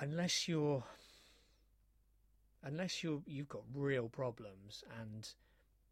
unless 0.00 0.48
you're 0.48 0.84
unless 2.62 3.02
you're 3.02 3.22
you've 3.26 3.48
got 3.48 3.62
real 3.74 4.08
problems 4.08 4.82
and 5.00 5.30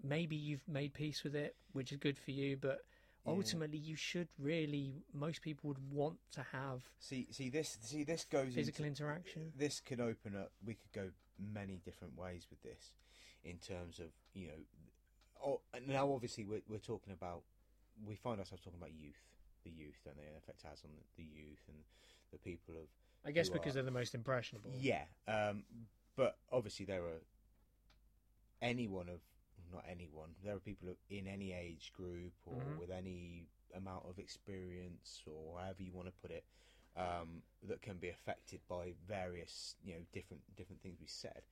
maybe 0.02 0.36
you've 0.36 0.66
made 0.68 0.92
peace 0.94 1.22
with 1.24 1.34
it, 1.34 1.56
which 1.72 1.92
is 1.92 1.98
good 1.98 2.18
for 2.18 2.30
you, 2.32 2.56
but 2.56 2.84
Yeah. 3.24 3.32
ultimately 3.32 3.78
you 3.78 3.96
should 3.96 4.28
really 4.38 5.02
most 5.12 5.42
people 5.42 5.68
would 5.68 5.90
want 5.90 6.18
to 6.32 6.42
have 6.42 6.88
See, 6.98 7.26
see 7.32 7.48
this, 7.48 7.78
see 7.80 8.04
this 8.04 8.24
goes 8.24 8.54
physical 8.54 8.84
into, 8.84 9.02
interaction. 9.02 9.52
This 9.56 9.80
could 9.80 10.00
open 10.00 10.36
up. 10.36 10.52
We 10.64 10.74
could 10.74 10.92
go 10.92 11.10
many 11.38 11.76
different 11.84 12.16
ways 12.16 12.46
with 12.50 12.62
this, 12.62 12.94
in 13.44 13.58
terms 13.58 13.98
of 13.98 14.10
you 14.34 14.48
know. 14.48 14.64
Oh, 15.44 15.60
and 15.74 15.86
now 15.86 16.10
obviously 16.12 16.44
we're 16.44 16.62
we're 16.68 16.78
talking 16.78 17.12
about. 17.12 17.42
We 18.04 18.14
find 18.14 18.38
ourselves 18.38 18.62
talking 18.62 18.78
about 18.78 18.92
youth, 18.92 19.22
the 19.64 19.70
youth, 19.70 19.98
don't 20.04 20.16
they? 20.16 20.24
And 20.26 20.34
the 20.34 20.38
effect 20.38 20.62
it 20.64 20.68
has 20.68 20.84
on 20.84 20.90
the, 20.94 21.22
the 21.22 21.28
youth 21.28 21.64
and 21.68 21.78
the 22.30 22.38
people 22.38 22.74
of 22.76 22.88
I 23.26 23.32
guess 23.32 23.48
because 23.50 23.70
are- 23.70 23.74
they're 23.74 23.82
the 23.82 23.90
most 23.90 24.14
impressionable. 24.14 24.70
Yeah, 24.78 25.04
um, 25.26 25.64
but 26.16 26.38
obviously 26.52 26.86
there 26.86 27.02
are 27.04 27.20
anyone 28.62 29.08
of 29.08 29.20
not 29.72 29.84
anyone. 29.88 30.30
There 30.44 30.54
are 30.54 30.60
people 30.60 30.88
in 31.10 31.26
any 31.26 31.52
age 31.52 31.92
group 31.92 32.32
or 32.46 32.60
Mhm. 32.60 32.78
with 32.78 32.90
any 32.90 33.48
amount 33.74 34.06
of 34.06 34.18
experience 34.18 35.24
or 35.26 35.58
however 35.58 35.82
you 35.82 35.92
want 35.92 36.06
to 36.06 36.12
put 36.12 36.30
it 36.30 36.44
um, 36.94 37.42
that 37.64 37.82
can 37.82 37.98
be 37.98 38.08
affected 38.08 38.60
by 38.68 38.92
various 39.06 39.76
you 39.84 39.94
know 39.94 40.02
different 40.12 40.42
different 40.56 40.80
things 40.82 40.98
we 41.00 41.06
said 41.06 41.42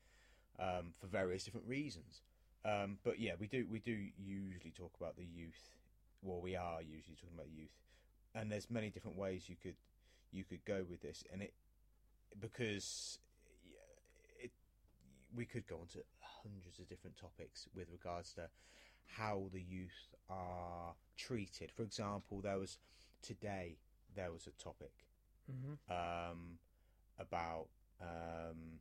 um, 0.58 0.94
for 0.98 1.06
various 1.08 1.44
different 1.44 1.66
reasons. 1.66 2.22
Um, 2.64 2.98
but 3.02 3.18
yeah, 3.18 3.34
we 3.34 3.46
do 3.48 3.66
we 3.66 3.80
do 3.80 4.10
usually 4.16 4.70
talk 4.70 4.94
about 4.96 5.16
the 5.16 5.24
youth. 5.24 5.76
Well, 6.22 6.40
we 6.40 6.54
are 6.56 6.80
usually 6.80 7.16
talking 7.16 7.34
about 7.34 7.50
youth, 7.50 7.76
and 8.34 8.50
there's 8.50 8.70
many 8.70 8.88
different 8.90 9.16
ways 9.18 9.48
you 9.48 9.56
could 9.56 9.76
you 10.30 10.44
could 10.44 10.64
go 10.64 10.84
with 10.84 11.00
this, 11.02 11.24
and 11.30 11.42
it 11.42 11.54
because 12.40 13.18
it 14.40 14.52
we 15.34 15.44
could 15.46 15.66
go 15.66 15.76
on 15.80 15.86
to 15.88 16.04
hundreds 16.20 16.78
of 16.78 16.88
different 16.88 17.16
topics 17.16 17.68
with 17.74 17.88
regards 17.90 18.32
to 18.34 18.48
how 19.06 19.48
the 19.52 19.60
youth 19.62 20.14
are 20.28 20.94
treated. 21.16 21.70
For 21.70 21.82
example, 21.82 22.40
there 22.40 22.58
was 22.58 22.78
today 23.22 23.78
there 24.14 24.32
was 24.32 24.46
a 24.46 24.52
topic 24.62 24.92
hmm 25.48 25.74
um, 25.90 26.58
about 27.18 27.68
um, 28.00 28.80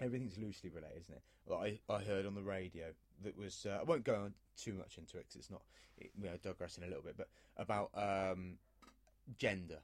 everything's 0.00 0.38
loosely 0.38 0.70
related, 0.70 1.00
isn't 1.02 1.14
it? 1.14 1.22
Well, 1.46 1.60
I, 1.60 1.78
I 1.92 2.00
heard 2.02 2.26
on 2.26 2.34
the 2.34 2.42
radio 2.42 2.86
that 3.22 3.36
was 3.36 3.66
uh, 3.66 3.78
I 3.80 3.84
won't 3.84 4.04
go 4.04 4.14
on 4.14 4.34
too 4.56 4.74
much 4.74 4.98
into 4.98 5.18
it 5.18 5.26
because 5.26 5.36
it's 5.36 5.50
not 5.50 5.62
it, 5.98 6.10
you 6.18 6.24
know 6.24 6.36
digressing 6.42 6.84
a 6.84 6.86
little 6.86 7.02
bit, 7.02 7.16
but 7.16 7.28
about 7.56 7.90
um, 7.94 8.58
gender 9.38 9.78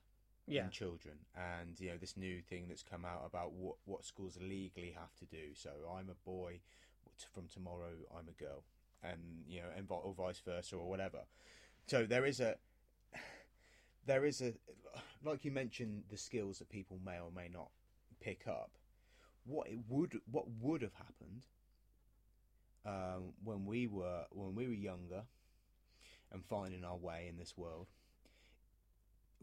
Yeah. 0.51 0.65
in 0.65 0.71
children 0.71 1.15
and 1.37 1.79
you 1.79 1.91
know 1.91 1.97
this 1.97 2.17
new 2.17 2.41
thing 2.43 2.67
that's 2.69 2.83
come 2.83 3.05
out 3.05 3.23
about 3.25 3.53
what 3.53 3.77
what 3.85 4.05
schools 4.05 4.37
legally 4.41 4.95
have 4.99 5.15
to 5.21 5.25
do. 5.25 5.55
So 5.55 5.71
I'm 5.97 6.11
a 6.11 6.29
boy, 6.29 6.61
from 7.33 7.47
tomorrow 7.49 7.93
I'm 8.17 8.29
a 8.29 8.43
girl, 8.43 8.65
and 9.03 9.21
you 9.49 9.61
know 9.61 9.69
and 9.77 9.87
or 9.89 10.15
vice 10.15 10.41
versa 10.45 10.77
or 10.77 10.89
whatever. 10.89 11.21
So 11.87 12.05
there 12.05 12.27
is 12.27 12.41
a 12.41 12.57
there 14.07 14.25
is 14.25 14.41
a 14.41 14.55
like 15.25 15.45
you 15.45 15.53
mentioned 15.53 16.05
the 16.09 16.17
skills 16.17 16.59
that 16.59 16.69
people 16.69 16.99
may 17.05 17.21
or 17.21 17.31
may 17.35 17.49
not 17.49 17.71
pick 18.21 18.47
up. 18.49 18.73
What 19.45 19.69
it 19.69 19.79
would 19.89 20.21
what 20.31 20.47
would 20.61 20.83
have 20.83 20.95
happened 20.95 21.47
um, 22.85 23.33
when 23.45 23.67
we 23.67 23.87
were 23.87 24.25
when 24.31 24.55
we 24.55 24.67
were 24.67 24.75
younger 24.75 25.23
and 26.33 26.45
finding 26.45 26.85
our 26.85 26.97
way 26.97 27.27
in 27.29 27.37
this 27.37 27.57
world, 27.57 27.89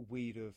we'd 0.10 0.38
have 0.38 0.54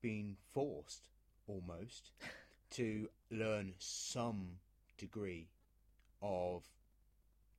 been 0.00 0.36
forced 0.52 1.08
almost 1.46 2.12
to 2.70 3.08
learn 3.30 3.74
some 3.78 4.48
degree 4.96 5.48
of 6.22 6.64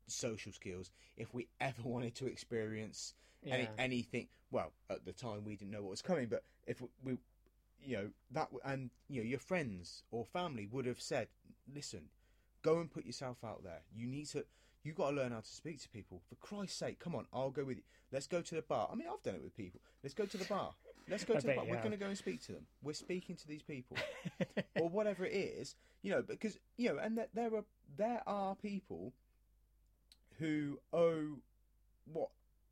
social 0.07 0.51
skills 0.51 0.91
if 1.17 1.33
we 1.33 1.47
ever 1.61 1.81
wanted 1.83 2.15
to 2.15 2.27
experience 2.27 3.13
any, 3.45 3.69
anything. 3.77 4.27
Well, 4.51 4.71
at 4.89 5.05
the 5.05 5.13
time 5.13 5.45
we 5.45 5.55
didn't 5.55 5.71
know 5.71 5.81
what 5.81 5.91
was 5.91 6.01
coming, 6.01 6.27
but 6.27 6.43
if 6.67 6.81
we, 7.03 7.17
you 7.83 7.97
know, 7.97 8.09
that 8.31 8.49
and 8.65 8.89
you 9.07 9.21
know, 9.21 9.27
your 9.27 9.39
friends 9.39 10.03
or 10.11 10.25
family 10.25 10.67
would 10.71 10.85
have 10.85 10.99
said, 10.99 11.27
"Listen, 11.73 12.09
go 12.61 12.79
and 12.79 12.91
put 12.91 13.05
yourself 13.05 13.37
out 13.43 13.63
there. 13.63 13.81
You 13.95 14.07
need 14.07 14.27
to. 14.29 14.45
You 14.83 14.93
got 14.93 15.09
to 15.09 15.15
learn 15.17 15.31
how 15.31 15.41
to 15.41 15.47
speak 15.47 15.81
to 15.81 15.89
people. 15.89 16.21
For 16.29 16.35
Christ's 16.35 16.79
sake, 16.79 16.99
come 16.99 17.13
on, 17.13 17.25
I'll 17.33 17.49
go 17.49 17.65
with 17.65 17.77
you. 17.77 17.83
Let's 18.11 18.27
go 18.27 18.41
to 18.41 18.55
the 18.55 18.61
bar. 18.61 18.89
I 18.91 18.95
mean, 18.95 19.07
I've 19.11 19.21
done 19.21 19.35
it 19.35 19.43
with 19.43 19.55
people. 19.55 19.81
Let's 20.03 20.13
go 20.15 20.25
to 20.25 20.37
the 20.37 20.45
bar. 20.45 20.73
Let's 21.07 21.23
go 21.23 21.35
I 21.35 21.39
to 21.39 21.47
the 21.47 21.53
bar. 21.53 21.65
We're 21.65 21.77
going 21.77 21.91
to 21.91 21.97
go 21.97 22.07
and 22.07 22.17
speak 22.17 22.43
to 22.45 22.53
them. 22.53 22.65
We're 22.83 22.93
speaking 22.93 23.35
to 23.35 23.47
these 23.47 23.63
people, 23.63 23.97
or 24.79 24.89
whatever 24.89 25.25
it 25.25 25.33
is. 25.33 25.75
You 26.01 26.11
know, 26.11 26.21
because 26.21 26.57
you 26.77 26.89
know, 26.89 26.99
and 26.99 27.17
that 27.17 27.29
there 27.33 27.53
are 27.55 27.65
there 27.97 28.21
are 28.27 28.55
people 28.55 29.13
who 30.39 30.79
owe 30.93 31.39
what 32.11 32.29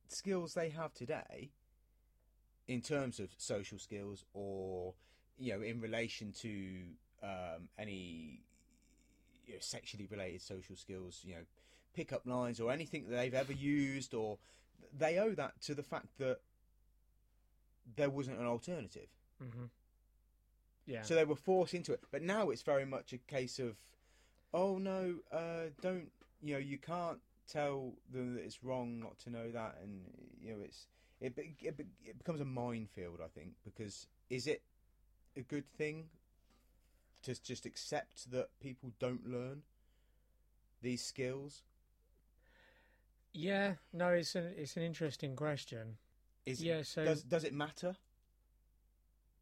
skills 0.08 0.54
they 0.54 0.70
have 0.70 0.94
today 0.94 1.52
in 2.68 2.82
terms 2.82 3.20
of 3.20 3.30
social 3.38 3.78
skills 3.78 4.26
or 4.34 4.94
you 5.38 5.54
know 5.54 5.62
in 5.62 5.80
relation 5.80 6.32
to 6.32 6.50
um, 7.24 7.70
any 7.78 8.42
you 9.46 9.54
know, 9.54 9.60
sexually 9.60 10.08
related 10.10 10.42
social 10.42 10.76
skills 10.76 11.22
you 11.24 11.34
know 11.34 11.42
pick 11.94 12.14
up 12.14 12.26
lines 12.26 12.60
or 12.60 12.72
anything 12.72 13.06
that 13.10 13.16
they've 13.16 13.34
ever 13.34 13.54
used 13.54 14.14
or 14.14 14.38
they 14.98 15.18
owe 15.18 15.34
that 15.34 15.60
to 15.62 15.74
the 15.74 15.84
fact 15.84 16.08
that 16.18 16.40
there 17.96 18.10
wasn't 18.10 18.38
an 18.40 18.46
alternative 18.46 19.08
hmm 19.40 19.66
Yeah. 20.86 21.02
so 21.04 21.16
they 21.16 21.26
were 21.26 21.36
forced 21.36 21.74
into 21.74 21.94
it. 21.94 22.02
But 22.12 22.22
now 22.22 22.50
it's 22.50 22.62
very 22.62 22.86
much 22.86 23.14
a 23.14 23.18
case 23.18 23.60
of, 23.60 23.76
oh 24.54 24.78
no, 24.78 25.16
uh, 25.32 25.70
don't 25.82 26.12
you 26.42 26.54
know? 26.54 26.60
You 26.60 26.78
can't 26.78 27.20
tell 27.48 27.94
them 28.12 28.36
that 28.36 28.44
it's 28.44 28.64
wrong 28.64 29.00
not 29.00 29.18
to 29.20 29.30
know 29.30 29.52
that, 29.52 29.78
and 29.82 30.02
you 30.42 30.54
know 30.54 30.62
it's 30.64 30.88
it 31.20 31.34
it, 31.38 31.76
it 32.06 32.18
becomes 32.18 32.40
a 32.42 32.46
minefield. 32.46 33.20
I 33.24 33.28
think 33.28 33.54
because 33.64 34.08
is 34.30 34.48
it 34.48 34.62
a 35.36 35.42
good 35.42 35.66
thing 35.78 36.10
to 37.24 37.42
just 37.42 37.66
accept 37.66 38.32
that 38.32 38.50
people 38.60 38.94
don't 39.00 39.28
learn 39.28 39.64
these 40.82 41.04
skills? 41.04 41.64
yeah. 43.34 43.76
No, 43.94 44.10
it's 44.10 44.36
an 44.36 44.54
it's 44.58 44.78
an 44.78 44.84
interesting 44.84 45.36
question. 45.36 45.98
Is 46.48 46.64
Yeah, 46.64 46.82
so- 46.84 47.06
does 47.06 47.24
does 47.24 47.44
it 47.44 47.54
matter? 47.54 47.96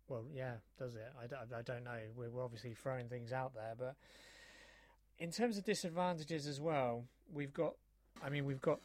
Well, 0.08 0.26
yeah, 0.34 0.56
does 0.78 0.96
it? 0.96 1.12
I, 1.20 1.26
don't- 1.28 1.52
I 1.54 1.62
don't 1.64 1.84
know. 1.84 1.98
We're, 2.16 2.30
we're 2.30 2.44
obviously 2.44 2.74
throwing 2.74 3.08
things 3.10 3.34
out 3.34 3.56
there, 3.56 3.74
but 3.78 3.96
in 5.18 5.32
terms 5.32 5.58
of 5.58 5.64
disadvantages 5.64 6.46
as 6.48 6.60
well, 6.62 7.06
we've 7.34 7.54
got. 7.54 7.74
I 8.24 8.30
mean, 8.30 8.46
we've 8.46 8.62
got. 8.62 8.80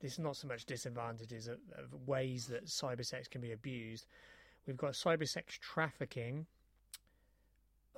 This 0.00 0.14
is 0.14 0.18
not 0.18 0.36
so 0.36 0.48
much 0.48 0.64
disadvantages 0.64 1.46
of, 1.48 1.58
of 1.76 2.08
ways 2.08 2.46
that 2.46 2.64
cybersex 2.66 3.28
can 3.30 3.40
be 3.42 3.52
abused. 3.52 4.06
We've 4.66 4.76
got 4.76 4.92
cybersex 4.92 5.58
trafficking. 5.60 6.46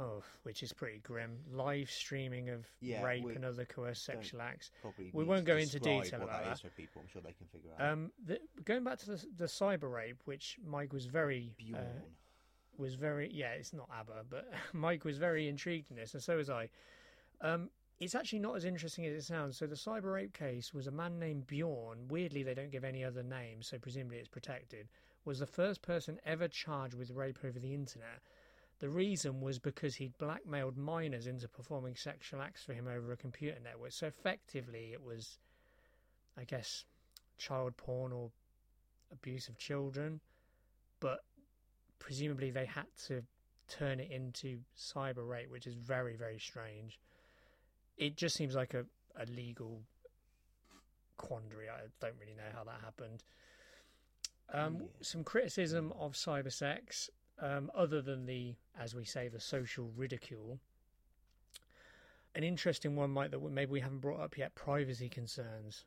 Oh, 0.00 0.22
which 0.44 0.62
is 0.62 0.72
pretty 0.72 0.98
grim. 1.00 1.38
Live 1.52 1.90
streaming 1.90 2.50
of 2.50 2.66
Yeah, 2.80 3.02
rape 3.02 3.24
and 3.34 3.44
other 3.44 3.64
coerced 3.64 4.04
sexual 4.04 4.40
acts. 4.40 4.70
Probably 4.80 5.10
We 5.12 5.24
won't 5.24 5.44
go 5.44 5.56
into 5.56 5.80
detail 5.80 6.22
about 6.22 6.42
that 6.42 6.44
that. 6.44 6.52
is 6.54 6.60
for 6.60 6.68
people. 6.70 7.02
I'm 7.02 7.08
sure 7.08 7.20
they 7.20 7.32
can 7.32 7.46
figure 7.46 7.70
out. 7.78 7.92
Um, 7.92 8.12
the, 8.24 8.38
going 8.64 8.84
back 8.84 8.98
to 8.98 9.06
the 9.06 9.24
the 9.36 9.46
cyber 9.46 9.92
rape, 9.92 10.20
which 10.24 10.56
Mike 10.64 10.92
was 10.92 11.06
very 11.06 11.52
uh, 11.74 11.80
was 12.76 12.94
very 12.94 13.30
yeah, 13.32 13.50
it's 13.50 13.72
not 13.72 13.88
ABBA, 13.92 14.24
but 14.30 14.48
Mike 14.72 15.04
was 15.04 15.18
very 15.18 15.48
intrigued 15.48 15.90
in 15.90 15.96
this, 15.96 16.14
and 16.14 16.22
so 16.22 16.36
was 16.36 16.48
I. 16.48 16.68
Um, 17.40 17.70
it's 18.00 18.14
actually 18.14 18.38
not 18.38 18.54
as 18.54 18.64
interesting 18.64 19.04
as 19.06 19.12
it 19.12 19.26
sounds. 19.26 19.56
So 19.56 19.66
the 19.66 19.74
cyber 19.74 20.14
rape 20.14 20.32
case 20.32 20.72
was 20.72 20.86
a 20.86 20.92
man 20.92 21.18
named 21.18 21.48
Bjorn. 21.48 22.06
Weirdly, 22.08 22.44
they 22.44 22.54
don't 22.54 22.70
give 22.70 22.84
any 22.84 23.04
other 23.04 23.24
name, 23.24 23.62
so 23.62 23.78
presumably 23.78 24.18
it's 24.18 24.28
protected. 24.28 24.88
Was 25.24 25.40
the 25.40 25.46
first 25.46 25.82
person 25.82 26.20
ever 26.24 26.46
charged 26.46 26.94
with 26.94 27.10
rape 27.10 27.40
over 27.44 27.58
the 27.58 27.74
internet. 27.74 28.20
The 28.80 28.88
reason 28.88 29.40
was 29.40 29.58
because 29.58 29.96
he'd 29.96 30.16
blackmailed 30.18 30.76
minors 30.76 31.26
into 31.26 31.48
performing 31.48 31.96
sexual 31.96 32.40
acts 32.40 32.64
for 32.64 32.74
him 32.74 32.86
over 32.86 33.12
a 33.12 33.16
computer 33.16 33.58
network. 33.62 33.92
So 33.92 34.06
effectively, 34.06 34.90
it 34.92 35.02
was, 35.02 35.38
I 36.36 36.44
guess, 36.44 36.84
child 37.38 37.76
porn 37.76 38.12
or 38.12 38.30
abuse 39.12 39.48
of 39.48 39.58
children, 39.58 40.20
but 41.00 41.24
presumably 41.98 42.50
they 42.50 42.66
had 42.66 42.86
to 43.06 43.22
turn 43.68 44.00
it 44.00 44.10
into 44.10 44.60
cyber 44.76 45.28
rape, 45.28 45.50
which 45.50 45.66
is 45.66 45.74
very, 45.74 46.16
very 46.16 46.38
strange. 46.38 47.00
It 47.96 48.16
just 48.16 48.36
seems 48.36 48.54
like 48.54 48.74
a, 48.74 48.84
a 49.20 49.26
legal 49.26 49.80
quandary. 51.16 51.68
I 51.68 51.88
don't 52.00 52.14
really 52.20 52.34
know 52.34 52.50
how 52.54 52.64
that 52.64 52.80
happened. 52.82 53.24
Um, 54.52 54.74
Yeah. 54.76 54.86
Some 55.02 55.24
criticism 55.24 55.92
of 55.98 56.12
cyber 56.12 56.52
sex, 56.52 57.10
um, 57.40 57.70
other 57.74 58.02
than 58.02 58.26
the, 58.26 58.54
as 58.78 58.94
we 58.94 59.04
say, 59.04 59.28
the 59.28 59.40
social 59.40 59.90
ridicule. 59.96 60.58
An 62.34 62.44
interesting 62.44 62.96
one, 62.96 63.10
Mike, 63.10 63.30
that 63.30 63.42
maybe 63.42 63.72
we 63.72 63.80
haven't 63.80 64.00
brought 64.00 64.20
up 64.20 64.36
yet 64.36 64.54
privacy 64.54 65.08
concerns. 65.08 65.84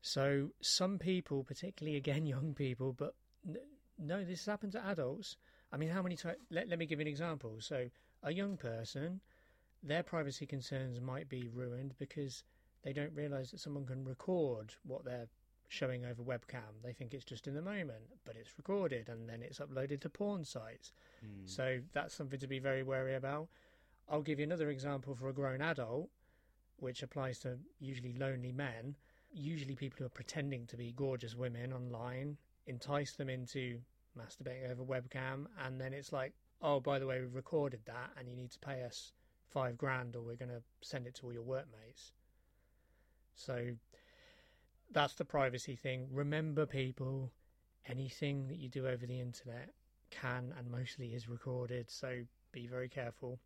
So, 0.00 0.50
some 0.60 0.98
people, 0.98 1.44
particularly 1.44 1.96
again 1.96 2.26
young 2.34 2.54
people, 2.54 2.92
but 2.92 3.14
no, 3.98 4.20
this 4.20 4.40
has 4.40 4.46
happened 4.46 4.72
to 4.72 4.86
adults. 4.86 5.36
I 5.72 5.76
mean, 5.76 5.90
how 5.90 6.02
many 6.02 6.16
times? 6.16 6.38
Let, 6.50 6.68
let 6.68 6.78
me 6.78 6.86
give 6.86 6.98
you 7.00 7.06
an 7.06 7.08
example. 7.08 7.56
So, 7.60 7.88
a 8.22 8.32
young 8.32 8.56
person, 8.56 9.20
their 9.82 10.02
privacy 10.02 10.46
concerns 10.46 11.00
might 11.00 11.28
be 11.28 11.48
ruined 11.52 11.94
because 11.98 12.44
they 12.82 12.92
don't 12.92 13.14
realise 13.14 13.50
that 13.50 13.60
someone 13.60 13.86
can 13.86 14.04
record 14.04 14.74
what 14.84 15.04
they're 15.04 15.28
showing 15.68 16.04
over 16.04 16.22
webcam. 16.22 16.82
They 16.82 16.92
think 16.92 17.14
it's 17.14 17.24
just 17.24 17.46
in 17.46 17.54
the 17.54 17.62
moment, 17.62 18.04
but 18.24 18.36
it's 18.36 18.56
recorded 18.56 19.08
and 19.08 19.28
then 19.28 19.42
it's 19.42 19.58
uploaded 19.58 20.00
to 20.00 20.08
porn 20.08 20.44
sites. 20.44 20.92
Hmm. 21.20 21.46
So 21.46 21.78
that's 21.92 22.14
something 22.14 22.40
to 22.40 22.46
be 22.46 22.58
very 22.58 22.82
wary 22.82 23.14
about. 23.14 23.48
I'll 24.08 24.22
give 24.22 24.38
you 24.38 24.44
another 24.44 24.70
example 24.70 25.14
for 25.14 25.28
a 25.28 25.32
grown 25.32 25.60
adult, 25.60 26.08
which 26.78 27.02
applies 27.02 27.38
to 27.40 27.58
usually 27.78 28.14
lonely 28.14 28.52
men. 28.52 28.96
Usually, 29.30 29.74
people 29.74 29.98
who 29.98 30.06
are 30.06 30.10
pretending 30.10 30.66
to 30.68 30.76
be 30.76 30.92
gorgeous 30.96 31.34
women 31.34 31.74
online 31.74 32.38
entice 32.66 33.12
them 33.12 33.28
into 33.28 33.78
masturbating 34.18 34.70
over 34.70 34.82
webcam, 34.82 35.46
and 35.64 35.78
then 35.78 35.92
it's 35.92 36.12
like, 36.12 36.32
oh, 36.62 36.80
by 36.80 36.98
the 36.98 37.06
way, 37.06 37.20
we've 37.20 37.34
recorded 37.34 37.80
that, 37.84 38.10
and 38.16 38.26
you 38.26 38.34
need 38.34 38.50
to 38.52 38.58
pay 38.58 38.82
us 38.84 39.12
five 39.50 39.76
grand, 39.76 40.16
or 40.16 40.22
we're 40.22 40.36
going 40.36 40.48
to 40.48 40.62
send 40.80 41.06
it 41.06 41.14
to 41.16 41.26
all 41.26 41.32
your 41.32 41.42
workmates. 41.42 42.12
So 43.34 43.66
that's 44.92 45.14
the 45.14 45.24
privacy 45.24 45.76
thing. 45.76 46.08
Remember, 46.10 46.66
people, 46.66 47.30
anything 47.86 48.46
that 48.48 48.58
you 48.58 48.68
do 48.68 48.86
over 48.86 49.06
the 49.06 49.20
internet 49.20 49.70
can 50.10 50.54
and 50.58 50.70
mostly 50.70 51.14
is 51.14 51.28
recorded, 51.28 51.90
so 51.90 52.22
be 52.52 52.66
very 52.66 52.88
careful. 52.88 53.38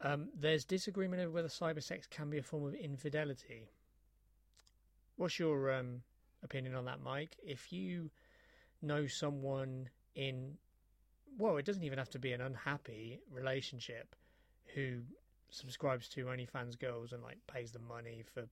Um, 0.00 0.28
there's 0.38 0.64
disagreement 0.64 1.22
over 1.22 1.30
whether 1.30 1.48
cyber 1.48 1.82
sex 1.82 2.06
can 2.06 2.30
be 2.30 2.38
a 2.38 2.42
form 2.42 2.66
of 2.66 2.74
infidelity. 2.74 3.70
What's 5.16 5.38
your 5.38 5.72
um, 5.72 6.02
opinion 6.42 6.74
on 6.74 6.84
that, 6.84 7.00
Mike? 7.00 7.36
If 7.42 7.72
you 7.72 8.10
know 8.82 9.06
someone 9.06 9.88
in, 10.14 10.58
well, 11.38 11.56
it 11.56 11.64
doesn't 11.64 11.82
even 11.82 11.98
have 11.98 12.10
to 12.10 12.18
be 12.18 12.32
an 12.32 12.42
unhappy 12.42 13.20
relationship, 13.30 14.14
who 14.74 14.98
subscribes 15.50 16.08
to 16.10 16.26
OnlyFans 16.26 16.78
girls 16.78 17.12
and 17.12 17.22
like 17.22 17.38
pays 17.46 17.72
them 17.72 17.86
money 17.88 18.22
for 18.34 18.42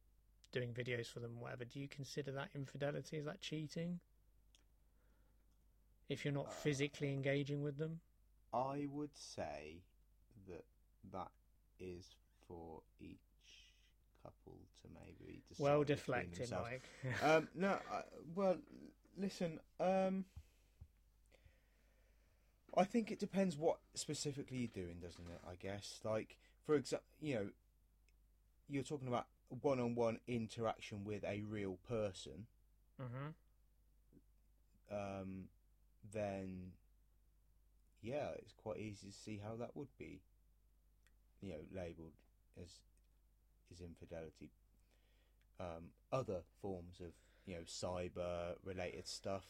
doing 0.54 0.72
videos 0.72 1.06
for 1.06 1.20
them, 1.20 1.40
whatever. 1.40 1.64
Do 1.64 1.80
you 1.80 1.88
consider 1.88 2.30
that 2.32 2.48
infidelity? 2.54 3.18
Is 3.18 3.24
that 3.26 3.40
cheating? 3.40 3.98
If 6.08 6.24
you're 6.24 6.34
not 6.34 6.52
physically 6.52 7.12
engaging 7.12 7.62
with 7.62 7.76
them? 7.76 8.00
I 8.52 8.86
would 8.90 9.10
say 9.14 9.82
that 10.48 10.64
that 11.12 11.30
is 11.80 12.14
for 12.46 12.82
each 13.00 13.18
couple 14.22 14.58
to 14.82 14.88
maybe 14.94 15.42
decide 15.48 15.64
Well 15.64 15.82
deflected. 15.82 16.52
Mike. 16.52 16.82
um, 17.22 17.48
no, 17.54 17.68
I, 17.92 18.02
well, 18.34 18.56
listen. 19.18 19.58
Um, 19.80 20.24
I 22.76 22.84
think 22.84 23.10
it 23.10 23.18
depends 23.18 23.56
what 23.56 23.78
specifically 23.94 24.58
you're 24.58 24.84
doing, 24.84 24.96
doesn't 25.02 25.26
it? 25.26 25.40
I 25.48 25.54
guess, 25.56 26.00
like 26.04 26.36
for 26.64 26.76
example, 26.76 27.06
you 27.20 27.34
know, 27.34 27.46
you're 28.68 28.82
talking 28.82 29.08
about 29.08 29.26
one-on-one 29.54 30.18
interaction 30.26 31.04
with 31.04 31.24
a 31.24 31.42
real 31.42 31.78
person. 31.88 32.46
hmm 32.98 33.30
Um, 34.90 35.48
then, 36.12 36.72
yeah, 38.02 38.30
it's 38.38 38.52
quite 38.52 38.78
easy 38.78 39.08
to 39.08 39.12
see 39.12 39.38
how 39.42 39.56
that 39.56 39.76
would 39.76 39.96
be, 39.98 40.22
you 41.40 41.50
know, 41.50 41.60
labelled 41.72 42.12
as 42.60 42.80
is 43.72 43.80
infidelity. 43.80 44.50
Um, 45.58 45.90
other 46.12 46.42
forms 46.60 47.00
of 47.00 47.12
you 47.46 47.54
know 47.54 47.62
cyber 47.62 48.54
related 48.64 49.06
stuff. 49.06 49.44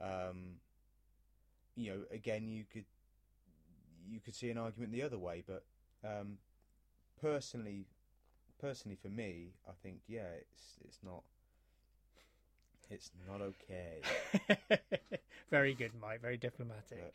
Um, 0.00 0.60
you 1.76 1.90
know, 1.90 2.04
again, 2.10 2.48
you 2.48 2.64
could 2.64 2.84
you 4.08 4.20
could 4.20 4.34
see 4.34 4.50
an 4.50 4.58
argument 4.58 4.92
the 4.92 5.02
other 5.02 5.18
way, 5.18 5.42
but 5.46 5.64
um, 6.04 6.38
personally, 7.20 7.86
personally 8.64 8.96
for 8.96 9.08
me, 9.08 9.52
I 9.68 9.72
think 9.82 9.98
yeah, 10.08 10.30
it's 10.40 10.78
it's 10.84 10.98
not 11.04 11.22
it's 12.90 13.10
not 13.28 13.42
okay. 13.42 14.00
very 15.50 15.74
good, 15.74 15.92
Mike. 16.00 16.22
Very 16.22 16.38
diplomatic. 16.38 17.12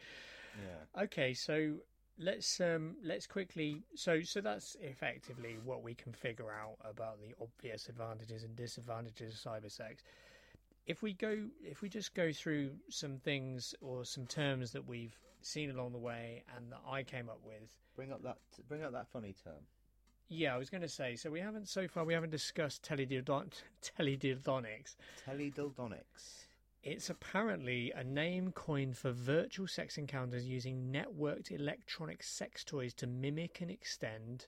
Yeah. 0.56 1.04
Okay, 1.04 1.34
so 1.34 1.74
let's 2.20 2.60
um 2.60 2.96
let's 3.04 3.26
quickly 3.26 3.82
so 3.96 4.22
so 4.22 4.42
that's 4.42 4.76
effectively 4.82 5.58
what 5.64 5.82
we 5.82 5.96
can 5.96 6.12
figure 6.14 6.52
out 6.52 6.76
about 6.88 7.18
the 7.20 7.34
obvious 7.42 7.88
advantages 7.88 8.44
and 8.44 8.56
disadvantages 8.56 9.34
of 9.34 9.52
cyber 9.52 9.72
sex. 9.72 10.04
If 10.86 11.02
we 11.02 11.14
go 11.14 11.46
if 11.64 11.82
we 11.82 11.90
just 11.90 12.14
go 12.14 12.32
through 12.32 12.72
some 12.90 13.18
things 13.18 13.74
or 13.82 14.06
some 14.06 14.28
terms 14.28 14.72
that 14.74 14.88
we've 14.88 15.18
seen 15.42 15.72
along 15.72 15.94
the 15.94 16.00
way 16.00 16.44
and 16.56 16.72
that 16.72 16.82
I 16.88 17.02
came 17.04 17.30
up 17.30 17.40
with. 17.44 17.76
Bring 17.96 18.12
up 18.12 18.22
that 18.24 18.38
bring 18.68 18.84
up 18.84 18.92
that 18.92 19.08
funny 19.08 19.34
term. 19.44 19.64
Yeah, 20.30 20.54
I 20.54 20.58
was 20.58 20.70
going 20.70 20.82
to 20.82 20.88
say 20.90 21.16
so 21.16 21.32
we 21.32 21.40
haven't 21.40 21.68
so 21.68 21.88
far 21.88 22.06
we 22.06 22.14
haven't 22.14 22.30
discussed 22.30 22.84
teledildon- 22.84 23.52
teledildonics. 23.98 24.96
Teledildonics. 25.28 26.46
It's 26.84 27.10
apparently 27.10 27.92
a 27.96 28.04
name 28.04 28.52
coined 28.54 28.96
for 28.96 29.12
virtual 29.12 29.68
sex 29.68 29.98
encounters 29.98 30.46
using 30.48 30.94
networked 30.94 31.52
electronic 31.52 32.24
sex 32.24 32.64
toys 32.64 32.94
to 32.96 33.08
mimic 33.08 33.60
and 33.62 33.70
extend 33.72 34.46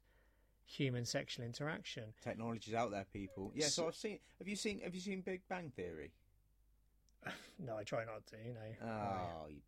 human 0.66 1.04
sexual 1.04 1.44
interaction. 1.46 2.14
Technology's 2.24 2.74
out 2.74 2.92
there, 2.92 3.06
people. 3.12 3.52
Yeah, 3.54 3.66
so 3.66 3.82
So- 3.82 3.88
I've 3.88 3.96
seen. 3.96 4.20
Have 4.40 4.48
you 4.48 4.56
seen? 4.56 4.80
Have 4.82 4.96
you 4.96 5.02
seen 5.02 5.22
Big 5.22 5.42
Bang 5.50 5.72
Theory? 5.76 6.12
No, 7.64 7.78
I 7.78 7.84
try 7.84 8.04
not 8.06 8.26
to, 8.28 8.36
you 8.44 8.54
know. 8.54 8.88
Oh, 8.90 9.48
you 9.48 9.62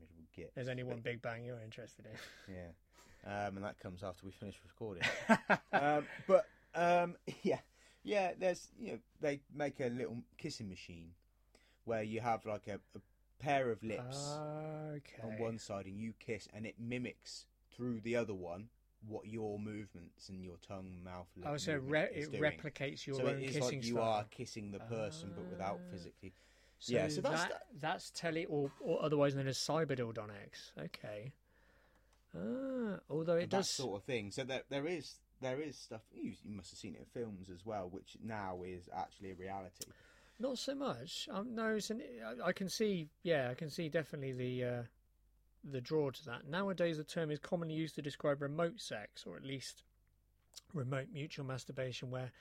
miserable 0.00 0.24
git. 0.34 0.52
There's 0.54 0.68
only 0.68 0.82
one 0.82 1.00
Big 1.00 1.20
Bang 1.20 1.44
you're 1.44 1.60
interested 1.60 2.06
in. 2.06 2.54
Yeah, 2.54 2.68
um, 3.26 3.56
and 3.56 3.64
that 3.64 3.78
comes 3.78 4.02
after 4.02 4.26
we 4.26 4.32
finish 4.32 4.60
recording. 4.64 5.04
um, 5.72 6.06
but 6.26 6.46
um, 6.74 7.16
yeah, 7.42 7.60
yeah. 8.02 8.32
There's 8.38 8.68
you 8.78 8.92
know 8.92 8.98
they 9.20 9.40
make 9.54 9.80
a 9.80 9.88
little 9.88 10.18
kissing 10.38 10.68
machine 10.68 11.10
where 11.84 12.02
you 12.02 12.20
have 12.20 12.44
like 12.46 12.68
a, 12.68 12.80
a 12.96 13.00
pair 13.38 13.70
of 13.70 13.82
lips 13.82 14.38
okay. 14.96 15.22
on 15.22 15.38
one 15.38 15.58
side 15.58 15.86
and 15.86 15.98
you 15.98 16.14
kiss, 16.18 16.48
and 16.54 16.66
it 16.66 16.76
mimics 16.78 17.46
through 17.74 18.00
the 18.00 18.16
other 18.16 18.34
one 18.34 18.68
what 19.08 19.26
your 19.26 19.58
movements 19.58 20.28
and 20.28 20.44
your 20.44 20.56
tongue, 20.66 20.98
mouth, 21.04 21.26
lip 21.36 21.48
Oh, 21.50 21.56
so 21.56 21.76
re- 21.76 22.08
it 22.14 22.30
doing. 22.30 22.42
replicates 22.42 23.06
your 23.06 23.16
so 23.16 23.26
own 23.26 23.36
it 23.36 23.42
is 23.42 23.56
kissing 23.56 23.78
like 23.78 23.86
you 23.86 23.94
style. 23.94 24.04
are 24.04 24.24
kissing 24.30 24.70
the 24.70 24.78
person, 24.78 25.32
but 25.34 25.48
without 25.50 25.80
Ah. 25.80 25.90
physically. 25.90 26.34
So 26.78 26.92
Yeah, 26.94 27.08
so 27.08 27.20
that's 27.20 27.44
that, 27.44 27.62
that's 27.80 28.10
tele 28.10 28.44
or, 28.46 28.70
or 28.80 29.02
otherwise 29.02 29.34
known 29.34 29.46
as 29.48 29.58
cyberdildonics. 29.58 30.72
Okay. 30.78 31.32
Ah, 32.36 32.98
although 33.10 33.36
it 33.36 33.42
and 33.44 33.50
that 33.50 33.56
does. 33.58 33.70
sort 33.70 34.00
of 34.00 34.04
thing. 34.04 34.30
So 34.30 34.44
there, 34.44 34.62
there 34.68 34.86
is 34.86 35.16
there 35.40 35.60
is 35.60 35.76
stuff 35.76 36.02
you, 36.14 36.32
you 36.44 36.54
must 36.56 36.70
have 36.70 36.78
seen 36.78 36.94
it 36.94 37.00
in 37.00 37.22
films 37.22 37.50
as 37.50 37.66
well, 37.66 37.88
which 37.90 38.16
now 38.24 38.60
is 38.64 38.88
actually 38.96 39.32
a 39.32 39.34
reality. 39.34 39.84
Not 40.38 40.58
so 40.58 40.74
much. 40.74 41.28
Um, 41.30 41.54
no, 41.54 41.74
it's 41.74 41.90
an, 41.90 42.02
I, 42.24 42.48
I 42.48 42.52
can 42.52 42.68
see. 42.68 43.08
Yeah, 43.22 43.48
I 43.50 43.54
can 43.54 43.70
see 43.70 43.88
definitely 43.88 44.32
the 44.32 44.64
uh, 44.64 44.82
the 45.64 45.80
draw 45.80 46.10
to 46.10 46.24
that. 46.26 46.48
Nowadays, 46.48 46.96
the 46.96 47.04
term 47.04 47.30
is 47.30 47.38
commonly 47.38 47.74
used 47.74 47.94
to 47.96 48.02
describe 48.02 48.40
remote 48.42 48.80
sex, 48.80 49.24
or 49.26 49.36
at 49.36 49.44
least 49.44 49.84
remote 50.72 51.08
mutual 51.12 51.44
masturbation, 51.44 52.10
where 52.10 52.32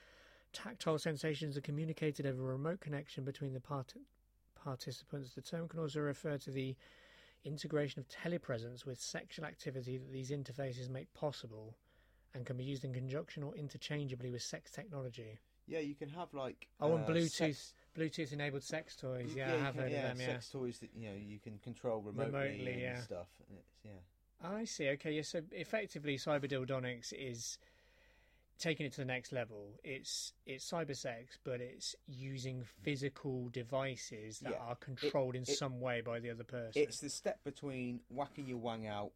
tactile 0.54 1.00
sensations 1.00 1.58
are 1.58 1.62
communicated 1.62 2.26
over 2.26 2.42
a 2.42 2.54
remote 2.54 2.80
connection 2.80 3.24
between 3.24 3.54
the 3.54 3.60
part- 3.60 3.94
participants. 4.64 5.34
The 5.34 5.42
term 5.42 5.68
can 5.68 5.80
also 5.80 6.00
refer 6.00 6.38
to 6.39 6.52
the 6.52 6.76
integration 7.44 8.00
of 8.00 8.08
telepresence 8.08 8.86
with 8.86 9.00
sexual 9.00 9.46
activity 9.46 9.98
that 9.98 10.12
these 10.12 10.32
interfaces 10.32 10.89
make 10.89 11.14
possible, 11.14 11.76
and 12.34 12.46
can 12.46 12.58
be 12.58 12.64
used 12.64 12.84
in 12.86 12.94
conjunction 12.94 13.44
or 13.44 13.54
interchangeably 13.56 14.32
with 14.32 14.42
sex 14.42 14.72
technology. 14.72 15.39
Yeah, 15.68 15.80
you 15.80 15.96
can 15.96 16.10
have 16.10 16.34
like 16.34 16.68
Oh, 16.80 16.96
and 16.96 17.06
uh, 17.06 17.08
Bluetooth 17.08 17.32
sex- 17.32 17.74
Bluetooth 17.98 18.34
enabled 18.34 18.64
sex 18.64 18.96
toys. 18.96 19.34
Yeah, 19.36 19.54
you 19.54 19.60
I 19.60 19.64
have 19.64 19.74
can- 19.76 19.84
heard 19.84 19.92
yeah, 19.92 19.98
of 20.12 20.18
them. 20.18 20.22
Yeah. 20.28 20.34
sex 20.34 20.50
toys 20.50 20.80
that 20.80 20.89
you 20.96 21.10
know 21.10 21.16
you 21.16 21.39
can 21.39 21.58
control 21.60 22.02
remotely, 22.02 22.26
Remotely, 22.39 22.72
and 22.74 22.82
yeah. 22.82 23.02
stuff. 23.02 23.28
And 23.50 23.60
yeah, 23.86 24.48
I 24.50 24.66
see. 24.66 24.89
Okay, 24.89 25.12
yeah. 25.14 25.22
So 25.22 25.42
effectively, 25.52 26.18
cyberdildonics 26.18 27.14
is 27.14 27.58
taking 28.62 28.86
it 28.86 28.93
to 28.93 29.01
the 29.01 29.05
next 29.05 29.32
level. 29.32 29.80
It's 29.84 30.34
it's 30.45 30.70
cybersex, 30.70 31.38
but 31.43 31.59
it's 31.59 31.95
using 32.07 32.64
physical 32.84 33.49
devices 33.49 34.39
that 34.39 34.51
Yeah. 34.53 34.57
are 34.59 34.76
controlled 34.76 35.36
in 35.36 35.41
it- 35.41 35.47
some 35.47 35.82
way 35.82 36.01
by 36.01 36.20
the 36.20 36.30
other 36.30 36.43
person. 36.43 36.82
it's 36.84 36.99
the 36.99 37.09
step 37.09 37.43
between 37.43 38.01
whacking 38.09 38.47
your 38.47 38.59
wang 38.59 38.88
out 38.88 39.12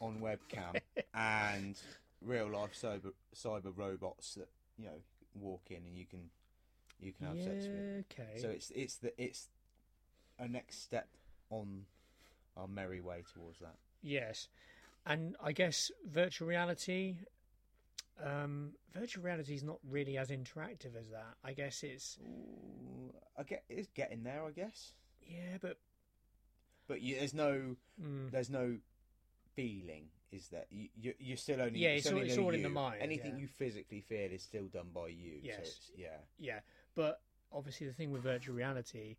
on 0.00 0.20
webcam 0.20 0.80
and 1.14 1.80
real 2.20 2.48
life 2.48 2.74
cyber 2.74 3.12
cyber 3.34 3.72
robots 3.76 4.34
that 4.34 4.48
you 4.76 4.84
know 4.86 5.00
walk 5.34 5.62
in 5.70 5.84
and 5.86 5.96
you 5.96 6.04
can 6.04 6.30
you 7.00 7.12
can 7.12 7.26
have 7.28 7.36
yeah. 7.36 7.44
sex 7.44 7.66
with. 7.66 8.04
Okay. 8.10 8.38
So 8.40 8.48
it's 8.50 8.70
it's 8.70 8.96
the 8.96 9.22
it's 9.22 9.48
a 10.38 10.48
next 10.48 10.82
step 10.82 11.08
on 11.50 11.86
our 12.56 12.68
merry 12.68 13.00
way 13.00 13.22
towards 13.32 13.60
that. 13.60 13.76
Yes, 14.02 14.48
and 15.06 15.36
I 15.40 15.52
guess 15.52 15.90
virtual 16.04 16.48
reality. 16.48 17.18
Um, 18.24 18.72
virtual 18.94 19.22
reality 19.22 19.54
is 19.54 19.62
not 19.62 19.78
really 19.88 20.18
as 20.18 20.30
interactive 20.30 20.96
as 20.98 21.08
that. 21.10 21.34
I 21.44 21.52
guess 21.52 21.82
it's 21.82 22.18
Ooh, 22.20 23.12
I 23.36 23.42
get 23.44 23.64
it's 23.68 23.88
getting 23.94 24.24
there, 24.24 24.44
I 24.44 24.50
guess. 24.50 24.92
yeah, 25.22 25.58
but 25.60 25.78
But 26.88 27.00
you, 27.00 27.16
there's 27.16 27.34
no 27.34 27.76
mm, 28.02 28.30
there's 28.30 28.50
no 28.50 28.78
feeling, 29.54 30.06
is 30.32 30.48
that 30.48 30.66
You, 30.70 30.88
you 31.00 31.14
you're 31.18 31.36
still 31.36 31.60
only 31.60 31.78
Yeah, 31.78 31.90
it's 31.90 32.10
all- 32.10 32.18
it's 32.18 32.38
all 32.38 32.54
in 32.54 32.62
the 32.62 32.68
mind, 32.68 33.00
Anything 33.00 33.34
yeah. 33.34 33.42
you 33.42 33.46
physically 33.48 34.00
feel 34.00 34.32
is 34.32 34.42
still 34.42 34.66
done 34.66 34.88
by 34.92 35.08
you. 35.08 35.40
So 35.40 35.46
Yes. 35.46 35.58
it's, 35.60 35.90
yeah. 35.96 36.18
Yeah, 36.38 36.60
but 36.94 37.20
obviously 37.52 37.86
the 37.86 37.92
thing 37.92 38.10
with 38.10 38.22
virtual 38.22 38.54
reality 38.56 39.16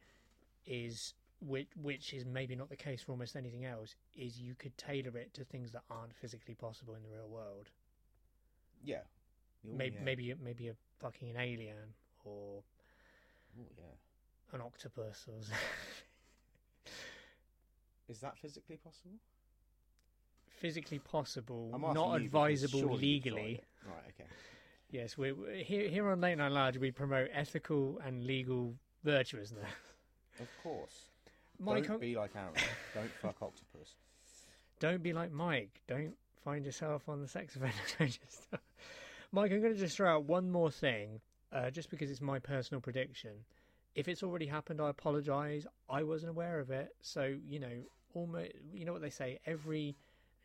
is 0.65 1.13
which 1.41 1.69
which 1.81 2.13
is 2.13 2.25
maybe 2.25 2.53
not 2.55 2.69
the 2.69 2.75
case 2.75 3.01
for 3.01 3.13
almost 3.13 3.37
anything 3.37 3.63
else 3.63 3.95
is 4.13 4.41
you 4.41 4.55
could 4.55 4.77
tailor 4.77 5.17
it 5.17 5.33
to 5.35 5.45
things 5.45 5.71
that 5.71 5.83
aren't 5.89 6.13
physically 6.13 6.53
possible 6.53 6.95
in 6.95 7.01
the 7.03 7.09
real 7.09 7.29
world. 7.29 7.69
Yeah. 8.83 9.01
Oh, 9.67 9.75
maybe 9.75 9.95
yeah. 9.95 10.03
maybe 10.03 10.33
maybe 10.43 10.67
a 10.69 10.75
fucking 10.99 11.29
an 11.31 11.37
alien 11.37 11.93
or 12.23 12.63
Oh, 13.59 13.65
yeah. 13.77 14.55
an 14.55 14.61
octopus 14.61 15.25
or. 15.27 15.39
Is 18.09 18.19
that 18.21 18.37
physically 18.37 18.77
possible? 18.77 19.15
physically 20.59 20.99
possible, 20.99 21.69
not 21.93 22.19
you 22.19 22.25
advisable 22.25 22.79
surely 22.79 23.07
you've 23.07 23.23
tried 23.23 23.33
legally. 23.33 23.61
Right. 23.87 24.03
Okay. 24.09 24.29
Yes, 24.91 25.17
we 25.17 25.31
we- 25.31 25.63
here 25.63 25.87
here 25.87 26.09
on 26.09 26.19
Late 26.19 26.37
Night 26.37 26.51
Large 26.51 26.77
we 26.77 26.91
promote 26.91 27.29
ethical 27.33 27.99
and 28.05 28.25
legal 28.25 28.73
virtuousness. 29.03 29.69
Of 30.39 30.47
course. 30.63 31.05
Mike, 31.59 31.87
Don't 31.87 32.01
be 32.01 32.15
like 32.15 32.31
Aaron. 32.35 32.53
Don't 32.93 33.11
fuck 33.21 33.41
octopus. 33.41 33.95
Don't 34.79 35.01
be 35.03 35.13
like 35.13 35.31
Mike. 35.31 35.81
Don't 35.87 36.15
find 36.43 36.65
yourself 36.65 37.07
on 37.09 37.21
the 37.21 37.27
sex 37.27 37.55
offender 37.55 37.75
register. 37.99 38.59
Mike, 39.31 39.51
I'm 39.51 39.61
going 39.61 39.73
to 39.73 39.79
just 39.79 39.95
throw 39.97 40.13
out 40.15 40.23
one 40.25 40.49
more 40.51 40.71
thing, 40.71 41.19
uh, 41.53 41.69
just 41.69 41.89
because 41.89 42.09
it's 42.09 42.21
my 42.21 42.39
personal 42.39 42.81
prediction. 42.81 43.31
If 43.95 44.07
it's 44.07 44.23
already 44.23 44.45
happened, 44.47 44.81
I 44.81 44.89
apologise. 44.89 45.65
I 45.89 46.03
wasn't 46.03 46.31
aware 46.31 46.59
of 46.59 46.71
it. 46.71 46.95
So, 47.01 47.35
you 47.47 47.59
know, 47.59 47.71
almost, 48.13 48.51
you 48.73 48.85
know 48.85 48.93
what 48.93 49.01
they 49.01 49.09
say, 49.09 49.39
every 49.45 49.95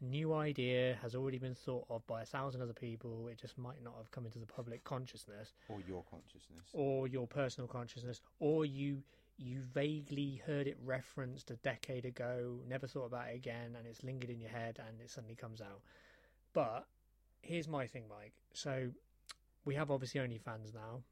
new 0.00 0.34
idea 0.34 0.98
has 1.00 1.14
already 1.14 1.38
been 1.38 1.54
thought 1.54 1.86
of 1.88 2.06
by 2.06 2.22
a 2.22 2.26
thousand 2.26 2.60
other 2.60 2.72
people. 2.74 3.28
It 3.28 3.38
just 3.38 3.56
might 3.56 3.82
not 3.82 3.94
have 3.96 4.10
come 4.10 4.26
into 4.26 4.38
the 4.38 4.46
public 4.46 4.84
consciousness 4.84 5.54
Or 5.68 5.78
your 5.86 6.02
consciousness. 6.10 6.66
or 6.72 7.06
your 7.08 7.26
personal 7.26 7.68
consciousness, 7.68 8.20
or 8.40 8.66
you 8.66 9.02
you 9.36 9.60
vaguely 9.60 10.40
heard 10.46 10.66
it 10.66 10.76
referenced 10.84 11.50
a 11.50 11.56
decade 11.56 12.04
ago, 12.04 12.60
never 12.68 12.86
thought 12.86 13.06
about 13.06 13.28
it 13.28 13.34
again, 13.34 13.74
and 13.76 13.86
it's 13.86 14.04
lingered 14.04 14.30
in 14.30 14.40
your 14.40 14.50
head, 14.50 14.78
and 14.86 15.00
it 15.00 15.10
suddenly 15.10 15.34
comes 15.34 15.60
out. 15.60 15.80
But 16.52 16.86
here's 17.42 17.68
my 17.68 17.86
thing, 17.86 18.04
Mike. 18.08 18.34
So 18.52 18.90
we 19.64 19.74
have 19.74 19.90
obviously 19.90 20.20
OnlyFans 20.20 20.74
now, 20.74 21.02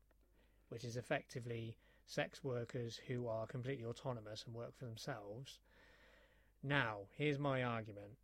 which 0.68 0.84
is 0.84 0.96
effectively 0.96 1.76
sex 2.06 2.44
workers 2.44 3.00
who 3.06 3.26
are 3.26 3.46
completely 3.46 3.84
autonomous 3.84 4.44
and 4.46 4.54
work 4.54 4.76
for 4.76 4.84
themselves. 4.84 5.58
Now, 6.62 6.98
here's 7.16 7.38
my 7.38 7.64
argument. 7.64 8.18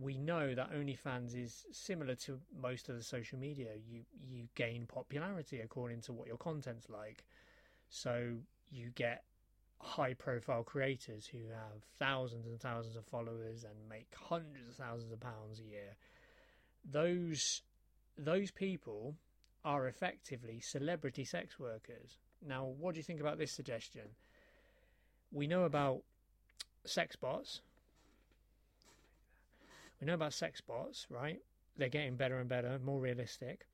We 0.00 0.16
know 0.18 0.54
that 0.54 0.72
OnlyFans 0.72 1.34
is 1.36 1.66
similar 1.72 2.14
to 2.16 2.40
most 2.60 2.88
of 2.88 2.96
the 2.96 3.02
social 3.02 3.38
media. 3.38 3.70
You 3.86 4.02
you 4.20 4.48
gain 4.54 4.86
popularity 4.86 5.60
according 5.60 6.02
to 6.02 6.12
what 6.12 6.28
your 6.28 6.36
content's 6.36 6.88
like. 6.88 7.24
So 7.88 8.36
you 8.70 8.90
get 8.94 9.24
high 9.80 10.14
profile 10.14 10.62
creators 10.62 11.26
who 11.26 11.38
have 11.48 11.82
thousands 11.98 12.46
and 12.46 12.60
thousands 12.60 12.96
of 12.96 13.04
followers 13.06 13.64
and 13.64 13.88
make 13.88 14.08
hundreds 14.14 14.68
of 14.68 14.74
thousands 14.74 15.12
of 15.12 15.20
pounds 15.20 15.60
a 15.60 15.70
year. 15.70 15.96
Those 16.90 17.62
those 18.16 18.50
people 18.50 19.14
are 19.64 19.86
effectively 19.86 20.60
celebrity 20.60 21.24
sex 21.24 21.58
workers. 21.58 22.18
Now, 22.46 22.64
what 22.64 22.94
do 22.94 22.98
you 22.98 23.04
think 23.04 23.20
about 23.20 23.38
this 23.38 23.52
suggestion? 23.52 24.02
We 25.32 25.46
know 25.46 25.64
about 25.64 26.02
sex 26.84 27.16
bots. 27.16 27.60
We 30.00 30.06
know 30.06 30.14
about 30.14 30.32
sex 30.32 30.60
bots, 30.60 31.06
right? 31.10 31.40
They're 31.76 31.88
getting 31.88 32.16
better 32.16 32.38
and 32.38 32.48
better, 32.48 32.78
more 32.84 33.00
realistic. 33.00 33.66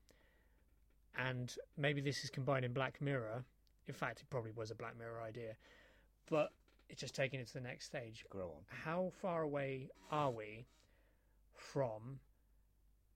And 1.17 1.55
maybe 1.77 2.01
this 2.01 2.23
is 2.23 2.29
combined 2.29 2.65
in 2.65 2.73
Black 2.73 3.01
Mirror. 3.01 3.45
In 3.87 3.93
fact, 3.93 4.21
it 4.21 4.29
probably 4.29 4.51
was 4.51 4.71
a 4.71 4.75
Black 4.75 4.97
Mirror 4.97 5.21
idea. 5.21 5.55
But 6.29 6.51
it's 6.89 7.01
just 7.01 7.15
taking 7.15 7.39
it 7.39 7.47
to 7.47 7.53
the 7.53 7.61
next 7.61 7.85
stage. 7.85 8.25
Grow 8.29 8.47
on. 8.47 8.63
How 8.67 9.11
far 9.21 9.41
away 9.43 9.89
are 10.11 10.31
we 10.31 10.67
from 11.53 12.19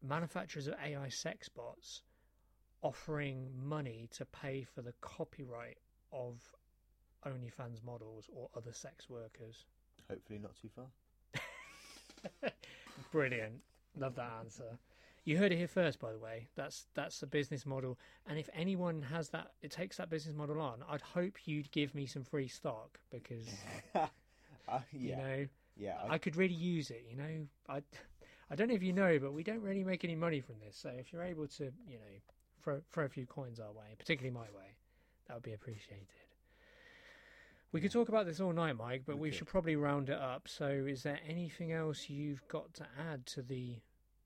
manufacturers 0.02 0.68
of 0.68 0.76
AI 0.84 1.10
sex 1.10 1.50
bots 1.50 2.02
offering 2.82 3.50
money 3.62 4.08
to 4.12 4.26
pay 4.26 4.64
for 4.64 4.82
the 4.82 4.94
copyright 5.02 5.78
of 6.14 6.42
OnlyFans 7.26 7.84
models 7.84 8.30
or 8.34 8.50
other 8.56 8.74
sex 8.74 9.10
workers? 9.10 9.66
Hopefully 10.10 10.40
not 10.40 10.56
too 10.60 10.70
far. 10.76 12.52
Brilliant. 13.12 13.62
Love 13.98 14.16
that 14.16 14.32
answer. 14.40 14.78
You 15.30 15.38
heard 15.38 15.52
it 15.52 15.58
here 15.58 15.68
first, 15.68 16.00
by 16.00 16.12
the 16.12 16.18
way. 16.18 16.48
That's 16.56 16.88
that's 16.96 17.22
a 17.22 17.28
business 17.28 17.64
model, 17.64 18.00
and 18.26 18.40
if 18.40 18.50
anyone 18.52 19.04
has 19.04 19.30
that, 19.30 19.52
it 19.62 19.70
takes 19.70 19.98
that 19.98 20.10
business 20.10 20.34
model 20.36 20.60
on. 20.60 20.80
I'd 20.90 21.02
hope 21.02 21.46
you'd 21.46 21.72
give 21.72 21.94
me 21.94 22.08
some 22.08 22.24
free 22.24 22.48
stock 22.48 23.00
because 23.12 23.48
uh, 23.94 24.08
you 24.92 25.16
know 25.16 25.46
yeah. 25.78 25.98
I 26.10 26.18
could 26.18 26.36
really 26.36 26.56
use 26.56 26.90
it. 26.90 27.06
You 27.08 27.16
know, 27.16 27.48
I 27.70 27.84
I 28.50 28.56
don't 28.56 28.70
know 28.70 28.74
if 28.74 28.82
you 28.82 28.92
know, 28.92 29.20
but 29.20 29.34
we 29.34 29.44
don't 29.44 29.62
really 29.62 29.84
make 29.84 30.04
any 30.04 30.16
money 30.16 30.42
from 30.42 30.56
this. 30.66 30.76
So 30.76 30.90
if 30.90 31.14
you're 31.14 31.22
able 31.22 31.46
to, 31.46 31.66
you 31.88 32.00
know, 32.00 32.16
throw 32.64 32.82
throw 32.92 33.06
a 33.06 33.10
few 33.10 33.28
coins 33.28 33.60
our 33.60 33.72
way, 33.72 33.96
particularly 34.00 34.34
my 34.34 34.50
way, 34.58 34.78
that 35.28 35.36
would 35.36 35.44
be 35.44 35.54
appreciated. 35.54 36.08
We 37.72 37.82
could 37.82 37.92
talk 37.92 38.10
about 38.10 38.26
this 38.26 38.40
all 38.40 38.52
night, 38.52 38.78
Mike, 38.78 39.04
but 39.06 39.20
we, 39.20 39.30
We 39.30 39.36
should 39.36 39.46
probably 39.46 39.76
round 39.76 40.10
it 40.10 40.18
up. 40.18 40.48
So, 40.48 40.70
is 40.70 41.04
there 41.04 41.20
anything 41.28 41.72
else 41.72 42.10
you've 42.10 42.42
got 42.48 42.74
to 42.74 42.88
add 42.98 43.28
to 43.28 43.44
the 43.44 43.76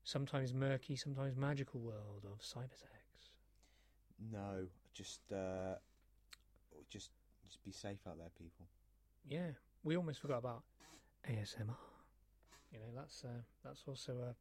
sometimes 0.04 0.52
murky, 0.54 0.96
sometimes 0.96 1.36
magical 1.36 1.80
world 1.80 2.24
of 2.24 2.40
cybersex? 2.40 3.32
No, 4.30 4.66
just 4.92 5.20
uh, 5.32 5.74
just 6.88 7.10
just 7.44 7.62
be 7.64 7.72
safe 7.72 7.98
out 8.06 8.18
there, 8.18 8.30
people. 8.38 8.66
Yeah, 9.26 9.50
we 9.82 9.96
almost 9.96 10.20
forgot 10.20 10.38
about 10.38 10.62
ASMR. 11.28 11.76
You 12.72 12.78
know, 12.78 12.92
that's 12.94 13.24
uh, 13.24 13.42
that's 13.64 13.82
also 13.88 14.12
a 14.12 14.34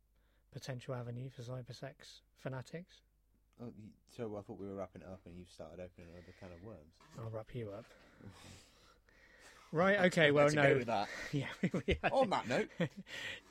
potential 0.53 0.93
avenue 0.93 1.29
for 1.29 1.41
cybersex 1.41 2.21
fanatics. 2.37 3.01
Oh, 3.61 3.71
so 4.15 4.35
I 4.37 4.41
thought 4.41 4.59
we 4.59 4.67
were 4.67 4.75
wrapping 4.75 5.01
it 5.01 5.07
up, 5.07 5.21
and 5.25 5.37
you've 5.37 5.49
started 5.49 5.79
opening 5.79 6.09
another 6.09 6.33
can 6.39 6.49
of 6.51 6.63
worms. 6.63 6.93
I'll 7.19 7.29
wrap 7.29 7.53
you 7.53 7.71
up. 7.71 7.85
Right. 9.73 9.99
Okay. 10.05 10.29
Well, 10.31 10.49
no. 10.51 10.61
go 10.61 10.77
with 10.77 10.87
that. 10.87 11.07
Yeah. 11.33 11.47
we- 11.73 11.97
On 12.11 12.29
that 12.29 12.47
note, 12.47 12.69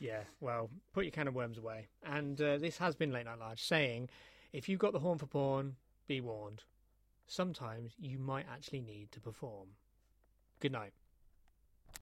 yeah. 0.01 0.21
Well, 0.41 0.71
put 0.95 1.05
your 1.05 1.11
can 1.11 1.27
of 1.29 1.35
worms 1.35 1.59
away. 1.59 1.89
And 2.05 2.41
uh, 2.41 2.59
this 2.59 2.79
has 2.79 2.95
been 2.95 3.11
late 3.13 3.27
night 3.27 3.41
large 3.41 3.63
saying, 3.63 4.09
if 4.53 4.69
you've 4.69 4.79
got 4.79 4.93
the 4.93 5.01
horn 5.01 5.19
for 5.19 5.27
porn, 5.27 5.75
be 6.07 6.21
warned. 6.21 6.63
Sometimes 7.27 7.93
you 7.99 8.19
might 8.19 8.47
actually 8.53 8.81
need 8.83 9.11
to 9.13 9.21
perform. 9.21 9.69
Good 10.61 10.73
night. 10.73 10.93